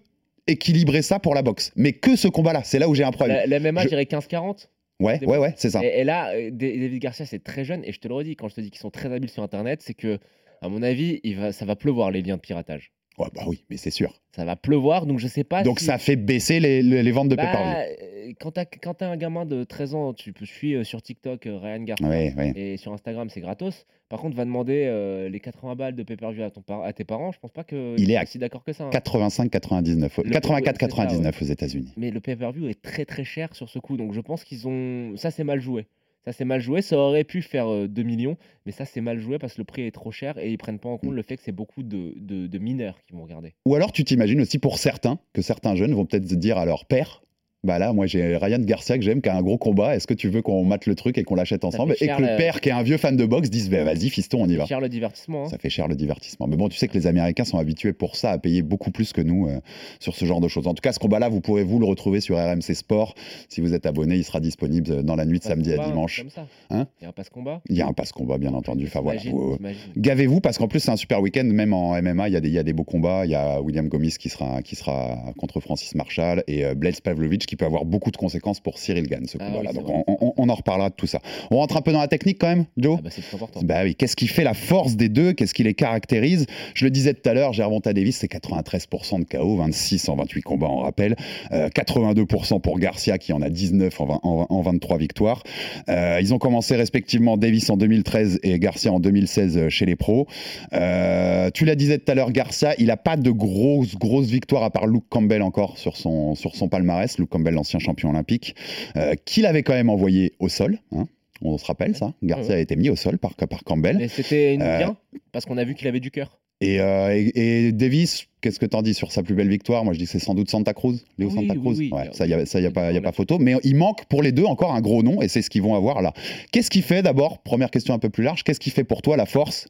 équilibrer 0.47 1.01
ça 1.01 1.19
pour 1.19 1.33
la 1.35 1.41
boxe. 1.41 1.71
Mais 1.75 1.93
que 1.93 2.15
ce 2.15 2.27
combat-là, 2.27 2.63
c'est 2.63 2.79
là 2.79 2.87
où 2.89 2.95
j'ai 2.95 3.03
un 3.03 3.11
problème. 3.11 3.49
Le, 3.49 3.57
le 3.59 3.71
MMA, 3.71 3.83
Je- 3.83 3.87
dirais 3.89 4.03
15-40. 4.05 4.67
Ouais, 5.01 5.19
ouais, 5.25 5.37
ouais, 5.37 5.53
c'est 5.57 5.69
ça. 5.71 5.83
Et, 5.83 5.99
et 5.99 6.03
là, 6.05 6.29
euh, 6.33 6.51
Da- 6.51 6.67
David 6.77 6.99
Garcia, 7.01 7.25
c'est 7.25 7.43
très 7.43 7.65
jeune. 7.65 7.83
Et 7.83 7.91
je 7.91 7.99
te 7.99 8.07
le 8.07 8.13
redis, 8.13 8.35
quand 8.37 8.47
je 8.47 8.55
te 8.55 8.61
dis 8.61 8.71
qu'ils 8.71 8.79
sont 8.79 8.91
très 8.91 9.11
habiles 9.11 9.29
sur 9.29 9.43
Internet, 9.43 9.81
c'est 9.81 9.93
que, 9.93 10.19
à 10.61 10.69
mon 10.69 10.81
avis, 10.83 11.19
il 11.23 11.35
va, 11.37 11.51
ça 11.51 11.65
va 11.65 11.75
pleuvoir 11.75 12.11
les 12.11 12.21
liens 12.21 12.37
de 12.37 12.41
piratage. 12.41 12.91
Ouais, 13.17 13.27
bah 13.33 13.43
oui, 13.47 13.63
mais 13.69 13.77
c'est 13.77 13.91
sûr. 13.91 14.13
Ça 14.35 14.43
va 14.43 14.55
pleuvoir, 14.57 15.05
donc 15.05 15.19
je 15.19 15.27
sais 15.27 15.43
pas. 15.45 15.63
Donc 15.63 15.79
si- 15.79 15.85
ça 15.85 15.97
fait 15.97 16.17
baisser 16.17 16.59
les, 16.59 16.81
les- 16.81 17.01
les 17.03 17.11
ventes 17.11 17.29
de 17.29 17.35
Bah, 17.35 17.43
pay-per-view. 17.45 17.95
euh, 18.01 18.33
quand 18.41 18.93
t'as 18.95 19.09
un 19.09 19.15
gamin 19.15 19.45
de 19.45 19.63
13 19.63 19.95
ans, 19.95 20.13
tu 20.13 20.33
peux 20.33 20.45
suivre 20.45 20.83
sur 20.83 21.01
TikTok 21.01 21.45
euh, 21.47 21.57
Ryan 21.57 21.83
Garcia 21.83 22.07
Ouais, 22.09 22.33
ouais. 22.35 22.51
et 22.55 22.75
sur 22.77 22.91
Instagram 22.91 23.29
c'est 23.29 23.39
gratos. 23.39 23.85
Par 24.09 24.19
contre, 24.19 24.35
va 24.35 24.43
demander 24.45 24.83
euh, 24.87 25.29
les 25.29 25.39
80 25.39 25.75
balles 25.75 25.95
de 25.95 26.03
pay-per-view 26.03 26.43
à, 26.43 26.51
ton 26.51 26.61
à 26.83 26.91
tes 26.93 27.05
parents, 27.05 27.31
je 27.31 27.39
pense 27.39 27.51
pas 27.51 27.63
que 27.63 27.95
Il 27.97 28.09
est 28.11 28.13
ils 28.13 28.17
à 28.17 28.21
soient 28.21 28.31
si 28.31 28.37
d'accord 28.39 28.63
que 28.65 28.73
ça. 28.73 28.83
hein. 28.83 28.89
85-99, 28.89 30.21
Le- 30.23 30.29
84-99 30.31 31.41
aux 31.41 31.45
États-Unis. 31.45 31.93
Mais 31.97 32.11
le 32.11 32.19
pay-per-view 32.19 32.67
est 32.67 32.81
très 32.81 33.05
très 33.05 33.23
cher 33.23 33.55
sur 33.55 33.69
ce 33.69 33.79
coup, 33.79 33.97
donc 33.97 34.13
je 34.13 34.21
pense 34.21 34.43
qu'ils 34.43 34.67
ont 34.67 35.15
ça 35.17 35.31
c'est 35.31 35.43
mal 35.43 35.59
joué. 35.61 35.85
Ça 36.25 36.33
c'est 36.33 36.45
mal 36.45 36.59
joué, 36.59 36.81
ça 36.81 36.97
aurait 36.97 37.23
pu 37.23 37.41
faire 37.43 37.71
euh, 37.71 37.87
2 37.87 38.01
millions, 38.03 38.35
mais 38.65 38.71
ça 38.71 38.83
c'est 38.85 39.01
mal 39.01 39.19
joué 39.19 39.37
parce 39.37 39.53
que 39.53 39.61
le 39.61 39.65
prix 39.65 39.83
est 39.83 39.91
trop 39.91 40.11
cher 40.11 40.37
et 40.39 40.51
ils 40.51 40.57
prennent 40.57 40.79
pas 40.79 40.89
en 40.89 40.95
Mm. 40.95 40.99
compte 40.99 41.13
le 41.13 41.21
fait 41.21 41.37
que 41.37 41.43
c'est 41.43 41.51
beaucoup 41.51 41.83
de, 41.83 42.13
de- 42.17 42.47
de 42.47 42.57
mineurs 42.57 42.97
qui 43.07 43.13
vont 43.13 43.23
regarder. 43.23 43.53
Ou 43.65 43.75
alors 43.75 43.91
tu 43.91 44.03
t'imagines 44.03 44.41
aussi 44.41 44.57
pour 44.57 44.79
certains 44.79 45.19
que 45.33 45.41
certains 45.41 45.75
jeunes 45.75 45.93
vont 45.93 46.05
peut-être 46.05 46.27
se 46.27 46.35
dire 46.35 46.57
à 46.57 46.65
leur 46.65 46.85
père 46.85 47.21
bah 47.65 47.79
là, 47.79 47.91
moi 47.93 48.05
j'ai 48.07 48.37
Ryan 48.37 48.59
Garcia 48.59 48.97
que 48.97 49.03
j'aime, 49.03 49.21
qui 49.21 49.29
a 49.29 49.35
un 49.35 49.41
gros 49.41 49.57
combat. 49.57 49.95
Est-ce 49.95 50.07
que 50.07 50.13
tu 50.13 50.29
veux 50.29 50.41
qu'on 50.41 50.63
mate 50.63 50.85
le 50.85 50.95
truc 50.95 51.17
et 51.17 51.23
qu'on 51.23 51.35
l'achète 51.35 51.65
ensemble 51.65 51.95
fait 51.95 52.05
Et 52.05 52.07
que 52.07 52.21
le 52.21 52.37
père, 52.37 52.61
qui 52.61 52.69
est 52.69 52.73
un 52.73 52.83
vieux 52.83 52.97
fan 52.97 53.17
de 53.17 53.25
boxe, 53.25 53.49
dise 53.49 53.69
bah, 53.69 53.83
vas-y, 53.83 54.09
fiston, 54.09 54.43
on 54.43 54.47
y 54.49 54.55
va. 54.55 54.65
Cher 54.65 54.79
le 54.79 54.89
divertissement. 54.89 55.45
hein. 55.45 55.49
Ça 55.49 55.57
fait 55.57 55.69
cher 55.69 55.87
le 55.87 55.95
divertissement. 55.95 56.47
Mais 56.47 56.55
bon, 56.55 56.69
tu 56.69 56.77
sais 56.77 56.87
que 56.87 56.93
les 56.93 57.07
Américains 57.07 57.43
sont 57.43 57.57
habitués 57.57 57.93
pour 57.93 58.15
ça 58.15 58.31
à 58.31 58.37
payer 58.37 58.61
beaucoup 58.61 58.91
plus 58.91 59.11
que 59.13 59.21
nous 59.21 59.47
euh, 59.47 59.59
sur 59.99 60.15
ce 60.15 60.25
genre 60.25 60.39
de 60.41 60.47
choses. 60.47 60.67
En 60.67 60.73
tout 60.73 60.81
cas, 60.81 60.91
ce 60.93 60.99
combat-là, 60.99 61.29
vous 61.29 61.41
pourrez 61.41 61.63
vous 61.63 61.79
le 61.79 61.85
retrouver 61.85 62.21
sur 62.21 62.37
RMC 62.37 62.73
Sport. 62.73 63.15
Si 63.49 63.61
vous 63.61 63.73
êtes 63.73 63.85
abonné, 63.85 64.15
il 64.15 64.23
sera 64.23 64.39
disponible 64.39 65.03
dans 65.03 65.15
la 65.15 65.25
nuit 65.25 65.39
de 65.39 65.43
Passe 65.43 65.51
samedi 65.53 65.73
à 65.73 65.77
combat, 65.77 65.87
dimanche. 65.87 66.19
Comme 66.21 66.29
ça. 66.29 66.47
Hein 66.69 66.87
Il 67.01 67.03
y 67.03 67.05
a 67.05 67.09
un 67.09 67.13
passe 67.13 67.29
combat. 67.29 67.61
Il 67.69 67.75
y 67.75 67.81
a 67.81 67.87
un 67.87 67.93
passe-combat, 67.93 68.37
bien 68.37 68.53
entendu. 68.53 68.85
Enfin 68.85 69.01
voilà. 69.01 69.19
Vous- 69.29 69.55
t'imagines. 69.57 69.79
Gavez-vous 69.97 70.39
parce 70.41 70.57
qu'en 70.57 70.67
plus 70.67 70.79
c'est 70.79 70.91
un 70.91 70.95
super 70.97 71.21
week-end, 71.21 71.43
même 71.45 71.73
en 71.73 71.95
MMA, 72.01 72.29
il 72.29 72.33
y, 72.33 72.37
a 72.37 72.41
des, 72.41 72.47
il 72.49 72.53
y 72.53 72.59
a 72.59 72.63
des 72.63 72.73
beaux 72.73 72.83
combats. 72.83 73.25
Il 73.25 73.31
y 73.31 73.35
a 73.35 73.61
William 73.61 73.87
Gomis 73.87 74.15
qui 74.19 74.29
sera, 74.29 74.61
qui 74.61 74.75
sera 74.75 75.17
contre 75.37 75.59
Francis 75.59 75.95
Marshall 75.95 76.43
et 76.47 76.65
euh, 76.65 76.75
Blaise 76.75 77.01
Pavlovich 77.01 77.45
qui 77.45 77.54
peut 77.55 77.65
avoir 77.65 77.85
beaucoup 77.85 78.11
de 78.11 78.17
conséquences 78.17 78.59
pour 78.59 78.77
Cyril 78.77 79.07
Gann, 79.07 79.25
ce 79.27 79.37
Ah 79.39 79.45
oui, 79.59 79.73
Donc 79.73 79.89
on, 79.89 80.03
on- 80.07 80.33
on 80.37 80.49
en 80.49 80.53
reparlera 80.55 80.89
de 80.89 80.95
tout 80.95 81.07
ça. 81.07 81.19
On 81.51 81.57
rentre 81.57 81.77
un 81.77 81.81
peu 81.81 81.91
dans 81.91 81.99
la 81.99 82.07
technique 82.07 82.37
quand 82.39 82.47
même, 82.47 82.65
Joe 82.77 82.97
Ah 82.99 83.01
bah, 83.03 83.09
c'est 83.11 83.21
plus 83.23 83.35
important. 83.35 83.59
bah 83.63 83.81
oui, 83.83 83.95
qu'est-ce 83.95 84.15
qui 84.15 84.27
fait 84.27 84.43
la 84.43 84.53
force 84.53 84.95
des 84.95 85.09
deux? 85.09 85.33
Qu'est-ce 85.33 85.53
qui 85.53 85.63
les 85.63 85.73
caractérise? 85.73 86.45
Je 86.73 86.83
le 86.85 86.91
disais 86.91 87.13
tout 87.13 87.27
à 87.29 87.33
l'heure, 87.33 87.53
Gervonta 87.53 87.93
Davis, 87.93 88.17
c'est 88.17 88.27
93% 88.31 89.19
de 89.19 89.25
KO, 89.25 89.55
26 89.57 90.09
en 90.09 90.15
28 90.15 90.41
combats, 90.41 90.67
on 90.69 90.79
rappelle. 90.79 91.15
Euh, 91.51 91.69
82% 91.69 92.59
pour 92.61 92.79
Garcia, 92.79 93.17
qui 93.17 93.33
en 93.33 93.41
a 93.41 93.49
19 93.49 93.99
en, 94.01 94.05
20 94.05 94.19
en- 94.23 94.47
en 94.49 94.61
23 94.61 94.97
victoires. 94.97 95.43
Euh, 95.89 96.19
ils 96.21 96.33
ont 96.33 96.39
commencé 96.39 96.75
respectivement 96.75 97.37
Davis 97.37 97.69
en 97.69 97.77
2013 97.77 98.39
et 98.43 98.57
Garcia 98.59 98.91
en 98.91 98.99
2016 98.99 99.57
euh, 99.57 99.69
chez 99.69 99.85
les 99.85 99.95
pros. 99.95 100.27
Euh, 100.73 101.49
tu 101.53 101.65
l'as 101.65 101.75
disais 101.75 101.97
tout 101.99 102.11
à 102.11 102.15
l'heure, 102.15 102.31
Garcia, 102.31 102.73
il 102.79 102.87
n'a 102.87 102.97
pas 102.97 103.17
de 103.17 103.29
grosses, 103.31 103.95
grosses 103.95 104.27
victoires 104.27 104.63
à 104.63 104.71
part 104.71 104.87
Luke 104.87 105.05
Campbell 105.09 105.41
encore 105.41 105.77
sur 105.77 105.95
son, 105.97 106.35
sur 106.35 106.55
son 106.55 106.67
palmarès. 106.67 107.17
Luke 107.19 107.29
Campbell, 107.29 107.44
l'ancien 107.51 107.79
champion 107.79 108.09
olympique, 108.09 108.55
euh, 108.97 109.13
qu'il 109.25 109.45
avait 109.45 109.63
quand 109.63 109.73
même 109.73 109.89
envoyé 109.89 110.33
au 110.39 110.49
sol. 110.49 110.79
hein. 110.91 111.07
On 111.41 111.57
se 111.57 111.65
rappelle 111.65 111.95
ça 111.97 112.13
Garcia 112.23 112.49
Ouais, 112.51 112.55
a 112.55 112.59
été 112.59 112.75
mis 112.77 112.89
au 112.89 112.95
sol 112.95 113.17
par, 113.17 113.35
par 113.35 113.63
Campbell. 113.65 113.97
Mais 113.97 114.07
c'était 114.07 114.53
une 114.55 114.61
Euh, 114.61 114.77
bien 114.77 114.97
parce 115.33 115.45
qu'on 115.45 115.57
a 115.57 115.63
vu 115.65 115.75
qu'il 115.75 115.87
avait 115.87 115.99
du 115.99 116.09
cœur. 116.11 116.39
Et, 116.61 116.79
euh, 116.79 117.13
et, 117.13 117.67
et 117.67 117.71
Davis, 117.73 118.27
qu'est-ce 118.39 118.57
que 118.59 118.65
t'en 118.65 118.81
dis 118.81 118.93
sur 118.93 119.11
sa 119.11 119.21
plus 119.21 119.35
belle 119.35 119.49
victoire? 119.49 119.83
Moi, 119.83 119.93
je 119.93 119.99
dis 119.99 120.05
que 120.05 120.11
c'est 120.11 120.19
sans 120.19 120.33
doute 120.33 120.49
Santa 120.49 120.73
Cruz, 120.73 121.03
Léo 121.17 121.27
Oui, 121.29 121.35
Santa 121.35 121.53
oui, 121.55 121.59
Cruz. 121.59 121.75
oui. 121.77 121.89
Ouais, 121.91 122.09
ça, 122.13 122.25
il 122.25 122.29
n'y 122.29 122.33
a, 122.35 122.45
ça, 122.45 122.61
y 122.61 122.65
a, 122.65 122.69
Oui, 122.69 122.73
pas, 122.73 122.91
y 122.93 122.97
a 122.97 123.01
pas 123.01 123.11
photo. 123.11 123.37
Mais 123.37 123.55
il 123.65 123.75
manque 123.75 124.05
pour 124.05 124.23
les 124.23 124.31
deux 124.31 124.45
encore 124.45 124.73
un 124.73 124.79
gros 124.79 125.03
nom, 125.03 125.21
et 125.21 125.27
c'est 125.27 125.41
ce 125.41 125.49
qu'ils 125.49 125.61
vont 125.61 125.75
avoir 125.75 126.01
là. 126.01 126.13
Qu'est-ce 126.53 126.69
qui 126.71 126.81
fait 126.81 127.01
d'abord, 127.03 127.39
première 127.43 127.69
question 127.69 127.93
un 127.93 127.99
peu 127.99 128.09
plus 128.09 128.23
large, 128.23 128.45
qu'est-ce 128.45 128.61
qui 128.61 128.69
fait 128.69 128.85
pour 128.85 129.01
toi 129.01 129.17
la 129.17 129.25
force 129.25 129.67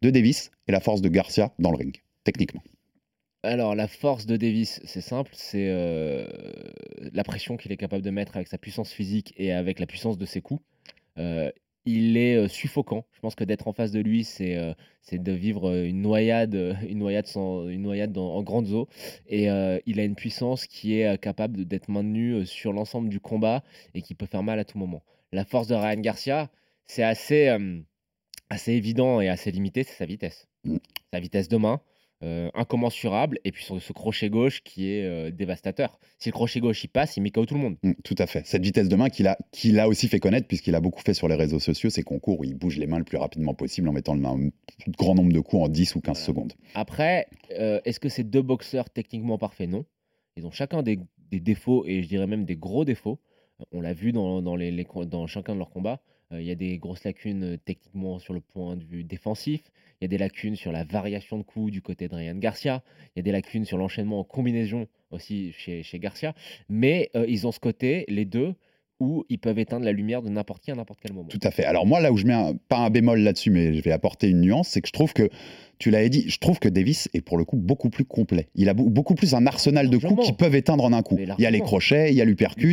de 0.00 0.08
Davis 0.08 0.50
et 0.66 0.72
la 0.72 0.80
force 0.80 1.02
de 1.02 1.10
Garcia 1.10 1.52
dans 1.58 1.70
le 1.70 1.76
ring, 1.76 1.94
techniquement? 2.24 2.62
Alors, 3.44 3.74
la 3.74 3.88
force 3.88 4.24
de 4.26 4.36
Davis, 4.36 4.80
c'est 4.84 5.00
simple, 5.02 5.30
c'est 5.34 5.68
euh, 5.68 6.26
la 7.12 7.24
pression 7.24 7.56
qu'il 7.56 7.72
est 7.72 7.76
capable 7.76 8.02
de 8.02 8.10
mettre 8.10 8.36
avec 8.36 8.48
sa 8.48 8.56
puissance 8.58 8.90
physique 8.90 9.34
et 9.36 9.52
avec 9.52 9.78
la 9.78 9.86
puissance 9.86 10.16
de 10.16 10.24
ses 10.24 10.40
coups. 10.40 10.62
Euh, 11.18 11.50
il 11.84 12.16
est 12.16 12.36
euh, 12.36 12.48
suffocant. 12.48 13.04
Je 13.12 13.20
pense 13.20 13.34
que 13.34 13.44
d'être 13.44 13.68
en 13.68 13.74
face 13.74 13.90
de 13.92 14.00
lui, 14.00 14.24
c'est 14.24 14.56
euh, 14.56 14.72
de 15.12 15.32
vivre 15.32 15.84
une 15.84 16.00
noyade, 16.00 16.54
une 16.88 16.98
noyade, 16.98 17.26
sans, 17.26 17.68
une 17.68 17.82
noyade 17.82 18.12
dans- 18.12 18.34
en 18.34 18.42
grande 18.42 18.70
eau. 18.70 18.88
Et 19.28 19.50
euh, 19.50 19.78
il 19.84 20.00
a 20.00 20.04
une 20.04 20.14
puissance 20.14 20.66
qui 20.66 20.98
est 20.98 21.18
capable 21.20 21.66
d'être 21.66 21.88
maintenue 21.88 22.46
sur 22.46 22.72
l'ensemble 22.72 23.10
du 23.10 23.20
combat 23.20 23.62
et 23.94 24.00
qui 24.00 24.14
peut 24.14 24.26
faire 24.26 24.42
mal 24.42 24.58
à 24.58 24.64
tout 24.64 24.78
moment. 24.78 25.02
La 25.32 25.44
force 25.44 25.68
de 25.68 25.74
Ryan 25.74 26.00
Garcia, 26.00 26.50
c'est 26.86 27.02
assez, 27.02 27.54
assez 28.48 28.72
évident 28.72 29.20
et 29.20 29.28
assez 29.28 29.50
limité, 29.50 29.82
c'est 29.82 29.96
sa 29.96 30.06
vitesse. 30.06 30.48
Mm. 30.64 30.76
Sa 31.12 31.20
vitesse 31.20 31.48
de 31.48 31.58
main, 31.58 31.80
euh, 32.24 32.48
incommensurable, 32.54 33.38
et 33.44 33.52
puis 33.52 33.62
sur 33.64 33.80
ce 33.80 33.92
crochet 33.92 34.30
gauche 34.30 34.62
qui 34.64 34.90
est 34.90 35.04
euh, 35.04 35.30
dévastateur. 35.30 35.98
Si 36.18 36.30
le 36.30 36.32
crochet 36.32 36.58
gauche 36.60 36.82
il 36.82 36.88
passe, 36.88 37.16
il 37.16 37.22
met 37.22 37.30
KO 37.30 37.44
tout 37.46 37.54
le 37.54 37.60
monde. 37.60 37.76
Mm, 37.82 37.92
Tout 38.02 38.14
à 38.18 38.26
fait. 38.26 38.44
Cette 38.46 38.62
vitesse 38.64 38.88
de 38.88 38.96
main 38.96 39.08
qu'il 39.10 39.26
a, 39.28 39.36
qu'il 39.52 39.78
a 39.78 39.86
aussi 39.88 40.08
fait 40.08 40.18
connaître, 40.20 40.48
puisqu'il 40.48 40.74
a 40.74 40.80
beaucoup 40.80 41.02
fait 41.02 41.14
sur 41.14 41.28
les 41.28 41.34
réseaux 41.36 41.60
sociaux, 41.60 41.90
ces 41.90 42.02
concours 42.02 42.40
où 42.40 42.44
il 42.44 42.54
bouge 42.54 42.78
les 42.78 42.86
mains 42.86 42.98
le 42.98 43.04
plus 43.04 43.18
rapidement 43.18 43.54
possible 43.54 43.88
en 43.88 43.92
mettant 43.92 44.14
le- 44.14 44.24
un 44.24 44.50
grand 44.98 45.14
nombre 45.14 45.32
de 45.32 45.40
coups 45.40 45.62
en 45.64 45.68
10 45.68 45.94
ou 45.94 46.00
15 46.00 46.18
secondes. 46.18 46.54
Après, 46.74 47.26
euh, 47.58 47.80
est-ce 47.84 48.00
que 48.00 48.08
c'est 48.08 48.24
deux 48.24 48.42
boxeurs 48.42 48.90
techniquement 48.90 49.38
parfaits 49.38 49.68
Non? 49.68 49.84
Ils 50.36 50.46
ont 50.46 50.50
chacun 50.50 50.82
des, 50.82 50.98
des 51.30 51.40
défauts, 51.40 51.84
et 51.86 52.02
je 52.02 52.08
dirais 52.08 52.26
même 52.26 52.44
des 52.44 52.56
gros 52.56 52.84
défauts. 52.84 53.20
On 53.70 53.80
l'a 53.80 53.92
vu 53.92 54.12
dans, 54.12 54.42
dans 54.42 54.56
les, 54.56 54.84
dans 55.06 55.26
chacun 55.26 55.52
de 55.54 55.58
leurs 55.58 55.70
combats. 55.70 56.00
Euh, 56.34 56.40
Il 56.42 56.46
y 56.46 56.50
a 56.50 56.54
des 56.54 56.76
grosses 56.78 57.04
lacunes 57.04 57.54
euh, 57.54 57.56
techniquement 57.64 58.18
sur 58.18 58.34
le 58.34 58.40
point 58.40 58.76
de 58.76 58.84
vue 58.84 59.04
défensif. 59.04 59.60
Il 60.00 60.04
y 60.04 60.06
a 60.06 60.08
des 60.08 60.18
lacunes 60.18 60.56
sur 60.56 60.72
la 60.72 60.84
variation 60.84 61.38
de 61.38 61.42
coups 61.44 61.72
du 61.72 61.80
côté 61.80 62.08
de 62.08 62.14
Ryan 62.14 62.34
Garcia. 62.36 62.82
Il 63.14 63.18
y 63.18 63.20
a 63.20 63.22
des 63.22 63.32
lacunes 63.32 63.64
sur 63.64 63.78
l'enchaînement 63.78 64.20
en 64.20 64.24
combinaison 64.24 64.86
aussi 65.10 65.52
chez, 65.56 65.82
chez 65.82 65.98
Garcia. 65.98 66.34
Mais 66.68 67.10
euh, 67.16 67.24
ils 67.28 67.46
ont 67.46 67.52
ce 67.52 67.60
côté, 67.60 68.04
les 68.08 68.24
deux, 68.24 68.54
où 69.00 69.24
ils 69.28 69.38
peuvent 69.38 69.58
éteindre 69.58 69.84
la 69.84 69.92
lumière 69.92 70.22
de 70.22 70.28
n'importe 70.28 70.62
qui 70.62 70.70
à 70.70 70.74
n'importe 70.74 71.00
quel 71.02 71.12
moment. 71.12 71.28
Tout 71.28 71.40
à 71.42 71.50
fait. 71.50 71.64
Alors 71.64 71.84
moi, 71.86 72.00
là 72.00 72.12
où 72.12 72.16
je 72.16 72.26
mets 72.26 72.32
un- 72.32 72.54
pas 72.68 72.78
un 72.78 72.90
bémol 72.90 73.20
là-dessus, 73.20 73.50
mais 73.50 73.74
je 73.74 73.80
vais 73.82 73.90
apporter 73.92 74.28
une 74.28 74.40
nuance, 74.40 74.68
c'est 74.68 74.80
que 74.80 74.88
je 74.88 74.92
trouve 74.92 75.12
que, 75.12 75.28
tu 75.78 75.90
l'avais 75.90 76.08
dit, 76.10 76.28
je 76.28 76.38
trouve 76.38 76.58
que 76.60 76.68
Davis 76.68 77.08
est 77.12 77.20
pour 77.20 77.36
le 77.36 77.44
coup 77.44 77.56
beaucoup 77.56 77.90
plus 77.90 78.04
complet. 78.04 78.48
Il 78.54 78.68
a 78.68 78.74
beau- 78.74 78.88
beaucoup 78.88 79.14
plus 79.16 79.34
un 79.34 79.46
arsenal 79.46 79.90
de 79.90 79.96
coups 79.98 80.26
qui 80.26 80.32
peuvent 80.32 80.54
éteindre 80.54 80.84
en 80.84 80.92
un 80.92 81.02
coup. 81.02 81.16
Il 81.38 81.42
y 81.42 81.46
a 81.46 81.50
les 81.50 81.58
crochets, 81.60 82.10
il 82.10 82.16
y 82.16 82.20
a 82.20 82.24
l'uppercut. 82.24 82.72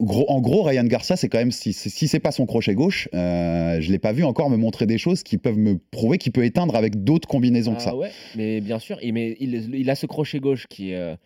Gros- 0.00 0.26
en 0.30 0.40
gros, 0.40 0.62
Ryan 0.62 0.84
Garcia, 0.84 1.16
c'est 1.16 1.28
quand 1.28 1.38
même, 1.38 1.50
si, 1.52 1.72
c'est 1.72 2.20
pas 2.20 2.30
son 2.32 2.44
crochet 2.46 2.74
gauche, 2.74 3.08
euh, 3.14 3.80
je 3.80 3.90
l'ai 3.90 3.98
pas 3.98 4.12
vu 4.12 4.24
encore 4.24 4.50
me 4.50 4.56
montrer 4.56 4.86
des 4.86 4.98
choses 4.98 5.22
qui 5.22 5.38
peuvent 5.38 5.56
me 5.58 5.78
prouver 5.78 6.18
qu'il 6.18 6.32
peut 6.32 6.44
éteindre 6.44 6.76
avec 6.76 7.02
d'autres 7.04 7.28
combinaisons 7.28 7.74
que 7.74 7.82
ça. 7.82 7.90
Ah 7.92 7.96
ouais, 7.96 8.10
mais 8.36 8.60
bien 8.60 8.78
sûr, 8.78 8.98
il, 9.02 9.12
mais 9.14 9.36
il, 9.40 9.74
il 9.74 9.88
a 9.90 9.94
ce 9.94 10.06
crochet 10.06 10.38
gauche 10.38 10.66
qui, 10.68 10.90
est, 10.90 10.96
euh, 10.96 11.16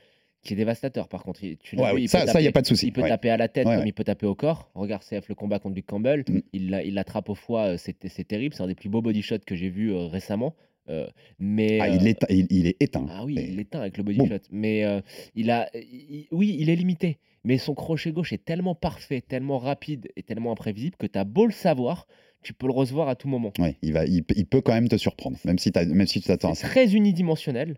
qui 0.43 0.53
est 0.53 0.57
dévastateur 0.57 1.09
par 1.09 1.23
contre. 1.25 1.43
Il- 1.43 1.57
Tu 1.59 1.77
Ouais, 1.77 1.89
vu, 1.89 1.95
oui, 1.97 2.03
il 2.05 2.09
ça, 2.09 2.21
peut 2.21 2.27
ça, 2.33 2.41
y 2.41 2.47
a 2.47 2.53
pas 2.53 2.63
de 2.63 2.67
souci. 2.67 2.87
Il 2.87 2.93
peut 2.93 3.03
Ouais. 3.03 3.09
taper 3.09 3.31
à 3.31 3.37
la 3.37 3.49
tête 3.49 3.67
Ouais, 3.67 3.77
comme 3.77 3.87
il 3.87 3.93
peut 3.93 4.05
taper 4.05 4.27
au 4.27 4.35
corps. 4.35 4.71
Regarde 4.75 5.03
CF 5.03 5.29
le 5.29 5.35
combat 5.35 5.59
contre 5.59 5.75
Luke 5.75 5.87
Campbell, 5.87 6.25
Mm. 6.29 6.39
il 6.53 6.71
l'a- 6.71 6.83
il 6.85 6.95
l'attrape 6.95 7.29
au 7.29 7.35
foie, 7.35 7.73
euh, 7.73 7.77
c'est 7.77 7.97
c'est 8.09 8.25
terrible. 8.27 8.55
C'est 8.55 8.63
un 8.63 8.67
des 8.69 8.75
plus 8.75 8.89
beaux 8.89 9.03
body 9.03 9.23
shots 9.23 9.39
que 9.47 9.55
j'ai 9.57 9.69
vu 9.69 9.93
euh, 9.93 10.07
récemment. 10.07 10.55
Euh, 10.91 11.07
mais 11.39 11.79
Ah, 11.81 11.87
euh, 11.87 11.97
il, 12.01 12.07
est, 12.09 12.25
il, 12.31 12.47
il 12.51 12.67
est 12.67 12.77
éteint. 12.81 13.07
ah 13.11 13.25
oui, 13.25 13.37
il 13.37 13.59
éteint 13.61 13.81
avec 13.81 13.97
le 13.97 14.03
body 14.03 14.27
shot. 14.27 14.35
Mais 14.51 14.85
euh, 14.85 15.01
il 15.35 15.51
a, 15.51 15.71
il- 15.75 16.27
oui, 16.33 16.57
il 16.59 16.69
est 16.69 16.77
limité. 16.77 17.19
Mais 17.45 17.57
son 17.57 17.75
crochet 17.75 18.13
gauche 18.13 18.33
est 18.35 18.45
tellement 18.45 18.75
parfait, 18.75 19.21
tellement 19.23 19.59
rapide 19.59 20.09
et 20.17 20.23
tellement 20.23 20.53
imprévisible 20.53 20.97
que 20.99 21.07
tu 21.07 21.19
as 21.19 21.25
beau 21.25 21.47
le 21.47 21.53
savoir, 21.53 22.07
tu 22.43 22.53
peux 22.53 22.67
le 22.67 22.73
recevoir 22.75 23.09
à 23.09 23.15
tout 23.17 23.29
moment. 23.29 23.53
Ouais, 23.59 23.77
il, 23.83 23.93
va, 23.95 24.05
il, 24.05 24.25
peut- 24.25 24.35
il 24.37 24.45
peut 24.47 24.61
quand 24.61 24.75
même 24.75 24.89
te 24.89 24.97
surprendre, 24.97 25.39
même 25.45 25.59
si, 25.59 25.71
t'as- 25.73 25.87
même 25.87 26.07
si 26.07 26.21
tu 26.21 26.27
t'attends 26.27 26.51
à 26.51 26.55
C'est 26.55 26.63
ça. 26.67 26.69
très 26.69 26.95
unidimensionnel, 26.95 27.77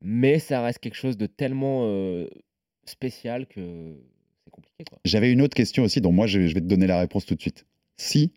mais 0.00 0.38
ça 0.38 0.62
reste 0.62 0.80
quelque 0.80 0.96
chose 0.96 1.16
de 1.16 1.26
tellement 1.26 1.84
euh, 1.86 2.28
spécial 2.84 3.46
que 3.46 3.94
c'est 4.44 4.50
compliqué. 4.50 4.84
J'avais 5.04 5.32
une 5.32 5.40
autre 5.42 5.54
question 5.54 5.84
aussi, 5.84 6.00
dont 6.00 6.12
moi 6.12 6.26
je, 6.26 6.46
je 6.46 6.54
vais 6.54 6.60
te 6.60 6.66
donner 6.66 6.86
la 6.86 6.98
réponse 6.98 7.24
tout 7.24 7.34
de 7.34 7.40
suite. 7.40 7.66
Si 7.96 8.32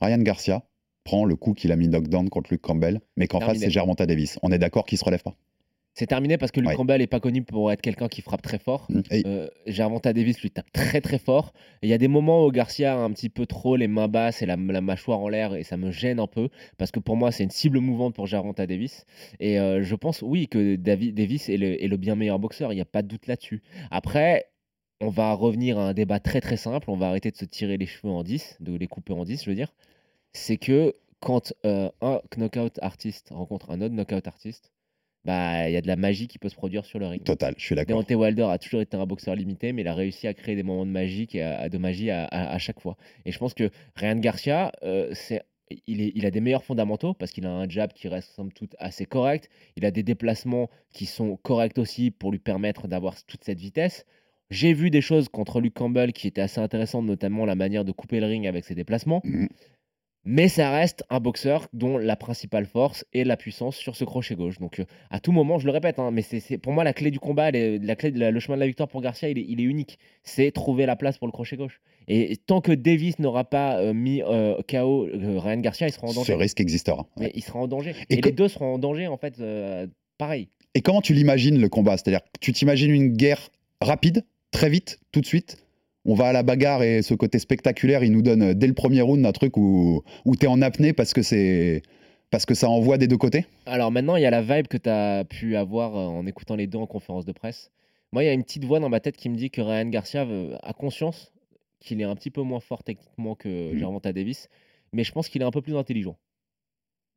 Ryan 0.00 0.18
Garcia 0.18 0.62
prend 1.04 1.24
le 1.24 1.36
coup 1.36 1.54
qu'il 1.54 1.72
a 1.72 1.76
mis 1.76 1.88
knockdown 1.88 2.28
contre 2.28 2.50
Luke 2.52 2.62
Campbell, 2.62 3.00
mais 3.16 3.26
qu'en 3.26 3.40
face 3.40 3.58
c'est 3.58 3.70
Gervonta 3.70 4.06
Davis. 4.06 4.38
On 4.42 4.50
est 4.52 4.58
d'accord 4.58 4.84
qu'il 4.86 4.98
se 4.98 5.04
relève 5.04 5.22
pas. 5.22 5.34
C'est 5.94 6.06
terminé 6.06 6.38
parce 6.38 6.52
que 6.52 6.60
Luke 6.60 6.70
Ouais. 6.70 6.74
Campbell 6.76 7.00
n'est 7.02 7.06
pas 7.06 7.20
connu 7.20 7.42
pour 7.42 7.70
être 7.70 7.82
quelqu'un 7.82 8.08
qui 8.08 8.22
frappe 8.22 8.40
très 8.40 8.58
fort. 8.58 8.86
Mm. 8.88 9.00
Et- 9.10 9.22
Euh, 9.26 9.46
Gervonta 9.66 10.14
Davis 10.14 10.40
lui 10.40 10.50
tape 10.50 10.72
très 10.72 11.02
très 11.02 11.18
fort. 11.18 11.52
Il 11.82 11.90
y 11.90 11.92
a 11.92 11.98
des 11.98 12.08
moments 12.08 12.46
où 12.46 12.50
Garcia 12.50 12.94
a 12.94 12.96
un 12.96 13.10
petit 13.10 13.28
peu 13.28 13.44
trop 13.44 13.76
les 13.76 13.88
mains 13.88 14.08
basses 14.08 14.40
et 14.40 14.46
la, 14.46 14.56
la 14.56 14.80
mâchoire 14.80 15.18
en 15.20 15.28
l'air 15.28 15.54
et 15.54 15.64
ça 15.64 15.76
me 15.76 15.90
gêne 15.90 16.18
un 16.18 16.26
peu 16.26 16.48
parce 16.78 16.92
que 16.92 16.98
pour 16.98 17.16
moi 17.16 17.30
c'est 17.30 17.44
une 17.44 17.50
cible 17.50 17.78
mouvante 17.78 18.14
pour 18.14 18.26
Gervonta 18.26 18.66
Davis. 18.66 19.04
Et 19.38 19.60
euh, 19.60 19.82
je 19.82 19.94
pense 19.94 20.22
oui 20.22 20.48
que 20.48 20.76
Davi- 20.76 21.12
Davis 21.12 21.50
est 21.50 21.58
le, 21.58 21.82
est 21.84 21.88
le 21.88 21.96
bien 21.98 22.14
meilleur 22.14 22.38
boxeur, 22.38 22.72
il 22.72 22.76
n'y 22.76 22.80
a 22.82 22.86
pas 22.86 23.02
de 23.02 23.08
doute 23.08 23.26
là-dessus. 23.26 23.60
Après, 23.90 24.46
on 25.02 25.10
va 25.10 25.34
revenir 25.34 25.78
à 25.78 25.88
un 25.88 25.92
débat 25.92 26.20
très 26.20 26.40
très 26.40 26.56
simple, 26.56 26.88
on 26.90 26.96
va 26.96 27.08
arrêter 27.08 27.30
de 27.30 27.36
se 27.36 27.44
tirer 27.44 27.76
les 27.76 27.86
cheveux 27.86 28.12
en 28.14 28.22
10, 28.22 28.56
de 28.60 28.74
les 28.74 28.86
couper 28.86 29.12
en 29.12 29.24
10 29.26 29.44
je 29.44 29.50
veux 29.50 29.56
dire. 29.56 29.74
C'est 30.32 30.56
que 30.56 30.94
quand 31.20 31.52
euh, 31.64 31.90
un 32.00 32.20
knockout 32.36 32.78
artiste 32.82 33.28
rencontre 33.30 33.70
un 33.70 33.80
autre 33.80 33.94
knockout 33.94 34.26
artiste, 34.26 34.72
bah 35.24 35.68
il 35.68 35.72
y 35.72 35.76
a 35.76 35.80
de 35.80 35.86
la 35.86 35.94
magie 35.96 36.26
qui 36.26 36.38
peut 36.38 36.48
se 36.48 36.56
produire 36.56 36.84
sur 36.84 36.98
le 36.98 37.06
ring. 37.06 37.22
Total, 37.22 37.54
je 37.56 37.64
suis 37.64 37.74
d'accord. 37.76 37.96
Deontay 37.98 38.14
Wilder 38.16 38.42
a 38.50 38.58
toujours 38.58 38.80
été 38.80 38.96
un 38.96 39.06
boxeur 39.06 39.36
limité, 39.36 39.72
mais 39.72 39.82
il 39.82 39.88
a 39.88 39.94
réussi 39.94 40.26
à 40.26 40.34
créer 40.34 40.56
des 40.56 40.64
moments 40.64 40.84
de 40.86 40.90
magie, 40.90 41.28
et 41.34 41.42
à, 41.42 41.68
de 41.68 41.78
magie 41.78 42.10
à, 42.10 42.24
à- 42.24 42.52
à 42.52 42.58
chaque 42.58 42.80
fois. 42.80 42.96
Et 43.24 43.30
je 43.30 43.38
pense 43.38 43.54
que 43.54 43.70
Ryan 43.94 44.16
Garcia, 44.16 44.72
euh, 44.82 45.10
c'est, 45.14 45.42
il, 45.86 46.00
est- 46.00 46.10
il 46.16 46.26
a 46.26 46.32
des 46.32 46.40
meilleurs 46.40 46.64
fondamentaux 46.64 47.14
parce 47.14 47.30
qu'il 47.30 47.46
a 47.46 47.50
un 47.52 47.68
jab 47.68 47.92
qui 47.92 48.08
reste 48.08 48.32
somme 48.32 48.50
toute 48.52 48.74
assez 48.80 49.06
correct. 49.06 49.48
Il 49.76 49.84
a 49.84 49.92
des 49.92 50.02
déplacements 50.02 50.68
qui 50.92 51.06
sont 51.06 51.36
corrects 51.36 51.78
aussi 51.78 52.10
pour 52.10 52.32
lui 52.32 52.40
permettre 52.40 52.88
d'avoir 52.88 53.14
toute 53.24 53.44
cette 53.44 53.60
vitesse. 53.60 54.04
J'ai 54.50 54.72
vu 54.72 54.90
des 54.90 55.00
choses 55.00 55.28
contre 55.28 55.60
Luke 55.60 55.74
Campbell 55.74 56.12
qui 56.12 56.26
étaient 56.26 56.40
assez 56.42 56.60
intéressantes, 56.60 57.06
notamment 57.06 57.46
la 57.46 57.54
manière 57.54 57.84
de 57.84 57.92
couper 57.92 58.18
le 58.18 58.26
ring 58.26 58.46
avec 58.48 58.64
ses 58.64 58.74
déplacements. 58.74 59.20
Mhm. 59.24 59.48
Mais 60.24 60.46
ça 60.48 60.70
reste 60.70 61.02
un 61.10 61.18
boxeur 61.18 61.66
dont 61.72 61.98
la 61.98 62.14
principale 62.14 62.64
force 62.66 63.04
est 63.12 63.24
la 63.24 63.36
puissance 63.36 63.74
sur 63.76 63.96
ce 63.96 64.04
crochet 64.04 64.36
gauche. 64.36 64.58
Donc 64.60 64.78
euh, 64.78 64.84
à 65.10 65.18
tout 65.18 65.32
moment, 65.32 65.58
je 65.58 65.66
le 65.66 65.72
répète, 65.72 65.98
hein, 65.98 66.10
mais 66.12 66.22
c'est 66.22 66.58
pour 66.58 66.72
moi 66.72 66.84
la 66.84 66.92
clé 66.92 67.10
du 67.10 67.18
combat, 67.18 67.48
est- 67.50 67.78
la 67.82 67.96
clé 67.96 68.12
de 68.12 68.20
la- 68.20 68.30
le 68.30 68.38
chemin 68.38 68.56
de 68.56 68.60
la 68.60 68.66
victoire 68.68 68.88
pour 68.88 69.00
Garcia, 69.02 69.28
il 69.28 69.38
est, 69.38 69.44
il 69.48 69.60
est 69.60 69.64
unique. 69.64 69.98
C'est 70.22 70.52
trouver 70.52 70.86
la 70.86 70.94
place 70.94 71.18
pour 71.18 71.26
le 71.26 71.32
crochet 71.32 71.56
gauche. 71.56 71.80
Et 72.06 72.36
tant 72.36 72.60
que 72.60 72.70
Davis 72.72 73.18
n'aura 73.18 73.42
pas 73.44 73.78
euh, 73.80 73.92
mis 73.92 74.22
euh, 74.22 74.54
KO 74.68 75.06
euh, 75.08 75.38
Ryan 75.40 75.58
Garcia, 75.58 75.88
il 75.88 75.92
sera 75.92 76.06
en 76.06 76.10
Ce 76.10 76.14
danger. 76.16 76.34
risque 76.34 76.60
existera. 76.60 77.06
Mais 77.18 77.32
il 77.34 77.42
sera 77.42 77.58
en 77.58 77.66
danger. 77.66 77.94
Et 78.08 78.18
Et, 78.18 78.20
les 78.20 78.30
deux 78.32 78.46
seront 78.48 78.74
en 78.74 78.78
danger 78.78 79.08
en 79.08 79.16
fait, 79.16 79.42
pareil. 80.18 80.48
Et 80.74 80.82
comment 80.82 81.00
tu 81.02 81.14
l'imagines 81.14 81.60
le 81.60 81.68
combat? 81.68 81.96
C'est-à-dire, 81.96 82.20
tu 82.40 82.52
t'imagines 82.52 82.90
une 82.92 83.12
guerre 83.12 83.50
rapide, 83.80 84.24
très 84.52 84.70
vite, 84.70 85.00
tout 85.10 85.20
de 85.20 85.26
suite? 85.26 85.58
On 86.04 86.14
va 86.14 86.26
à 86.28 86.32
la 86.32 86.42
bagarre 86.42 86.82
et 86.82 87.02
ce 87.02 87.14
côté 87.14 87.38
spectaculaire, 87.38 88.02
il 88.04 88.12
nous 88.12 88.22
donne 88.22 88.42
euh, 88.42 88.54
dès 88.54 88.66
le 88.66 88.74
premier 88.74 89.00
round 89.02 89.24
un 89.24 89.32
truc 89.32 89.56
où, 89.56 90.02
où 90.24 90.36
tu 90.36 90.44
es 90.44 90.48
en 90.48 90.60
apnée 90.62 90.92
parce 90.92 91.12
que, 91.12 91.22
c'est 91.22 91.82
parce 92.30 92.44
que 92.46 92.54
ça 92.54 92.68
envoie 92.68 92.98
des 92.98 93.06
deux 93.08 93.16
côtés 93.18 93.46
Alors 93.66 93.90
maintenant, 93.92 94.16
il 94.16 94.22
y 94.22 94.26
a 94.26 94.30
la 94.30 94.42
vibe 94.42 94.66
que 94.68 94.76
tu 94.78 94.88
as 94.88 95.24
pu 95.24 95.56
avoir 95.56 95.96
euh, 95.96 96.06
en 96.06 96.26
écoutant 96.26 96.56
les 96.56 96.66
deux 96.66 96.78
en 96.78 96.86
conférence 96.86 97.24
de 97.24 97.32
presse. 97.32 97.70
Moi, 98.12 98.24
il 98.24 98.26
y 98.26 98.30
a 98.30 98.32
une 98.32 98.42
petite 98.42 98.64
voix 98.64 98.80
dans 98.80 98.88
ma 98.90 99.00
tête 99.00 99.16
qui 99.16 99.28
me 99.30 99.36
dit 99.36 99.50
que 99.50 99.60
Ryan 99.62 99.86
Garcia 99.88 100.26
a 100.62 100.72
conscience 100.74 101.32
qu'il 101.80 102.00
est 102.00 102.04
un 102.04 102.14
petit 102.14 102.30
peu 102.30 102.42
moins 102.42 102.60
fort 102.60 102.82
techniquement 102.84 103.34
que. 103.34 103.76
Gervonta 103.78 104.12
Davis, 104.12 104.48
mais 104.92 105.02
je 105.04 105.12
pense 105.12 105.28
qu'il 105.30 105.40
est 105.40 105.44
un 105.46 105.50
peu 105.50 105.62
plus 105.62 105.76
intelligent. 105.76 106.16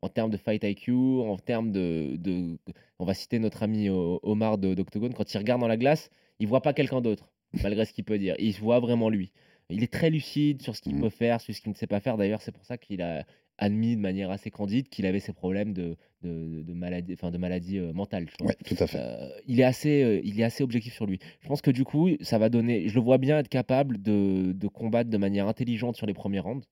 En 0.02 0.08
termes 0.10 0.30
de 0.30 0.38
fight 0.38 0.64
IQ, 0.64 0.92
en 0.94 1.38
termes 1.38 1.72
de, 1.72 2.16
de- 2.18 2.58
On 3.00 3.06
va 3.06 3.14
citer 3.14 3.40
notre 3.40 3.64
ami 3.64 3.90
Omar 3.90 4.58
de- 4.58 4.74
d'Octogone, 4.74 5.14
quand 5.14 5.34
il 5.34 5.38
regarde 5.38 5.60
dans 5.62 5.68
la 5.68 5.78
glace, 5.78 6.10
il 6.40 6.48
voit 6.48 6.62
pas 6.62 6.74
quelqu'un 6.74 7.02
d'autre, 7.02 7.30
malgré 7.64 7.86
ce 7.86 7.94
qu'il 7.94 8.04
peut 8.04 8.18
dire. 8.20 8.36
Il 8.40 8.54
voit 8.54 8.80
vraiment 8.80 9.10
lui. 9.10 9.32
Il 9.70 9.84
est 9.84 9.92
très 9.92 10.10
lucide 10.10 10.62
sur 10.62 10.76
ce 10.76 10.82
qu'il 10.82 10.94
Mhm. 10.96 11.02
peut 11.02 11.10
faire, 11.10 11.42
sur 11.42 11.54
ce 11.54 11.62
qu'il 11.62 11.72
ne 11.72 11.76
sait 11.76 11.88
pas 11.88 12.00
faire. 12.00 12.18
D'ailleurs, 12.18 12.42
c'est 12.42 12.52
pour 12.52 12.66
ça 12.66 12.78
qu'il 12.78 13.02
a 13.02 13.26
admis 13.58 13.96
de 13.96 14.02
manière 14.02 14.32
assez 14.32 14.52
candide 14.52 14.90
qu'il 14.90 15.06
avait 15.06 15.22
ses 15.22 15.32
problèmes 15.34 15.74
de, 15.74 15.96
de, 16.22 16.62
de 16.62 16.74
maladie, 16.74 17.14
enfin 17.14 17.32
de 17.32 17.38
maladie 17.38 17.80
euh, 17.80 17.94
mentale. 17.94 18.28
Ouais, 18.42 18.56
tout 18.66 18.76
à 18.78 18.86
fait. 18.86 19.00
Euh, 19.00 19.30
il, 19.48 19.60
est 19.60 19.64
assez, 19.64 20.04
euh, 20.04 20.22
il 20.24 20.40
est 20.40 20.44
assez 20.44 20.62
objectif 20.64 20.94
sur 20.94 21.06
lui. 21.06 21.20
Je 21.42 21.48
pense 21.48 21.62
que 21.62 21.72
du 21.72 21.84
coup, 21.86 22.10
ça 22.22 22.38
va 22.38 22.50
donner. 22.50 22.90
Je 22.90 22.96
le 22.96 23.02
vois 23.02 23.18
bien 23.18 23.40
être 23.40 23.48
capable 23.48 24.02
de, 24.02 24.52
de 24.54 24.68
combattre 24.68 25.10
de 25.10 25.18
manière 25.18 25.48
intelligente 25.48 25.96
sur 25.96 26.06
les 26.06 26.14
premiers 26.14 26.40
rounds, 26.42 26.68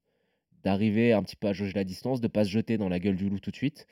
d'arriver 0.63 1.13
un 1.13 1.23
petit 1.23 1.37
peu 1.37 1.47
à 1.47 1.53
jauger 1.53 1.73
la 1.73 1.85
distance, 1.85 2.19
de 2.21 2.27
pas 2.27 2.43
se 2.43 2.49
jeter 2.49 2.77
dans 2.77 2.89
la 2.89 2.99
gueule 2.99 3.15
du 3.15 3.29
loup 3.29 3.39
tout 3.39 3.51
de 3.51 3.55
suite, 3.55 3.87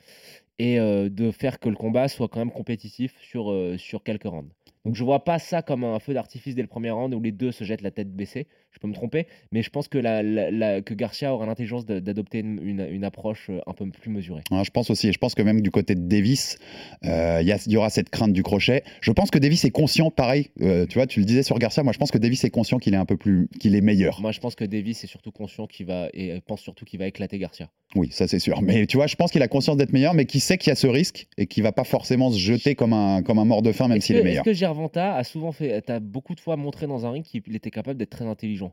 et 0.58 0.76
de 0.78 1.30
faire 1.30 1.58
que 1.58 1.68
le 1.68 1.74
combat 1.76 2.08
soit 2.08 2.28
quand 2.28 2.38
même 2.38 2.52
compétitif 2.52 3.14
sur, 3.20 3.52
sur 3.78 4.02
quelques 4.02 4.24
rounds. 4.24 4.52
Donc 4.84 4.96
je 4.96 5.04
vois 5.04 5.22
pas 5.24 5.38
ça 5.38 5.62
comme 5.62 5.84
un 5.84 5.98
feu 6.00 6.12
d'artifice 6.12 6.54
dès 6.56 6.62
le 6.62 6.68
premier 6.68 6.90
round 6.90 7.14
où 7.14 7.20
les 7.20 7.30
deux 7.30 7.52
se 7.52 7.62
jettent 7.62 7.82
la 7.82 7.92
tête 7.92 8.12
baissée. 8.14 8.48
Je 8.72 8.78
peux 8.80 8.88
me 8.88 8.94
tromper, 8.94 9.26
mais 9.52 9.62
je 9.62 9.68
pense 9.70 9.86
que, 9.86 9.98
la, 9.98 10.22
la- 10.22 10.50
la- 10.50 10.80
que 10.80 10.94
Garcia 10.94 11.32
aura 11.32 11.44
l'intelligence 11.46 11.84
d'adopter 11.86 12.38
une, 12.38 12.58
une- 12.66 12.88
une 12.90 13.04
approche 13.04 13.48
euh, 13.50 13.60
un 13.66 13.74
peu 13.74 13.86
plus 13.90 14.10
mesurée. 14.10 14.40
Je 14.50 14.70
pense 14.70 14.90
aussi, 14.90 15.08
et 15.08 15.12
je 15.12 15.18
pense 15.18 15.34
que 15.34 15.42
même 15.42 15.60
du 15.60 15.70
côté 15.70 15.94
de 15.94 16.00
Davis, 16.00 16.58
euh, 17.04 17.40
il 17.42 17.72
y, 17.72 17.76
aura 17.76 17.90
cette 17.90 18.08
crainte 18.10 18.32
du 18.32 18.42
crochet. 18.42 18.82
Je 19.02 19.12
pense 19.12 19.30
que 19.30 19.38
Davis 19.38 19.64
est 19.64 19.70
conscient, 19.70 20.10
pareil, 20.10 20.48
euh, 20.62 20.86
tu 20.86 20.94
vois, 20.94 21.06
tu 21.06 21.20
le 21.20 21.26
disais 21.26 21.42
sur 21.42 21.58
Garcia, 21.58 21.82
moi 21.82 21.92
je 21.92 21.98
pense 21.98 22.10
que 22.10 22.18
Davis 22.18 22.42
est 22.44 22.50
conscient 22.50 22.78
qu'il 22.78 22.94
est 22.94 22.98
un 22.98 23.04
peu 23.04 23.16
plus, 23.16 23.48
qu'il 23.60 23.74
est 23.76 23.80
meilleur. 23.82 24.20
Moi, 24.20 24.32
je 24.32 24.40
pense 24.40 24.54
que 24.54 24.64
Davis 24.64 25.04
est 25.04 25.06
surtout 25.06 25.32
conscient 25.32 25.66
qu'il 25.66 25.86
va 25.86 26.08
et 26.14 26.40
pense 26.46 26.60
surtout 26.60 26.84
qu'il 26.84 26.98
va 26.98 27.06
éclater 27.06 27.38
Garcia. 27.38 27.68
Oui, 27.94 28.08
ça 28.10 28.26
c'est 28.26 28.38
sûr. 28.38 28.62
Mais 28.62 28.86
tu 28.86 28.96
vois, 28.96 29.06
je 29.06 29.16
pense 29.16 29.30
qu'il 29.30 29.42
a 29.42 29.48
conscience 29.48 29.76
d'être 29.76 29.92
meilleur, 29.92 30.14
mais 30.14 30.24
qu'il 30.24 30.40
sait 30.40 30.56
qu'il 30.56 30.70
y 30.70 30.72
a 30.72 30.76
ce 30.76 30.86
risque 30.86 31.26
et 31.36 31.46
qu'il 31.46 31.62
va 31.62 31.72
pas 31.72 31.84
forcément 31.84 32.30
se 32.32 32.38
jeter 32.38 32.74
comme 32.74 32.94
un, 32.94 33.22
comme 33.22 33.38
un 33.38 33.44
mort 33.44 33.60
de 33.60 33.70
faim, 33.72 33.88
même 33.88 34.00
s'il 34.00 34.16
est 34.16 34.22
meilleur. 34.22 34.46
est-ce 34.46 34.50
que 34.50 34.56
Gervonta 34.72 35.14
a 35.16 35.24
souvent 35.24 35.52
fait, 35.52 35.82
t'as 35.82 36.00
beaucoup 36.00 36.34
de 36.34 36.40
fois 36.40 36.56
montré 36.56 36.86
dans 36.86 37.04
un 37.06 37.10
ring 37.10 37.24
qu'il 37.24 37.54
était 37.54 37.70
capable 37.70 37.98
d'être 37.98 38.10
très 38.10 38.24
intelligent. 38.26 38.72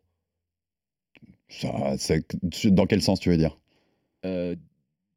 Ça, 1.49 1.95
c'est- 1.97 2.67
dans 2.67 2.85
quel 2.85 3.01
sens 3.01 3.19
tu 3.19 3.29
veux 3.29 3.37
dire? 3.37 3.57
Euh, 4.25 4.55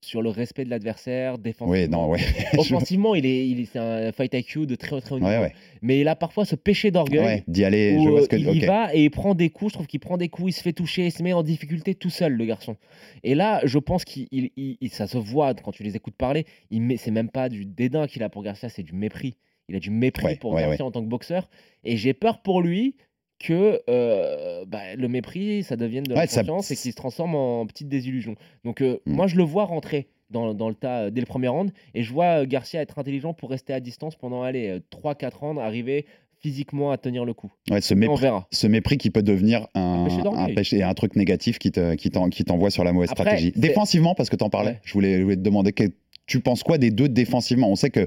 sur 0.04 0.20
le 0.22 0.30
respect 0.30 0.64
de 0.64 0.70
l'adversaire, 0.70 1.34
Oui, 1.34 1.40
défensivement. 1.42 2.06
non, 2.06 2.10
ouais. 2.10 2.18
Offensivement, 2.58 3.14
il 3.14 3.24
est, 3.24 3.48
il 3.48 3.60
est, 3.60 3.76
un 3.76 4.10
fight 4.10 4.34
IQ 4.34 4.66
de 4.66 4.74
très 4.74 5.00
très 5.00 5.14
haut 5.14 5.20
niveau. 5.20 5.30
ouais, 5.30 5.38
ouais. 5.38 5.52
Mais 5.80 6.00
il 6.00 6.08
a 6.08 6.16
parfois 6.16 6.44
ce 6.44 6.56
péché 6.56 6.90
d'orgueil. 6.90 7.24
Ouais, 7.24 7.44
d'y 7.46 7.64
aller, 7.64 7.94
où, 7.96 8.02
je 8.04 8.08
vois 8.08 8.22
ce 8.22 8.28
que 8.28 8.34
il 8.36 8.48
y 8.56 8.66
va 8.66 8.92
et 8.94 9.04
il 9.04 9.10
prend 9.10 9.34
des 9.36 9.50
coups. 9.50 9.70
Je 9.72 9.74
trouve 9.76 9.86
qu'il 9.86 10.00
prend 10.00 10.16
des 10.16 10.28
coups, 10.28 10.48
il 10.50 10.52
se 10.54 10.62
fait 10.62 10.72
toucher, 10.72 11.06
il 11.06 11.12
se 11.12 11.22
met 11.22 11.32
en 11.32 11.44
difficulté 11.44 11.94
tout 11.94 12.10
seul, 12.10 12.32
le 12.32 12.44
garçon. 12.46 12.76
Et 13.22 13.36
là, 13.36 13.60
je 13.64 13.78
pense 13.78 14.04
qu'il, 14.04 14.26
il- 14.32 14.50
il- 14.56 14.76
il- 14.80 14.90
ça 14.90 15.06
se 15.06 15.18
voit 15.18 15.54
quand 15.54 15.70
tu 15.70 15.84
les 15.84 15.94
écoutes 15.94 16.16
parler. 16.16 16.46
Il 16.70 16.82
met, 16.82 16.96
c'est 16.96 17.12
même 17.12 17.28
pas 17.30 17.48
du 17.48 17.64
dédain 17.64 18.08
qu'il 18.08 18.24
a 18.24 18.28
pour 18.28 18.42
Garcia, 18.42 18.68
c'est 18.68 18.82
du 18.82 18.94
mépris. 18.94 19.36
Il 19.68 19.76
a 19.76 19.78
du 19.80 19.90
mépris 19.90 20.24
Ouais, 20.26 20.36
pour 20.36 20.54
Garcia 20.56 20.84
en 20.84 20.90
tant 20.90 21.02
que 21.02 21.08
boxeur. 21.08 21.48
Et 21.84 21.96
j'ai 21.96 22.14
peur 22.14 22.42
pour 22.42 22.60
lui 22.62 22.96
que 23.38 23.80
euh, 23.90 24.64
bah, 24.66 24.94
le 24.96 25.08
mépris, 25.08 25.62
ça 25.64 25.76
devienne 25.76 26.04
de 26.04 26.14
la 26.14 26.26
ça- 26.26 26.40
confiance 26.42 26.70
et 26.70 26.76
qu'il 26.76 26.90
se 26.92 26.96
transforme 26.96 27.34
en 27.34 27.66
petite 27.66 27.88
désillusion. 27.88 28.34
Donc 28.64 28.80
euh, 28.82 29.00
Mm. 29.06 29.12
moi, 29.14 29.26
je 29.26 29.36
le 29.36 29.42
vois 29.42 29.64
rentrer 29.64 30.08
dans, 30.30 30.54
dans 30.54 30.68
le 30.68 30.74
tas 30.74 31.02
euh, 31.04 31.10
dès 31.10 31.20
le 31.20 31.26
premier 31.26 31.48
round 31.48 31.72
et 31.94 32.02
je 32.02 32.12
vois 32.12 32.46
Garcia 32.46 32.80
être 32.80 32.98
intelligent 32.98 33.34
pour 33.34 33.50
rester 33.50 33.72
à 33.72 33.80
distance 33.80 34.14
pendant 34.16 34.42
allez, 34.42 34.78
3-4 34.90 35.34
rounds, 35.38 35.60
arriver 35.60 36.06
physiquement 36.40 36.90
à 36.90 36.98
tenir 36.98 37.24
le 37.24 37.34
coup. 37.34 37.52
Ouais, 37.70 37.80
ce 37.80 37.94
Et 37.94 37.96
on 37.96 38.00
mépris, 38.00 38.20
verra. 38.22 38.48
ce 38.50 38.66
mépris 38.66 38.98
qui 38.98 39.10
peut 39.10 39.22
devenir 39.22 39.68
un, 39.74 39.80
Un 39.80 40.04
péché 40.04 40.22
un 40.26 40.54
péché, 40.54 40.82
un 40.82 40.94
truc 40.94 41.14
négatif 41.16 41.58
qui 41.60 41.70
te- 41.70 41.94
qui 41.94 42.10
t'en- 42.10 42.28
qui 42.30 42.44
t'envoie 42.44 42.70
sur 42.70 42.82
la 42.84 42.92
mauvaise 42.92 43.10
Après, 43.10 43.24
stratégie. 43.24 43.52
Défensivement, 43.56 44.14
parce 44.16 44.28
que 44.28 44.34
tu 44.36 44.42
en 44.44 44.50
parlais, 44.50 44.72
Ouais. 44.72 44.80
je, 44.84 44.92
voulais, 44.92 45.18
je 45.18 45.22
voulais 45.22 45.36
te 45.36 45.40
demander 45.42 45.72
que- 45.72 45.84
tu 46.26 46.40
penses 46.40 46.62
quoi 46.62 46.78
des 46.78 46.90
deux 46.90 47.08
défensivement? 47.08 47.68
On 47.68 47.76
sait 47.76 47.90
que 47.90 48.06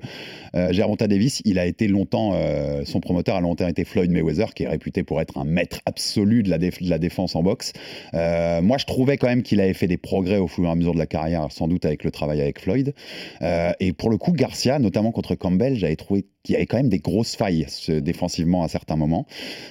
euh, 0.55 0.71
Davis, 1.07 1.41
il 1.45 1.59
a 1.59 1.65
été 1.65 1.87
longtemps, 1.87 2.31
euh, 2.33 2.83
son 2.85 2.99
promoteur 2.99 3.35
a 3.35 3.41
longtemps 3.41 3.67
été 3.67 3.83
Floyd 3.83 4.11
Mayweather, 4.11 4.53
qui 4.53 4.63
est 4.63 4.67
réputé 4.67 5.03
pour 5.03 5.21
être 5.21 5.37
un 5.37 5.43
maître 5.43 5.81
absolu 5.85 6.43
de 6.43 6.49
la, 6.49 6.97
défense 6.97 7.35
en 7.35 7.43
boxe. 7.43 7.73
Euh, 8.13 8.61
moi, 8.61 8.77
je 8.77 8.85
trouvais 8.85 9.17
quand 9.17 9.27
même 9.27 9.43
qu'il 9.43 9.59
avait 9.59 9.73
fait 9.73 9.87
des 9.87 9.97
progrès 9.97 10.37
au 10.37 10.47
fur 10.47 10.65
et 10.65 10.69
à 10.69 10.75
mesure 10.75 10.93
de 10.93 10.99
la 10.99 11.05
carrière, 11.05 11.51
sans 11.51 11.67
doute 11.67 11.85
avec 11.85 12.03
le 12.03 12.11
travail 12.11 12.41
avec 12.41 12.59
Floyd. 12.59 12.93
Euh, 13.41 13.71
et 13.79 13.93
pour 13.93 14.09
le 14.09 14.17
coup, 14.17 14.31
Garcia, 14.31 14.79
notamment 14.79 15.11
contre 15.11 15.35
Campbell, 15.35 15.75
j'avais 15.75 15.95
trouvé 15.95 16.25
qu'il 16.43 16.53
y 16.53 16.55
avait 16.55 16.65
quand 16.65 16.77
même 16.77 16.89
des 16.89 16.99
grosses 16.99 17.35
failles 17.35 17.65
défensivement 17.89 18.63
à 18.63 18.67
certains 18.67 18.95
moments. 18.95 19.25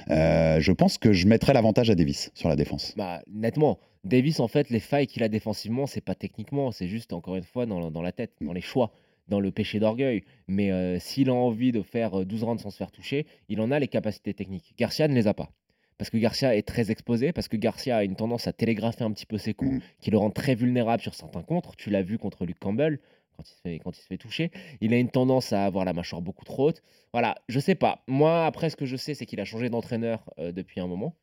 Je 0.08 0.72
pense 0.72 0.98
que 0.98 1.12
je 1.12 1.26
mettrais 1.26 1.54
l'avantage 1.54 1.90
à 1.90 1.94
Davis 1.94 2.30
sur 2.34 2.48
la 2.48 2.56
défense. 2.56 2.94
Bah, 2.96 3.22
nettement, 3.32 3.78
Davis, 4.04 4.40
en 4.40 4.48
fait, 4.48 4.70
les 4.70 4.80
failles 4.80 5.06
qu'il 5.06 5.22
a 5.22 5.28
défensivement, 5.28 5.86
c'est 5.86 6.00
pas 6.00 6.14
techniquement, 6.14 6.70
c'est 6.72 6.88
juste, 6.88 7.12
encore 7.12 7.36
une 7.36 7.42
fois, 7.44 7.66
dans, 7.66 7.90
dans 7.90 8.02
la 8.02 8.12
tête, 8.12 8.32
dans 8.40 8.52
les 8.52 8.60
choix, 8.60 8.92
dans 9.28 9.40
le 9.40 9.50
péché 9.50 9.78
d'orgueil. 9.80 10.22
Mais 10.46 10.70
euh, 10.70 10.98
s'il 10.98 11.30
a 11.30 11.34
envie 11.34 11.72
de 11.72 11.82
faire 11.82 12.20
euh, 12.20 12.24
12 12.24 12.42
rounds 12.44 12.62
sans 12.62 12.70
se 12.70 12.76
faire 12.76 12.90
toucher, 12.90 13.26
il 13.48 13.60
en 13.60 13.70
a 13.70 13.78
les 13.78 13.88
capacités 13.88 14.34
techniques. 14.34 14.74
Garcia 14.78 15.08
ne 15.08 15.14
les 15.14 15.26
a 15.26 15.34
pas. 15.34 15.50
Parce 15.96 16.10
que 16.10 16.18
Garcia 16.18 16.56
est 16.56 16.62
très 16.66 16.90
exposé, 16.90 17.32
parce 17.32 17.48
que 17.48 17.56
Garcia 17.56 17.96
a 17.96 18.04
une 18.04 18.16
tendance 18.16 18.46
à 18.46 18.52
télégrapher 18.52 19.04
un 19.04 19.12
petit 19.12 19.26
peu 19.26 19.38
ses 19.38 19.54
coups, 19.54 19.70
Mhm. 19.74 19.80
qui 20.00 20.10
le 20.10 20.18
rend 20.18 20.30
très 20.30 20.54
vulnérable 20.54 21.00
sur 21.02 21.14
certains 21.14 21.42
contres. 21.42 21.76
Tu 21.76 21.88
l'as 21.88 22.02
vu 22.02 22.18
contre 22.18 22.44
Luke 22.44 22.58
Campbell, 22.58 22.98
quand 23.36 23.44
il, 23.48 23.54
se 23.54 23.60
fait, 23.62 23.78
quand 23.78 23.96
il 23.96 24.00
se 24.02 24.06
fait 24.06 24.18
toucher. 24.18 24.50
Il 24.80 24.92
a 24.92 24.98
une 24.98 25.08
tendance 25.10 25.52
à 25.52 25.64
avoir 25.64 25.84
la 25.84 25.92
mâchoire 25.92 26.20
beaucoup 26.20 26.44
trop 26.44 26.68
haute. 26.68 26.82
Voilà, 27.12 27.36
je 27.48 27.58
sais 27.60 27.74
pas. 27.74 28.02
Moi, 28.06 28.44
après, 28.44 28.70
ce 28.70 28.76
que 28.76 28.86
je 28.86 28.96
sais, 28.96 29.14
c'est 29.14 29.24
qu'il 29.26 29.40
a 29.40 29.44
changé 29.44 29.70
d'entraîneur 29.70 30.28
euh, 30.38 30.52
depuis 30.52 30.80
un 30.80 30.86
moment. 30.86 31.14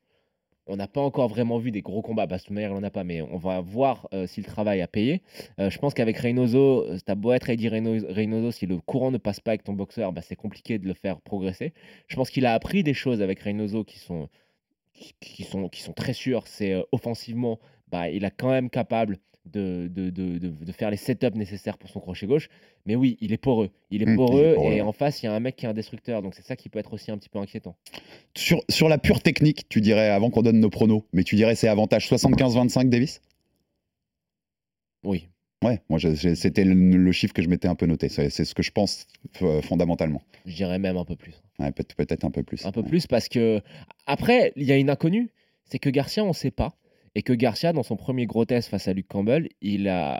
On 0.68 0.76
n'a 0.78 0.88
pas 0.88 1.02
encore 1.02 1.28
vraiment 1.28 1.58
vu 1.58 1.72
des 1.72 1.82
gros 1.82 2.02
combats. 2.02 2.28
Manière, 2.50 2.72
il 2.72 2.74
n'en 2.76 2.84
a 2.84 2.92
pas, 2.92 3.04
mais 3.04 3.22
on 3.22 3.38
va 3.38 3.62
voir 3.62 4.08
euh, 4.14 4.28
si 4.28 4.42
le 4.42 4.46
travail 4.46 4.82
a 4.82 4.88
payé. 4.88 5.22
Euh, 5.60 5.70
je 5.70 5.78
pense 5.80 5.94
qu'avec 5.94 6.18
Reynoso, 6.18 6.86
euh, 6.86 6.98
t'as 7.04 7.16
beau 7.16 7.34
être 7.34 7.50
Eddie 7.50 7.68
Reyno- 7.70 8.06
Reynoso, 8.12 8.52
si 8.52 8.66
le 8.68 8.78
courant 8.78 9.12
ne 9.12 9.18
passe 9.18 9.40
pas 9.40 9.52
avec 9.52 9.64
ton 9.64 9.74
boxeur, 9.74 10.14
bah, 10.14 10.22
c'est 10.22 10.36
compliqué 10.36 10.78
de 10.80 10.88
le 10.88 10.94
faire 10.94 11.20
progresser. 11.22 11.74
Je 12.08 12.16
pense 12.16 12.30
qu'il 12.30 12.46
a 12.46 12.54
appris 12.54 12.84
des 12.84 12.94
choses 12.94 13.22
avec 13.22 13.40
Reynoso 13.40 13.84
qui 13.84 14.00
sont, 14.00 14.30
qui, 15.20 15.44
sont, 15.44 15.68
qui 15.70 15.82
sont 15.82 15.94
très 15.94 16.14
sûres. 16.14 16.48
C'est 16.48 16.76
offensivement, 16.92 17.60
bah, 17.90 18.10
il 18.10 18.24
est 18.24 18.32
quand 18.32 18.50
même 18.52 18.70
capable 18.70 19.18
de, 19.46 19.88
de, 19.92 20.10
de, 20.10 20.38
de- 20.38 20.72
faire 20.72 20.92
les 20.92 20.98
setups 20.98 21.36
nécessaires 21.36 21.78
pour 21.78 21.90
son 21.90 22.00
crochet 22.00 22.28
gauche. 22.28 22.50
Mais 22.86 22.96
oui, 22.96 23.18
il 23.22 23.34
est 23.34 23.38
poreux. 23.38 23.70
Il 23.90 24.02
est 24.02 24.06
Mmh, 24.06 24.10
il 24.10 24.14
est 24.14 24.16
poreux 24.16 24.56
et 24.74 24.82
en 24.82 24.92
face, 24.92 25.22
il 25.24 25.26
y 25.26 25.30
a 25.30 25.34
un 25.34 25.40
mec 25.40 25.56
qui 25.56 25.66
est 25.66 25.70
un 25.70 25.74
destructeur. 25.74 26.22
Donc 26.22 26.36
c'est 26.36 26.46
ça 26.46 26.56
qui 26.56 26.70
peut 26.70 26.80
être 26.80 26.94
aussi 26.94 27.12
un 27.12 27.18
petit 27.18 27.30
peu 27.30 27.40
inquiétant. 27.40 27.76
Sur, 28.36 28.64
sur 28.70 28.88
la 28.90 28.98
pure 28.98 29.22
technique, 29.22 29.68
tu 29.68 29.82
dirais, 29.82 30.10
avant 30.10 30.30
qu'on 30.30 30.42
donne 30.44 30.60
nos 30.60 30.70
pronos, 30.70 31.04
mais 31.14 31.24
tu 31.24 31.36
dirais 31.36 31.56
c'est 31.56 31.68
avantage 31.68 32.08
75-25 32.10 32.90
Davis? 32.90 33.22
Oui. 35.04 35.28
Ouais, 35.64 35.80
moi 35.90 36.00
c'était 36.00 36.64
le, 36.64 36.74
le 36.74 37.12
chiffre 37.12 37.34
que 37.34 37.42
je 37.44 37.48
m'étais 37.48 37.68
un 37.68 37.76
peu 37.76 37.86
noté. 37.86 38.10
C'est 38.10 38.30
ce 38.32 38.56
que 38.56 38.64
je 38.64 38.72
pense 38.72 39.06
euh, 39.44 39.62
fondamentalement. 39.62 40.22
Je 40.46 40.56
dirais 40.56 40.80
même 40.80 40.98
un 40.98 41.06
peu 41.06 41.16
plus. 41.16 41.34
Ouais, 41.60 41.72
Peut-être 41.72 42.26
un 42.26 42.32
peu 42.32 42.42
plus. 42.42 42.66
Un 42.66 42.72
peu 42.72 42.82
Ouais. 42.82 42.88
plus 42.90 43.06
parce 43.06 43.30
que 43.30 43.62
après, 44.08 44.54
il 44.56 44.64
y 44.64 44.72
a 44.72 44.78
une 44.78 44.90
inconnue, 44.90 45.30
c'est 45.66 45.78
que 45.78 45.90
Garcia, 45.92 46.24
on 46.24 46.30
ne 46.30 46.34
sait 46.34 46.50
pas. 46.50 46.76
Et 47.14 47.24
que 47.24 47.34
Garcia, 47.34 47.74
dans 47.74 47.84
son 47.84 47.98
premier 47.98 48.26
gros 48.26 48.46
test 48.46 48.70
face 48.70 48.88
à 48.88 48.94
Luke 48.94 49.08
Campbell, 49.10 49.50
il, 49.62 49.90
a, 49.90 50.18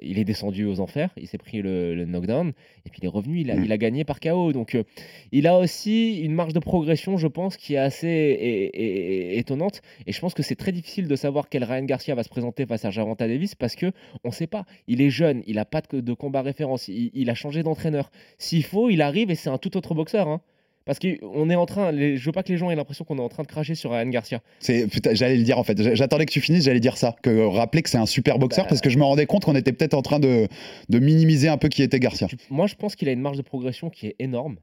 il 0.00 0.18
est 0.18 0.24
descendu 0.24 0.64
aux 0.64 0.80
enfers, 0.80 1.10
il 1.18 1.26
s'est 1.28 1.36
pris 1.36 1.60
le, 1.60 1.94
le 1.94 2.06
knockdown, 2.06 2.52
et 2.86 2.90
puis 2.90 3.00
il 3.02 3.04
est 3.04 3.08
revenu, 3.08 3.40
il 3.40 3.50
a, 3.50 3.56
Mm. 3.56 3.64
il 3.64 3.72
a 3.72 3.76
gagné 3.76 4.04
par 4.04 4.20
KO. 4.20 4.54
Donc 4.54 4.74
euh, 4.74 4.84
il 5.32 5.46
a 5.46 5.58
aussi 5.58 6.18
une 6.20 6.32
marge 6.32 6.54
de 6.54 6.58
progression, 6.58 7.18
je 7.18 7.26
pense, 7.26 7.58
qui 7.58 7.74
est 7.74 7.78
assez 7.78 8.06
é- 8.08 8.70
é- 8.74 9.34
é- 9.34 9.38
étonnante. 9.38 9.82
Et 10.06 10.12
je 10.12 10.20
pense 10.20 10.32
que 10.32 10.42
c'est 10.42 10.54
très 10.56 10.72
difficile 10.72 11.08
de 11.08 11.16
savoir 11.16 11.50
quel 11.50 11.62
Ryan 11.62 11.84
Garcia 11.84 12.14
va 12.14 12.22
se 12.22 12.30
présenter 12.30 12.64
face 12.64 12.86
à 12.86 12.90
Gervonta 12.90 13.28
Davis 13.28 13.54
parce 13.54 13.76
que 13.76 13.92
on 14.24 14.28
ne 14.28 14.32
sait 14.34 14.46
pas. 14.46 14.64
Il 14.86 15.02
est 15.02 15.10
jeune, 15.10 15.42
il 15.46 15.56
n'a 15.56 15.66
pas 15.66 15.82
de, 15.82 16.00
de 16.00 16.12
combat 16.14 16.40
référence, 16.40 16.88
il, 16.88 17.10
il 17.12 17.28
a 17.28 17.34
changé 17.34 17.62
d'entraîneur. 17.62 18.10
S'il 18.38 18.64
faut, 18.64 18.88
il 18.88 19.02
arrive 19.02 19.30
et 19.30 19.34
c'est 19.34 19.50
un 19.50 19.58
tout 19.58 19.76
autre 19.76 19.94
boxeur. 19.94 20.26
hein. 20.28 20.40
Parce 20.86 20.98
qu'on 20.98 21.50
est 21.50 21.54
en 21.54 21.66
train, 21.66 21.92
les- 21.92 22.16
je 22.16 22.24
veux 22.24 22.32
pas 22.32 22.42
que 22.42 22.48
les 22.50 22.56
gens 22.58 22.70
aient 22.70 22.74
l'impression 22.76 23.04
qu'on 23.04 23.18
est 23.18 23.22
en 23.22 23.28
train 23.28 23.42
de 23.42 23.48
cracher 23.48 23.74
sur 23.74 23.90
Ryan 23.92 24.08
Garcia. 24.08 24.40
C'est- 24.60 24.86
J'allais 25.14 25.36
le 25.36 25.42
dire 25.44 25.58
en 25.58 25.62
fait. 25.64 25.94
J'attendais 25.94 26.26
que 26.26 26.32
tu 26.32 26.40
finisses, 26.40 26.64
j'allais 26.64 26.80
dire 26.80 26.96
ça. 26.96 27.14
Que 27.22 27.46
rappeler 27.46 27.82
que 27.82 27.90
c'est 27.90 27.98
un 27.98 28.06
super 28.06 28.38
boxeur 28.38 28.64
Bah. 28.64 28.70
parce 28.70 28.80
que 28.80 28.90
je 28.90 28.98
me 28.98 29.04
rendais 29.04 29.26
compte 29.26 29.44
qu'on 29.44 29.54
était 29.54 29.72
peut-être 29.72 29.94
en 29.94 30.02
train 30.02 30.18
de, 30.18 30.48
de 30.88 30.98
minimiser 30.98 31.48
un 31.48 31.58
peu 31.58 31.68
qui 31.68 31.82
était 31.82 32.00
Garcia. 32.00 32.26
Tu- 32.28 32.36
Moi, 32.50 32.66
je 32.66 32.74
pense 32.74 32.96
qu'il 32.96 33.08
a 33.08 33.12
une 33.12 33.20
marge 33.20 33.36
de 33.36 33.42
progression 33.42 33.90
qui 33.90 34.06
est 34.08 34.16
énorme 34.18 34.56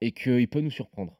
et 0.00 0.12
qu'il 0.12 0.46
peut 0.48 0.60
nous 0.60 0.70
surprendre. 0.70 1.16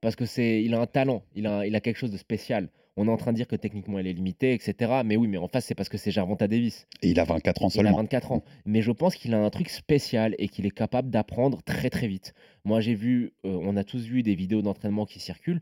Parce 0.00 0.16
que 0.16 0.24
c'est, 0.24 0.62
il 0.62 0.72
a 0.74 0.80
un 0.80 0.86
talent, 0.86 1.22
il 1.34 1.46
a, 1.46 1.66
il 1.66 1.74
a 1.76 1.80
quelque 1.80 1.98
chose 1.98 2.10
de 2.10 2.16
spécial. 2.16 2.68
On 2.96 3.06
est 3.06 3.10
en 3.10 3.16
train 3.16 3.32
de 3.32 3.36
dire 3.36 3.46
que 3.46 3.56
techniquement 3.56 3.98
il 3.98 4.06
est 4.06 4.12
limité, 4.12 4.52
etc. 4.52 5.02
Mais 5.04 5.16
oui, 5.16 5.28
mais 5.28 5.38
en 5.38 5.48
face, 5.48 5.66
c'est 5.66 5.74
parce 5.74 5.88
que 5.88 5.96
c'est 5.96 6.10
Gervonta 6.10 6.48
Davis. 6.48 6.86
Et 7.02 7.10
il 7.10 7.20
a 7.20 7.24
24 7.24 7.62
ans 7.62 7.68
Il 7.68 7.80
a 7.80 7.82
seulement. 7.82 7.96
24 7.98 8.32
ans. 8.32 8.42
Mais 8.66 8.82
je 8.82 8.92
pense 8.92 9.14
qu'il 9.14 9.32
a 9.34 9.38
un 9.38 9.50
truc 9.50 9.68
spécial 9.68 10.34
et 10.38 10.48
qu'il 10.48 10.66
est 10.66 10.70
capable 10.70 11.10
d'apprendre 11.10 11.62
très 11.62 11.90
très 11.90 12.08
vite. 12.08 12.34
Moi, 12.64 12.80
j'ai 12.80 12.94
vu, 12.94 13.32
euh, 13.44 13.58
on 13.62 13.76
a 13.76 13.84
tous 13.84 14.02
vu 14.04 14.22
des 14.22 14.34
vidéos 14.34 14.62
d'entraînement 14.62 15.06
qui 15.06 15.20
circulent. 15.20 15.60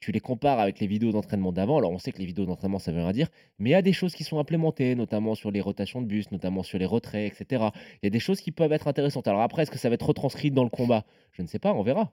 Tu 0.00 0.10
les 0.10 0.18
compares 0.18 0.58
avec 0.58 0.80
les 0.80 0.88
vidéos 0.88 1.12
d'entraînement 1.12 1.52
d'avant. 1.52 1.78
Alors, 1.78 1.92
on 1.92 1.98
sait 1.98 2.10
que 2.10 2.18
les 2.18 2.26
vidéos 2.26 2.44
d'entraînement, 2.44 2.80
ça 2.80 2.90
veut 2.90 2.98
rien 2.98 3.12
dire. 3.12 3.28
Mais 3.60 3.70
il 3.70 3.72
y 3.72 3.76
a 3.76 3.82
des 3.82 3.92
choses 3.92 4.14
qui 4.14 4.24
sont 4.24 4.40
implémentées, 4.40 4.96
notamment 4.96 5.36
sur 5.36 5.52
les 5.52 5.60
rotations 5.60 6.02
de 6.02 6.06
bus, 6.06 6.32
notamment 6.32 6.64
sur 6.64 6.78
les 6.78 6.86
retraits, 6.86 7.32
etc. 7.32 7.66
Il 8.02 8.06
y 8.06 8.08
a 8.08 8.10
des 8.10 8.18
choses 8.18 8.40
qui 8.40 8.50
peuvent 8.50 8.72
être 8.72 8.88
intéressantes. 8.88 9.28
Alors 9.28 9.42
après, 9.42 9.62
est-ce 9.62 9.70
que 9.70 9.78
ça 9.78 9.88
va 9.88 9.94
être 9.94 10.06
retranscrit 10.06 10.50
dans 10.50 10.64
le 10.64 10.70
combat? 10.70 11.04
Je 11.30 11.42
ne 11.42 11.46
sais 11.46 11.60
pas, 11.60 11.72
on 11.72 11.82
verra. 11.82 12.12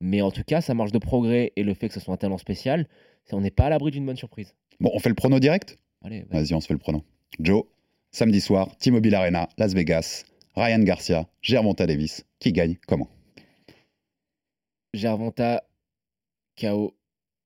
Mais 0.00 0.22
en 0.22 0.30
tout 0.30 0.42
cas, 0.42 0.60
sa 0.62 0.72
marge 0.72 0.90
de 0.90 0.98
progrès 0.98 1.52
et 1.54 1.62
le 1.62 1.74
fait 1.74 1.88
que 1.88 1.94
ce 1.94 2.00
soit 2.00 2.14
un 2.14 2.16
talent 2.16 2.38
spécial, 2.38 2.88
on 3.30 3.40
n'est 3.40 3.50
pas 3.50 3.66
à 3.66 3.70
l'abri 3.70 3.90
d'une 3.90 4.06
bonne 4.06 4.16
surprise. 4.16 4.54
Bon, 4.80 4.90
on 4.92 4.98
fait 4.98 5.08
le 5.08 5.14
prono 5.14 5.38
direct 5.38 5.78
Allez, 6.02 6.22
vas-y. 6.22 6.42
Vas-y, 6.42 6.54
on 6.54 6.60
se 6.60 6.66
fait 6.66 6.74
le 6.74 6.78
prono. 6.78 7.04
Joe, 7.40 7.64
samedi 8.10 8.40
soir, 8.40 8.76
T-Mobile 8.78 9.14
Arena, 9.14 9.48
Las 9.56 9.74
Vegas, 9.74 10.24
Ryan 10.56 10.80
Garcia, 10.80 11.28
Gervonta 11.40 11.86
Davis. 11.86 12.24
Qui 12.38 12.52
gagne 12.52 12.76
Comment 12.86 13.08
Gervonta, 14.92 15.62
KO, 16.60 16.94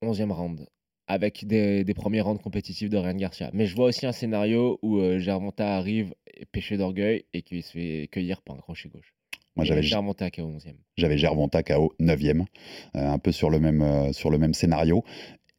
11e 0.03 0.33
round, 0.33 0.67
avec 1.07 1.47
des, 1.47 1.85
des 1.85 1.95
premiers 1.95 2.21
rounds 2.21 2.43
compétitifs 2.43 2.91
de 2.91 2.97
Ryan 2.97 3.15
Garcia. 3.15 3.51
Mais 3.53 3.67
je 3.67 3.77
vois 3.77 3.87
aussi 3.87 4.07
un 4.07 4.12
scénario 4.12 4.79
où 4.83 4.99
euh, 4.99 5.19
Gervonta 5.19 5.77
arrive 5.77 6.15
péché 6.51 6.77
d'orgueil 6.77 7.25
et 7.33 7.43
qu'il 7.43 7.62
se 7.62 7.73
fait 7.73 8.09
cueillir 8.11 8.43
par 8.43 8.57
un 8.57 8.61
crochet 8.61 8.89
gauche. 8.89 9.15
Moi, 9.55 9.65
j'avais 9.65 9.83
Gervonta 9.83 10.31
KO 10.31 10.43
11e. 10.43 10.75
J'avais 10.99 11.17
Gervonta 11.17 11.62
KO 11.62 11.95
9e, 11.99 12.43
euh, 12.43 12.45
un 12.95 13.19
peu 13.19 13.33
sur 13.33 13.49
le, 13.49 13.59
même, 13.59 13.81
euh, 13.81 14.12
sur 14.12 14.31
le 14.31 14.37
même 14.37 14.53
scénario. 14.53 15.03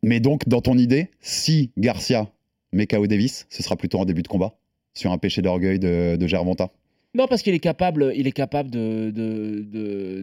Mais 0.04 0.20
donc, 0.20 0.48
dans 0.48 0.62
ton 0.62 0.78
idée, 0.78 1.10
si 1.22 1.72
Garcia 1.78 2.30
met 2.72 2.88
KO 2.88 3.08
Davis, 3.08 3.48
ce 3.50 3.64
sera 3.64 3.76
plutôt 3.76 4.00
en 4.00 4.06
début 4.06 4.22
de 4.22 4.28
combat 4.28 4.56
sur 4.94 5.12
un 5.12 5.18
péché 5.18 5.42
d'orgueil 5.42 5.80
de, 5.80 6.16
de 6.16 6.28
Gervonta. 6.28 6.70
Non, 7.14 7.28
parce 7.28 7.42
qu'il 7.42 7.54
est 7.56 7.60
capable, 7.60 8.12
il 8.16 8.28
est 8.28 8.32
capable 8.32 8.70
de, 8.70 9.12
de, 9.12 9.64
de, 9.64 10.22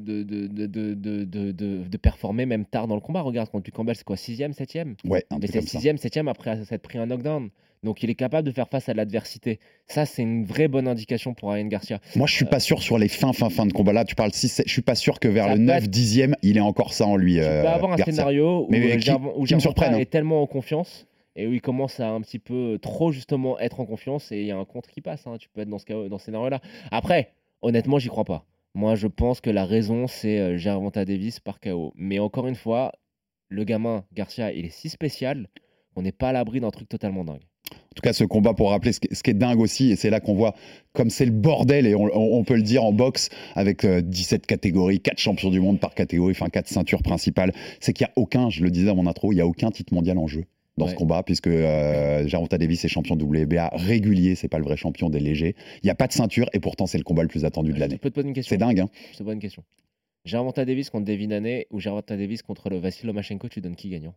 de, 1.83 1.97
performer 1.97 2.47
même 2.47 2.65
tard 2.65 2.87
dans 2.87 2.95
le 2.95 3.01
combat. 3.01 3.23
Regarde, 3.23 3.51
contre 3.51 3.71
Campbell, 3.73 3.97
c'est 3.97 4.05
quoi 4.05 4.17
6e, 4.17 4.55
7e 4.55 4.95
Ouais, 5.05 5.25
un 5.31 5.39
c'est 5.41 5.53
comme 5.53 5.67
ça. 5.67 5.79
6e, 5.79 5.97
7e 5.97 6.29
après 6.29 6.65
s'être 6.65 6.83
pris 6.83 6.99
un 6.99 7.07
knockdown. 7.07 7.51
Donc 7.85 8.03
il 8.03 8.11
est 8.11 8.15
capable 8.15 8.47
de 8.49 8.53
faire 8.53 8.69
face 8.69 8.89
à 8.89 8.95
l'adversité. 8.95 9.61
Ça, 9.87 10.07
c'est 10.07 10.23
une 10.23 10.45
vraie 10.45 10.67
bonne 10.69 10.89
indication 10.89 11.35
pour 11.35 11.53
Ryan 11.53 11.67
Garcia. 11.67 12.01
Moi, 12.17 12.27
je 12.27 12.35
suis 12.35 12.45
pas 12.47 12.59
sûr 12.59 12.83
sur 12.83 12.99
les 12.99 13.09
fins, 13.09 13.33
fins, 13.33 13.51
fins 13.51 13.67
de 13.67 13.73
combat. 13.73 13.93
Là, 13.93 14.05
tu 14.05 14.15
parles 14.15 14.33
6, 14.33 14.63
je 14.67 14.73
suis 14.73 14.83
pas 14.83 14.95
sûr 14.95 15.21
que 15.21 15.29
vers 15.29 15.45
Ça 15.45 15.51
le 15.53 15.59
peut 15.59 15.63
9, 15.67 15.85
être- 15.85 15.91
10e, 15.91 16.35
il 16.43 16.57
ait 16.57 16.61
encore 16.61 16.93
ça 16.95 17.07
en 17.07 17.17
lui. 17.17 17.35
Tu 17.35 17.41
euh, 17.43 17.63
peux 17.63 17.69
avoir 17.69 17.93
un 17.93 17.97
Garcia. 17.97 18.13
scénario 18.15 18.65
où, 18.65 18.67
Mais- 18.71 18.81
mais 18.81 18.93
euh, 18.93 18.97
qui- 18.97 19.03
Gervon- 19.03 19.29
où 19.37 19.45
qui 19.45 19.55
me 19.55 19.61
Gervonta 19.61 19.61
surprenne, 19.61 19.95
hein. 19.95 19.99
est 19.99 20.11
tellement 20.11 20.43
en 20.43 20.47
confiance 20.47 21.07
et 21.37 21.47
où 21.47 21.53
il 21.53 21.61
commence 21.61 22.01
à 22.01 22.09
un 22.09 22.21
petit 22.23 22.39
peu 22.39 22.79
trop 22.81 23.13
justement 23.13 23.59
être 23.59 23.81
en 23.81 23.85
confiance 23.87 24.33
et 24.33 24.41
il 24.41 24.47
y 24.47 24.51
a 24.51 24.57
un 24.57 24.65
contre 24.65 24.91
qui 24.91 25.01
passe. 25.01 25.27
hein. 25.27 25.37
Tu 25.39 25.49
peux 25.51 25.61
être 25.61 25.69
dans 25.69 25.79
ce, 25.79 25.85
cas- 25.85 26.09
dans 26.09 26.19
ce 26.19 26.25
scénario-là. 26.27 26.61
Après, 26.91 27.33
honnêtement, 27.63 27.99
j'y 27.99 28.09
crois 28.09 28.25
pas. 28.25 28.45
Moi, 28.75 28.95
je 28.97 29.07
pense 29.07 29.41
que 29.41 29.51
la 29.51 29.65
raison, 29.67 30.07
c'est 30.07 30.39
euh, 30.39 30.57
Gervonta 30.57 31.05
Davis 31.05 31.39
par 31.39 31.61
KO. 31.61 31.93
Mais 31.97 32.19
encore 32.19 32.47
une 32.49 32.57
fois, 32.57 32.93
le 33.49 33.63
gamin 33.65 34.05
Garcia, 34.15 34.53
il 34.53 34.65
est 34.65 34.71
si 34.71 34.89
spécial 34.89 35.49
qu'on 35.95 36.03
n'est 36.03 36.13
pas 36.13 36.31
à 36.31 36.33
l'abri 36.33 36.61
d'un 36.61 36.71
truc 36.71 36.89
totalement 36.89 37.25
dingue. 37.25 37.43
En 37.73 37.95
tout 37.95 38.03
cas, 38.03 38.13
ce 38.13 38.25
combat, 38.25 38.55
pour 38.55 38.71
rappeler 38.71 38.93
ce 38.93 38.99
qui, 38.99 39.31
est 39.31 39.35
dingue 39.35 39.61
aussi, 39.61 39.93
et 39.93 39.97
c'est 39.97 40.11
là 40.11 40.19
qu'on 40.19 40.35
voit 40.35 40.55
comme 40.93 41.11
c'est 41.11 41.25
le 41.25 41.31
bordel, 41.31 41.87
et 41.87 41.95
on, 41.95 42.43
peut 42.45 42.57
le 42.57 42.63
dire 42.63 42.83
en 42.83 42.93
boxe, 42.93 43.29
avec 43.55 43.85
euh, 43.85 44.01
17 44.01 44.47
catégories, 44.47 44.99
4 44.99 45.19
champions 45.19 45.51
du 45.51 45.61
monde 45.61 45.79
par 45.79 45.95
catégorie, 45.95 46.33
enfin 46.33 46.49
4 46.49 46.67
ceintures 46.67 47.03
principales, 47.03 47.53
c'est 47.79 47.93
qu'il 47.93 48.05
n'y 48.05 48.11
a 48.11 48.13
aucun, 48.17 48.51
je 48.51 48.65
le 48.65 48.71
disais 48.71 48.91
à 48.91 48.95
mon 48.95 49.07
intro, 49.07 49.33
il 49.33 49.37
n'y 49.37 49.41
a 49.41 49.47
aucun 49.47 49.71
titre 49.71 49.95
mondial 49.95 50.19
en 50.19 50.27
jeu 50.27 50.45
dans 50.77 50.89
ce 50.89 50.95
combat, 50.97 51.23
puisque 51.23 51.47
euh, 51.47 52.27
Gervonta 52.27 52.59
Davis 52.59 52.85
est 52.85 52.89
champion 52.89 53.15
WBA 53.15 53.71
régulier, 53.75 54.35
c'est 54.35 54.49
pas 54.49 54.59
le 54.59 54.65
vrai 54.65 54.77
champion 54.77 55.09
des 55.09 55.21
légers. 55.21 55.55
Il 55.83 55.87
n'y 55.87 55.91
a 55.91 55.95
pas 55.95 56.09
de 56.09 56.13
ceinture, 56.13 56.47
et 56.53 56.59
pourtant 56.59 56.87
c'est 56.87 56.99
le 56.99 57.05
combat 57.05 57.23
le 57.23 57.29
plus 57.29 57.45
attendu 57.45 57.73
de 57.73 57.79
l'année. 57.79 58.01
C'est 58.43 58.57
dingue, 58.57 58.81
hein 58.81 58.89
Je 59.13 59.19
te 59.19 59.23
pose 59.23 59.35
une 59.35 59.41
question. 59.41 59.63
Gervonta 60.25 60.65
Davis 60.65 60.91
contre 60.91 61.05
Devin 61.05 61.31
Haney 61.31 61.67
ou 61.71 61.79
Gervonta 61.79 62.17
Davis 62.17 62.43
contre 62.43 62.71
le 62.71 62.79
Vassil 62.79 63.07
Lomachenko, 63.07 63.49
tu 63.49 63.61
donnes 63.61 63.77
qui 63.77 63.91
gagnant? 63.91 64.15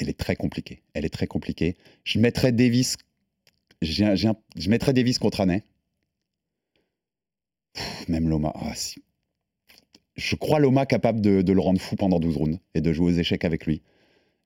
Elle 0.00 0.08
est 0.08 0.18
très 0.18 0.34
compliquée. 0.36 0.82
Elle 0.94 1.04
est 1.04 1.10
très 1.10 1.26
compliquée. 1.26 1.76
Je 2.04 2.18
mettrais 2.18 2.52
Davis. 2.52 2.96
un- 3.82 4.14
je 4.56 4.70
mettrais 4.70 4.92
Davis 4.92 5.18
contre 5.18 5.40
Annay. 5.40 5.62
Pff, 7.74 8.08
Même 8.08 8.28
Loma. 8.28 8.52
ah, 8.54 8.74
si. 8.74 9.02
Je 10.16 10.36
crois 10.36 10.58
Loma 10.58 10.86
capable 10.86 11.20
de, 11.20 11.42
de 11.42 11.52
le 11.52 11.60
rendre 11.60 11.80
fou 11.80 11.96
pendant 11.96 12.18
12 12.20 12.36
rounds 12.36 12.58
et 12.74 12.80
de 12.80 12.92
jouer 12.92 13.12
aux 13.12 13.16
échecs 13.18 13.44
avec 13.44 13.66
lui. 13.66 13.82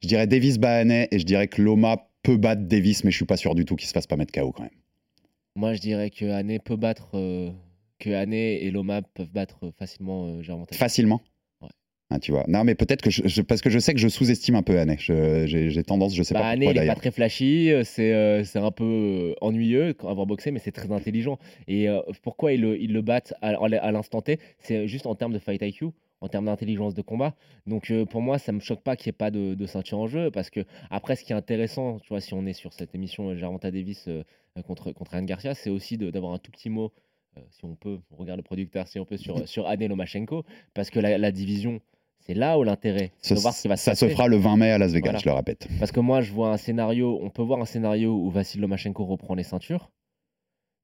Je 0.02 0.08
dirais 0.08 0.26
Davis 0.26 0.58
bat 0.58 0.76
Annay 0.78 1.08
et 1.10 1.18
je 1.18 1.24
dirais 1.24 1.48
que 1.48 1.62
Loma 1.62 2.08
peut 2.22 2.36
battre 2.36 2.62
Davis, 2.62 3.04
mais 3.04 3.10
je 3.10 3.16
suis 3.16 3.24
pas 3.24 3.36
sûr 3.36 3.54
du 3.54 3.64
tout 3.64 3.76
qu'il 3.76 3.88
se 3.88 3.92
fasse 3.92 4.06
pas 4.06 4.16
mettre 4.16 4.32
KO 4.32 4.52
quand 4.52 4.62
même. 4.62 4.70
Moi, 5.56 5.74
je 5.74 5.80
dirais 5.80 6.10
que 6.10 6.24
Haney 6.26 6.58
peut 6.58 6.76
battre. 6.76 7.10
euh, 7.14 7.50
que 8.00 8.10
et 8.10 8.70
Loma 8.70 9.02
peuvent 9.02 9.30
battre 9.30 9.58
euh, 9.64 9.72
facilement 9.78 10.26
euh. 10.26 10.64
Facilement. 10.72 11.22
Tu 12.20 12.30
vois. 12.30 12.44
Non, 12.46 12.62
mais 12.62 12.74
peut-être 12.76 13.02
que 13.02 13.10
je, 13.10 13.26
je- 13.26 13.42
parce 13.42 13.60
que 13.60 13.70
je 13.70 13.78
sais 13.80 13.92
que 13.92 13.98
je 13.98 14.06
sous-estime 14.08 14.54
un 14.54 14.62
peu 14.62 14.78
Annay. 14.78 14.96
Je- 15.00 15.46
J'ai 15.46 15.82
tendance, 15.82 16.14
je 16.14 16.22
sais 16.22 16.32
Bah, 16.34 16.40
pas 16.42 16.48
Haney, 16.50 16.66
pourquoi 16.66 16.82
il 16.82 16.84
est 16.84 16.88
pas 16.88 16.94
très 16.94 17.10
flashy, 17.10 17.72
euh, 17.72 17.82
c'est 17.82 18.12
euh, 18.14 18.44
un 18.54 18.70
peu 18.70 18.84
euh, 18.84 19.34
ennuyeux 19.40 19.94
quand- 19.94 20.08
avoir 20.08 20.24
boxé, 20.26 20.52
mais 20.52 20.60
c'est 20.60 20.70
très 20.70 20.92
intelligent. 20.92 21.38
Et 21.66 21.88
euh, 21.88 22.00
pourquoi 22.22 22.52
ils 22.52 22.60
le, 22.60 22.80
ils 22.80 22.92
le 22.92 23.02
battent 23.02 23.34
à, 23.42 23.48
à 23.56 23.90
l'instant 23.92 24.20
T 24.22 24.38
C'est 24.60 24.86
juste 24.86 25.06
en 25.06 25.16
termes 25.16 25.32
de 25.32 25.40
fight 25.40 25.60
IQ, 25.60 25.86
en 26.20 26.28
termes 26.28 26.44
d'intelligence 26.44 26.94
de 26.94 27.02
combat. 27.02 27.34
Donc 27.66 27.90
euh, 27.90 28.04
pour 28.04 28.20
moi, 28.22 28.38
ça 28.38 28.52
me 28.52 28.60
choque 28.60 28.82
pas 28.82 28.94
qu'il 28.96 29.10
n'y 29.10 29.14
ait 29.14 29.18
pas 29.18 29.32
de, 29.32 29.54
de 29.54 29.66
ceinture 29.66 29.98
en 29.98 30.06
jeu, 30.06 30.30
parce 30.30 30.50
que 30.50 30.60
après, 30.90 31.16
ce 31.16 31.24
qui 31.24 31.32
est 31.32 31.36
intéressant, 31.36 31.98
tu 31.98 32.10
vois, 32.10 32.20
si 32.20 32.32
on 32.34 32.46
est 32.46 32.52
sur 32.52 32.72
cette 32.74 32.94
émission 32.94 33.34
Gervonta 33.36 33.72
Davis 33.72 34.08
contre, 34.66 34.92
contre 34.92 35.10
Ryan 35.12 35.24
Garcia, 35.24 35.54
c'est 35.54 35.70
aussi 35.70 35.98
d'avoir 35.98 36.32
un 36.32 36.38
tout 36.38 36.52
petit 36.52 36.70
mot, 36.70 36.92
si 37.50 37.64
on 37.64 37.74
peut, 37.74 37.98
on 38.12 38.16
regarde 38.16 38.38
le 38.38 38.44
producteur, 38.44 38.86
si 38.86 39.00
on 39.00 39.04
peut, 39.04 39.16
sur, 39.16 39.48
sur 39.48 39.66
Haney 39.66 39.88
Lomachenko, 39.88 40.44
parce 40.74 40.90
que 40.90 41.00
la, 41.00 41.18
la 41.18 41.32
division, 41.32 41.80
c'est 42.26 42.34
là 42.34 42.58
où 42.58 42.62
l'intérêt, 42.64 43.12
c'est 43.20 43.28
Ça, 43.30 43.34
de 43.34 43.40
voir 43.40 43.54
ce 43.54 43.62
qui 43.62 43.68
va 43.68 43.76
se 43.76 43.84
ça 43.84 43.94
se 43.94 44.08
fera 44.08 44.28
le 44.28 44.36
20 44.36 44.56
mai 44.56 44.70
à 44.70 44.78
Las 44.78 44.92
Vegas, 44.92 45.10
Voilà. 45.10 45.18
je 45.18 45.24
le 45.28 45.32
répète. 45.34 45.68
Parce 45.78 45.92
que 45.92 46.00
moi, 46.00 46.20
je 46.22 46.32
vois 46.32 46.50
un 46.52 46.56
scénario, 46.56 47.18
on 47.22 47.30
peut 47.30 47.42
voir 47.42 47.60
un 47.60 47.64
scénario 47.66 48.14
où 48.14 48.30
Vassil 48.30 48.60
Lomachenko 48.60 49.04
reprend 49.04 49.34
les 49.34 49.42
ceintures, 49.42 49.90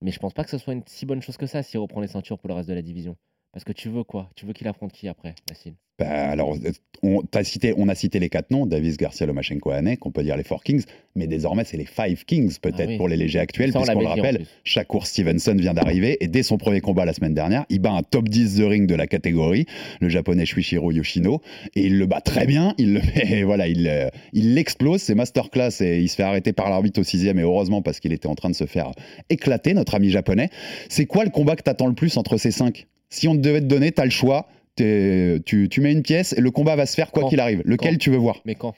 mais 0.02 0.10
je 0.10 0.18
pense 0.18 0.32
pas 0.34 0.44
que 0.44 0.50
ce 0.50 0.58
soit 0.58 0.72
une 0.74 0.82
si 0.86 1.06
bonne 1.06 1.22
chose 1.22 1.36
que 1.36 1.46
ça 1.46 1.62
s'il 1.62 1.80
reprend 1.80 2.00
les 2.00 2.08
ceintures 2.08 2.38
pour 2.38 2.48
le 2.48 2.54
reste 2.54 2.68
de 2.68 2.74
la 2.74 2.82
division. 2.82 3.16
Parce 3.52 3.64
que 3.64 3.72
tu 3.72 3.88
veux 3.88 4.04
quoi? 4.04 4.30
Tu 4.36 4.46
veux 4.46 4.52
qu'il 4.52 4.68
affronte 4.68 4.92
qui 4.92 5.08
après, 5.08 5.34
Yacine 5.48 5.74
Bah, 6.00 6.30
alors, 6.30 6.54
euh, 6.54 6.70
on, 7.02 7.22
cité, 7.42 7.74
on 7.76 7.88
a 7.88 7.94
cité 7.94 8.18
les 8.18 8.30
quatre 8.30 8.50
noms, 8.50 8.64
Davis, 8.64 8.96
Garcia, 8.96 9.26
Lomachenko, 9.26 9.70
Hanek, 9.70 10.00
qu'on 10.00 10.10
peut 10.10 10.22
dire 10.22 10.36
les 10.36 10.44
Four 10.44 10.62
Kings, 10.62 10.84
mais 11.14 11.26
désormais 11.26 11.64
c'est 11.64 11.76
les 11.76 11.84
Five 11.84 12.24
Kings 12.24 12.58
peut-être 12.58 12.80
Ah 12.80 12.88
oui. 12.88 12.96
pour 12.96 13.08
les 13.08 13.16
légers 13.16 13.38
actuels, 13.38 13.70
on 13.74 13.80
puisqu'on 13.80 14.00
le 14.00 14.06
rappelle. 14.06 14.46
Shakur 14.64 15.06
Stevenson 15.06 15.54
vient 15.56 15.74
d'arriver 15.74 16.16
et 16.24 16.28
dès 16.28 16.42
son 16.42 16.56
premier 16.56 16.80
combat 16.80 17.04
la 17.04 17.12
semaine 17.12 17.34
dernière, 17.34 17.66
il 17.68 17.80
bat 17.80 17.92
un 17.92 18.02
top 18.02 18.30
10 18.30 18.56
de 18.56 18.64
ring 18.64 18.86
de 18.86 18.94
la 18.94 19.06
catégorie, 19.06 19.66
le 20.00 20.08
japonais 20.08 20.46
Shuichiro 20.46 20.90
Yoshino, 20.90 21.42
et 21.74 21.84
il 21.84 21.98
le 21.98 22.06
bat 22.06 22.22
très 22.22 22.46
bien, 22.46 22.74
il 22.78 22.94
le 22.94 23.00
met, 23.00 23.42
voilà, 23.44 23.68
il 23.68 23.86
euh, 23.86 24.08
il 24.32 24.54
l'explose, 24.54 25.02
c'est 25.02 25.14
masterclass 25.14 25.82
et 25.82 26.00
il 26.00 26.08
se 26.08 26.16
fait 26.16 26.22
arrêter 26.22 26.54
par 26.54 26.70
l'arbitre 26.70 27.00
au 27.00 27.04
sixième 27.04 27.38
et 27.38 27.42
heureusement 27.42 27.82
parce 27.82 28.00
qu'il 28.00 28.14
était 28.14 28.28
en 28.28 28.34
train 28.34 28.48
de 28.48 28.54
se 28.54 28.64
faire 28.64 28.90
éclater, 29.28 29.74
notre 29.74 29.94
ami 29.94 30.08
japonais. 30.08 30.48
C'est 30.88 31.04
quoi 31.04 31.24
le 31.24 31.30
combat 31.30 31.56
que 31.56 31.62
t'attends 31.62 31.88
le 31.88 31.94
plus 31.94 32.16
entre 32.16 32.38
ces 32.38 32.50
cinq? 32.50 32.86
Si 33.10 33.26
on 33.26 33.34
te 33.34 33.40
devait 33.40 33.60
te 33.60 33.66
donner, 33.66 33.90
t'as 33.92 34.04
le 34.04 34.10
choix. 34.10 34.48
Tu, 34.76 35.68
tu 35.70 35.80
mets 35.80 35.92
une 35.92 36.02
pièce 36.02 36.32
et 36.32 36.40
le 36.40 36.50
combat 36.50 36.74
va 36.76 36.86
se 36.86 36.94
faire 36.94 37.10
quoi 37.12 37.28
qu'il 37.28 37.40
arrive. 37.40 37.62
Lequel 37.64 37.92
Quand 37.94 37.98
tu 37.98 38.10
veux 38.10 38.16
voir 38.16 38.40
Mais 38.44 38.54
quand 38.54 38.74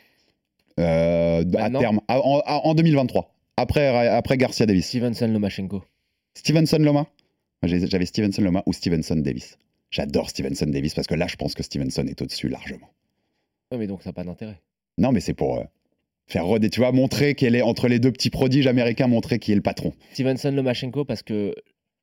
Euh, 0.80 1.44
À 1.58 1.70
terme, 1.70 2.00
à- 2.08 2.20
en, 2.20 2.40
à- 2.40 2.60
en 2.64 2.74
2023. 2.74 3.32
Après, 3.56 3.86
après 4.08 4.36
Garcia 4.36 4.66
Davis. 4.66 4.86
Stevenson 4.88 5.28
Lomachenko. 5.28 5.82
Stevenson 6.34 6.78
Loma 6.78 7.06
J'avais 7.62 8.06
Stevenson 8.06 8.42
Loma 8.42 8.62
ou 8.66 8.72
Stevenson 8.72 9.16
Davis. 9.16 9.58
J'adore 9.90 10.30
Stevenson 10.30 10.66
Davis 10.66 10.94
parce 10.94 11.06
que 11.06 11.14
là, 11.14 11.26
je 11.28 11.36
pense 11.36 11.54
que 11.54 11.62
Stevenson 11.62 12.06
est 12.06 12.20
au-dessus 12.22 12.48
largement. 12.48 12.88
Ouais, 13.70 13.78
mais 13.78 13.86
donc 13.86 14.02
ça 14.02 14.08
n'a 14.08 14.14
pas 14.14 14.24
d'intérêt. 14.24 14.60
Non, 14.98 15.12
mais 15.12 15.20
c'est 15.20 15.34
pour 15.34 15.58
euh, 15.58 15.64
faire 16.26 16.46
redé, 16.46 16.70
tu 16.70 16.80
vois, 16.80 16.90
montrer 16.92 17.34
qu'elle 17.34 17.54
est 17.54 17.62
entre 17.62 17.86
les 17.88 17.98
deux 17.98 18.10
petits 18.10 18.30
prodiges 18.30 18.66
américains, 18.66 19.06
montrer 19.06 19.38
qui 19.38 19.52
est 19.52 19.56
le 19.56 19.60
patron. 19.60 19.92
Stevenson 20.14 20.50
Lomachenko 20.50 21.04
parce 21.04 21.22
que 21.22 21.54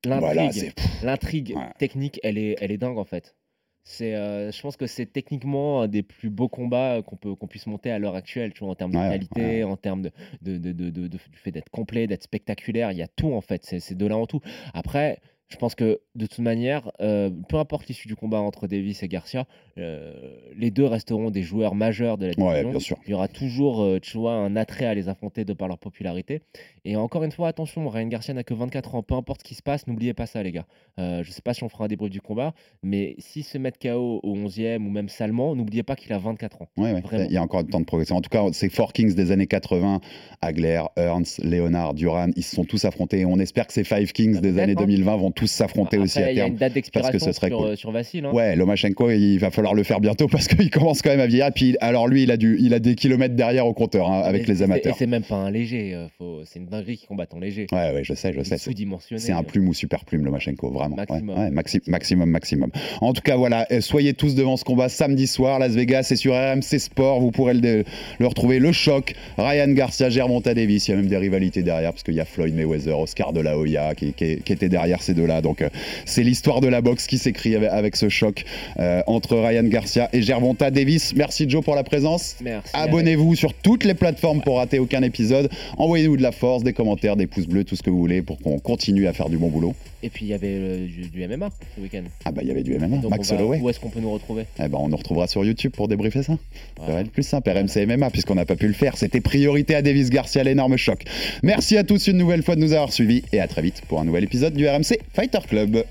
l'intrigue, 0.05 1.51
Voilà, 1.53 1.67
Ouais. 1.67 1.73
technique, 1.79 2.19
elle 2.23 2.37
est, 2.37 2.55
elle 2.61 2.71
est 2.71 2.77
dingue 2.77 2.97
en 2.99 3.05
fait. 3.05 3.35
C'est, 3.83 4.13
euh, 4.15 4.51
je 4.51 4.61
pense 4.61 4.77
que 4.77 4.85
c'est 4.85 5.07
techniquement 5.07 5.81
un 5.81 5.87
des 5.87 6.03
plus 6.03 6.29
beaux 6.29 6.47
combats 6.49 7.01
qu'on 7.01 7.15
peut 7.15 7.33
qu'on 7.33 7.47
puisse 7.47 7.65
monter 7.65 7.89
à 7.89 7.97
l'heure 7.97 8.15
actuelle, 8.15 8.53
tu 8.53 8.59
vois, 8.59 8.69
en 8.69 8.75
termes 8.75 8.91
de 8.91 8.97
qualité, 8.97 9.41
ouais. 9.41 9.63
en 9.63 9.77
termes 9.77 10.03
de, 10.03 10.11
de, 10.41 10.57
de- 10.57 10.71
de- 10.73 10.89
de- 10.89 11.07
de- 11.07 11.17
du 11.17 11.37
fait 11.37 11.51
d'être 11.51 11.69
complet, 11.69 12.05
d'être 12.05 12.23
spectaculaire. 12.23 12.91
Il 12.91 12.97
y 12.97 13.01
a 13.01 13.07
tout 13.07 13.33
en 13.33 13.41
fait. 13.41 13.63
C'est, 13.65 13.79
c'est 13.79 13.95
de 13.95 14.05
là 14.05 14.15
en 14.17 14.27
tout. 14.27 14.41
Après, 14.73 15.19
je 15.49 15.57
pense 15.57 15.73
que 15.73 15.99
de 16.15 16.25
toute 16.27 16.39
manière, 16.39 16.91
euh, 17.01 17.31
peu 17.49 17.57
importe 17.57 17.87
l'issue 17.87 18.07
du 18.07 18.15
combat 18.15 18.39
entre 18.39 18.67
Davis 18.67 19.01
et 19.01 19.07
Garcia, 19.07 19.45
euh, 19.79 20.13
les 20.55 20.69
deux 20.69 20.85
resteront 20.85 21.31
des 21.31 21.41
joueurs 21.41 21.73
majeurs 21.73 22.17
de 22.17 22.27
la 22.27 22.33
division. 22.33 22.51
Ouais, 22.51 22.63
bien 22.63 22.79
sûr. 22.79 22.97
Il 23.07 23.11
y 23.11 23.13
aura 23.13 23.27
toujours, 23.27 23.81
euh, 23.81 23.99
tu 23.99 24.17
vois, 24.17 24.33
un 24.33 24.55
attrait 24.55 24.85
à 24.85 24.93
les 24.93 25.09
affronter 25.09 25.45
de 25.45 25.53
par 25.53 25.67
leur 25.67 25.79
popularité. 25.79 26.41
Et 26.85 26.95
encore 26.95 27.23
une 27.23 27.31
fois, 27.31 27.47
attention, 27.47 27.87
Ryan 27.89 28.07
Garcia 28.07 28.33
n'a 28.33 28.43
que 28.43 28.53
24 28.53 28.95
ans. 28.95 29.03
Peu 29.03 29.15
importe 29.15 29.41
ce 29.41 29.43
qui 29.43 29.55
se 29.55 29.63
passe, 29.63 29.87
n'oubliez 29.87 30.13
pas 30.13 30.27
ça, 30.27 30.43
les 30.43 30.51
gars. 30.51 30.65
Euh, 30.99 31.23
je 31.23 31.31
sais 31.31 31.41
pas 31.41 31.53
si 31.53 31.63
on 31.63 31.69
fera 31.69 31.85
un 31.85 31.87
débrief 31.87 32.11
du 32.11 32.21
combat, 32.21 32.53
mais 32.83 33.15
s'il 33.17 33.43
se 33.43 33.57
met 33.57 33.71
KO 33.71 34.19
au 34.21 34.35
11e 34.35 34.85
ou 34.85 34.89
même 34.89 35.09
salement, 35.09 35.55
n'oubliez 35.55 35.83
pas 35.83 35.95
qu'il 35.95 36.13
a 36.13 36.19
24 36.19 36.61
ans. 36.61 36.69
Ouais, 36.77 36.93
ouais. 36.93 37.01
Vraiment. 37.01 37.25
Il 37.25 37.33
y 37.33 37.37
a 37.37 37.41
encore 37.41 37.63
du 37.63 37.71
temps 37.71 37.79
de 37.79 37.85
progresser. 37.85 38.13
En 38.13 38.21
tout 38.21 38.29
cas, 38.29 38.43
ces 38.51 38.69
Four 38.69 38.93
Kings 38.93 39.15
des 39.15 39.31
années 39.31 39.47
80, 39.47 39.99
Agler, 40.41 40.83
Ernst, 40.95 41.43
Leonard, 41.43 41.95
Duran, 41.95 42.27
ils 42.35 42.43
se 42.43 42.55
sont 42.55 42.65
tous 42.65 42.85
affrontés. 42.85 43.19
Et 43.19 43.25
on 43.25 43.39
espère 43.39 43.65
que 43.65 43.73
ces 43.73 43.83
Five 43.83 44.11
Kings 44.11 44.39
des 44.39 44.51
Peut-être, 44.51 44.59
années 44.59 44.73
hein. 44.73 44.81
2020 44.81 45.15
vont 45.17 45.31
tous 45.39 45.47
s'affronter 45.47 45.97
aussi 45.97 46.19
à 46.19 46.31
il 46.31 46.37
y 46.37 46.41
a 46.41 46.47
une 46.47 46.55
date 46.55 46.73
d'expiration 46.73 47.17
ce 47.19 47.31
serait 47.31 47.47
sur, 47.47 47.57
cool. 47.59 47.67
euh, 47.67 47.75
sur 47.75 47.91
Vassil. 47.91 48.25
hein. 48.25 48.31
Ouais, 48.33 48.55
Lomachenko, 48.55 49.09
il 49.11 49.37
va 49.37 49.51
falloir 49.51 49.73
le 49.73 49.83
faire 49.83 49.99
bientôt 50.01 50.27
parce 50.31 50.47
qu'il 50.47 50.69
commence 50.69 51.01
quand 51.01 51.09
même 51.11 51.19
à 51.21 51.27
vieillir. 51.27 51.47
Et 51.47 51.51
puis, 51.51 51.77
alors 51.79 52.07
lui, 52.07 52.23
il 52.23 52.31
a, 52.31 52.37
du, 52.37 52.57
il 52.59 52.73
a 52.73 52.79
des 52.79 52.95
kilomètres 52.95 53.35
derrière 53.35 53.65
au 53.65 53.73
compteur 53.73 54.09
hein, 54.11 54.21
avec 54.23 54.43
Et 54.43 54.45
les 54.47 54.55
c'est- 54.57 54.63
amateurs. 54.63 54.93
Et 54.95 54.97
c'est 54.99 55.07
même 55.07 55.23
pas 55.23 55.35
un 55.35 55.49
léger. 55.51 55.93
euh, 55.95 56.07
faut- 56.17 56.41
C'est 56.45 56.59
une 56.59 56.65
dinguerie 56.65 56.97
qui 56.97 57.05
combat 57.07 57.25
en 57.31 57.39
léger. 57.39 57.67
Ouais, 57.71 57.93
ouais, 57.93 58.01
je 58.03 58.13
sais, 58.13 58.33
je 58.33 58.39
sais. 58.43 58.57
C'est- 58.57 58.63
Sous-dimensionné. 58.65 59.21
C'est 59.21 59.31
un 59.31 59.43
plume 59.43 59.67
ou 59.69 59.73
super 59.73 60.03
plume, 60.05 60.25
Lomachenko, 60.25 60.69
vraiment. 60.71 60.95
Maximum. 60.97 61.37
ouais, 61.39 61.49
maxi- 61.51 61.81
maximum, 61.89 62.29
maximum. 62.29 62.69
En 63.01 63.13
tout 63.13 63.21
cas, 63.21 63.35
voilà, 63.37 63.65
euh, 63.71 63.79
soyez 63.81 64.13
tous 64.13 64.35
devant 64.35 64.57
ce 64.57 64.63
combat 64.65 64.89
samedi 64.89 65.27
soir, 65.27 65.59
Las 65.59 65.71
Vegas, 65.73 66.09
et 66.11 66.15
sur 66.15 66.33
RMC 66.33 66.79
Sport, 66.79 67.19
vous 67.21 67.31
pourrez 67.31 67.53
le, 67.53 67.83
le 68.19 68.27
retrouver. 68.27 68.59
Le 68.59 68.71
choc, 68.71 69.13
Ryan 69.37 69.69
Garcia, 69.69 70.09
Gervonta 70.09 70.53
Davis, 70.53 70.87
il 70.87 70.91
y 70.91 70.93
a 70.93 70.97
même 70.97 71.07
des 71.07 71.17
rivalités 71.17 71.63
derrière, 71.63 71.91
parce 71.91 72.03
qu'il 72.03 72.15
y 72.15 72.19
a 72.19 72.25
Floyd 72.25 72.53
Mayweather, 72.55 72.99
Oscar 72.99 73.31
de 73.33 73.41
la 73.41 73.57
Hoya, 73.57 73.95
qui, 73.95 74.13
qui, 74.13 74.37
qui 74.37 74.53
était 74.53 74.69
derrière 74.69 75.01
ces 75.01 75.13
Donc, 75.41 75.61
euh, 75.61 75.69
c'est 76.05 76.23
l'histoire 76.23 76.61
de 76.61 76.67
la 76.67 76.81
boxe 76.81 77.07
qui 77.07 77.17
s'écrit 77.17 77.55
avec, 77.55 77.69
avec 77.69 77.95
ce 77.95 78.09
choc 78.09 78.45
euh, 78.79 79.01
entre 79.07 79.37
Ryan 79.37 79.63
Garcia 79.63 80.09
et 80.13 80.21
Gervonta 80.21 80.71
Davis. 80.71 81.13
Merci 81.15 81.49
Joe 81.49 81.63
pour 81.63 81.75
la 81.75 81.83
présence. 81.83 82.35
Abonnez-vous 82.73 83.35
sur 83.35 83.53
toutes 83.53 83.83
les 83.83 83.93
plateformes 83.93 84.41
pour 84.41 84.57
rater 84.57 84.79
aucun 84.79 85.01
épisode. 85.03 85.49
Envoyez-nous 85.77 86.17
de 86.17 86.23
la 86.23 86.31
force, 86.31 86.63
des 86.63 86.73
commentaires, 86.73 87.15
des 87.15 87.27
pouces 87.27 87.47
bleus, 87.47 87.63
tout 87.63 87.75
ce 87.75 87.83
que 87.83 87.89
vous 87.89 87.99
voulez 87.99 88.21
pour 88.21 88.39
qu'on 88.39 88.59
continue 88.59 89.07
à 89.07 89.13
faire 89.13 89.29
du 89.29 89.37
bon 89.37 89.49
boulot. 89.49 89.75
Et 90.01 90.09
puis 90.09 90.25
il 90.25 90.29
y 90.29 90.33
avait 90.33 90.47
euh, 90.49 90.85
du, 90.87 91.09
du 91.09 91.27
MMA 91.27 91.49
ce 91.75 91.81
week-end. 91.81 92.03
Ah 92.25 92.31
bah 92.31 92.41
il 92.41 92.47
y 92.47 92.51
avait 92.51 92.63
du 92.63 92.73
MMA, 92.77 92.97
Donc, 92.97 93.11
Max 93.11 93.29
va- 93.29 93.35
Holloway. 93.35 93.59
Où 93.59 93.69
est-ce 93.69 93.79
qu'on 93.79 93.89
peut 93.89 93.99
nous 93.99 94.11
retrouver 94.11 94.45
Eh 94.57 94.67
ben, 94.69 94.77
on 94.79 94.87
nous 94.87 94.95
retrouvera 94.97 95.27
sur 95.27 95.43
YouTube 95.43 95.71
pour 95.75 95.87
débriefer 95.89 96.23
ça. 96.23 96.33
Ça 96.33 96.39
Voilà. 96.77 96.93
va 96.95 97.01
être 97.01 97.11
plus 97.11 97.23
simple. 97.23 97.49
RMC 97.49 97.85
MMA, 97.85 98.09
puisqu'on 98.09 98.35
n'a 98.35 98.45
pas 98.45 98.55
pu 98.55 98.67
le 98.67 98.73
faire. 98.73 98.95
C'était 98.97 99.19
priorité 99.21 99.75
à 99.75 99.81
Davis 99.81 100.09
Garcia, 100.09 100.43
l'énorme 100.43 100.77
choc. 100.77 101.03
Merci 101.43 101.77
à 101.77 101.83
tous 101.83 102.07
une 102.07 102.17
nouvelle 102.17 102.43
fois 102.43 102.55
de 102.55 102.61
nous 102.61 102.71
avoir 102.73 102.93
suivis 102.93 103.23
et 103.33 103.39
à 103.41 103.47
très 103.47 103.61
vite 103.61 103.81
pour 103.87 103.99
un 103.99 104.05
nouvel 104.05 104.23
épisode 104.23 104.53
du 104.53 104.67
RMC 104.67 104.99
Fighter 105.13 105.39
Club. 105.47 105.83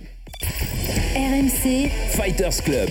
RMC, 1.15 1.89
Fighters 2.11 2.63
Club. 2.65 2.91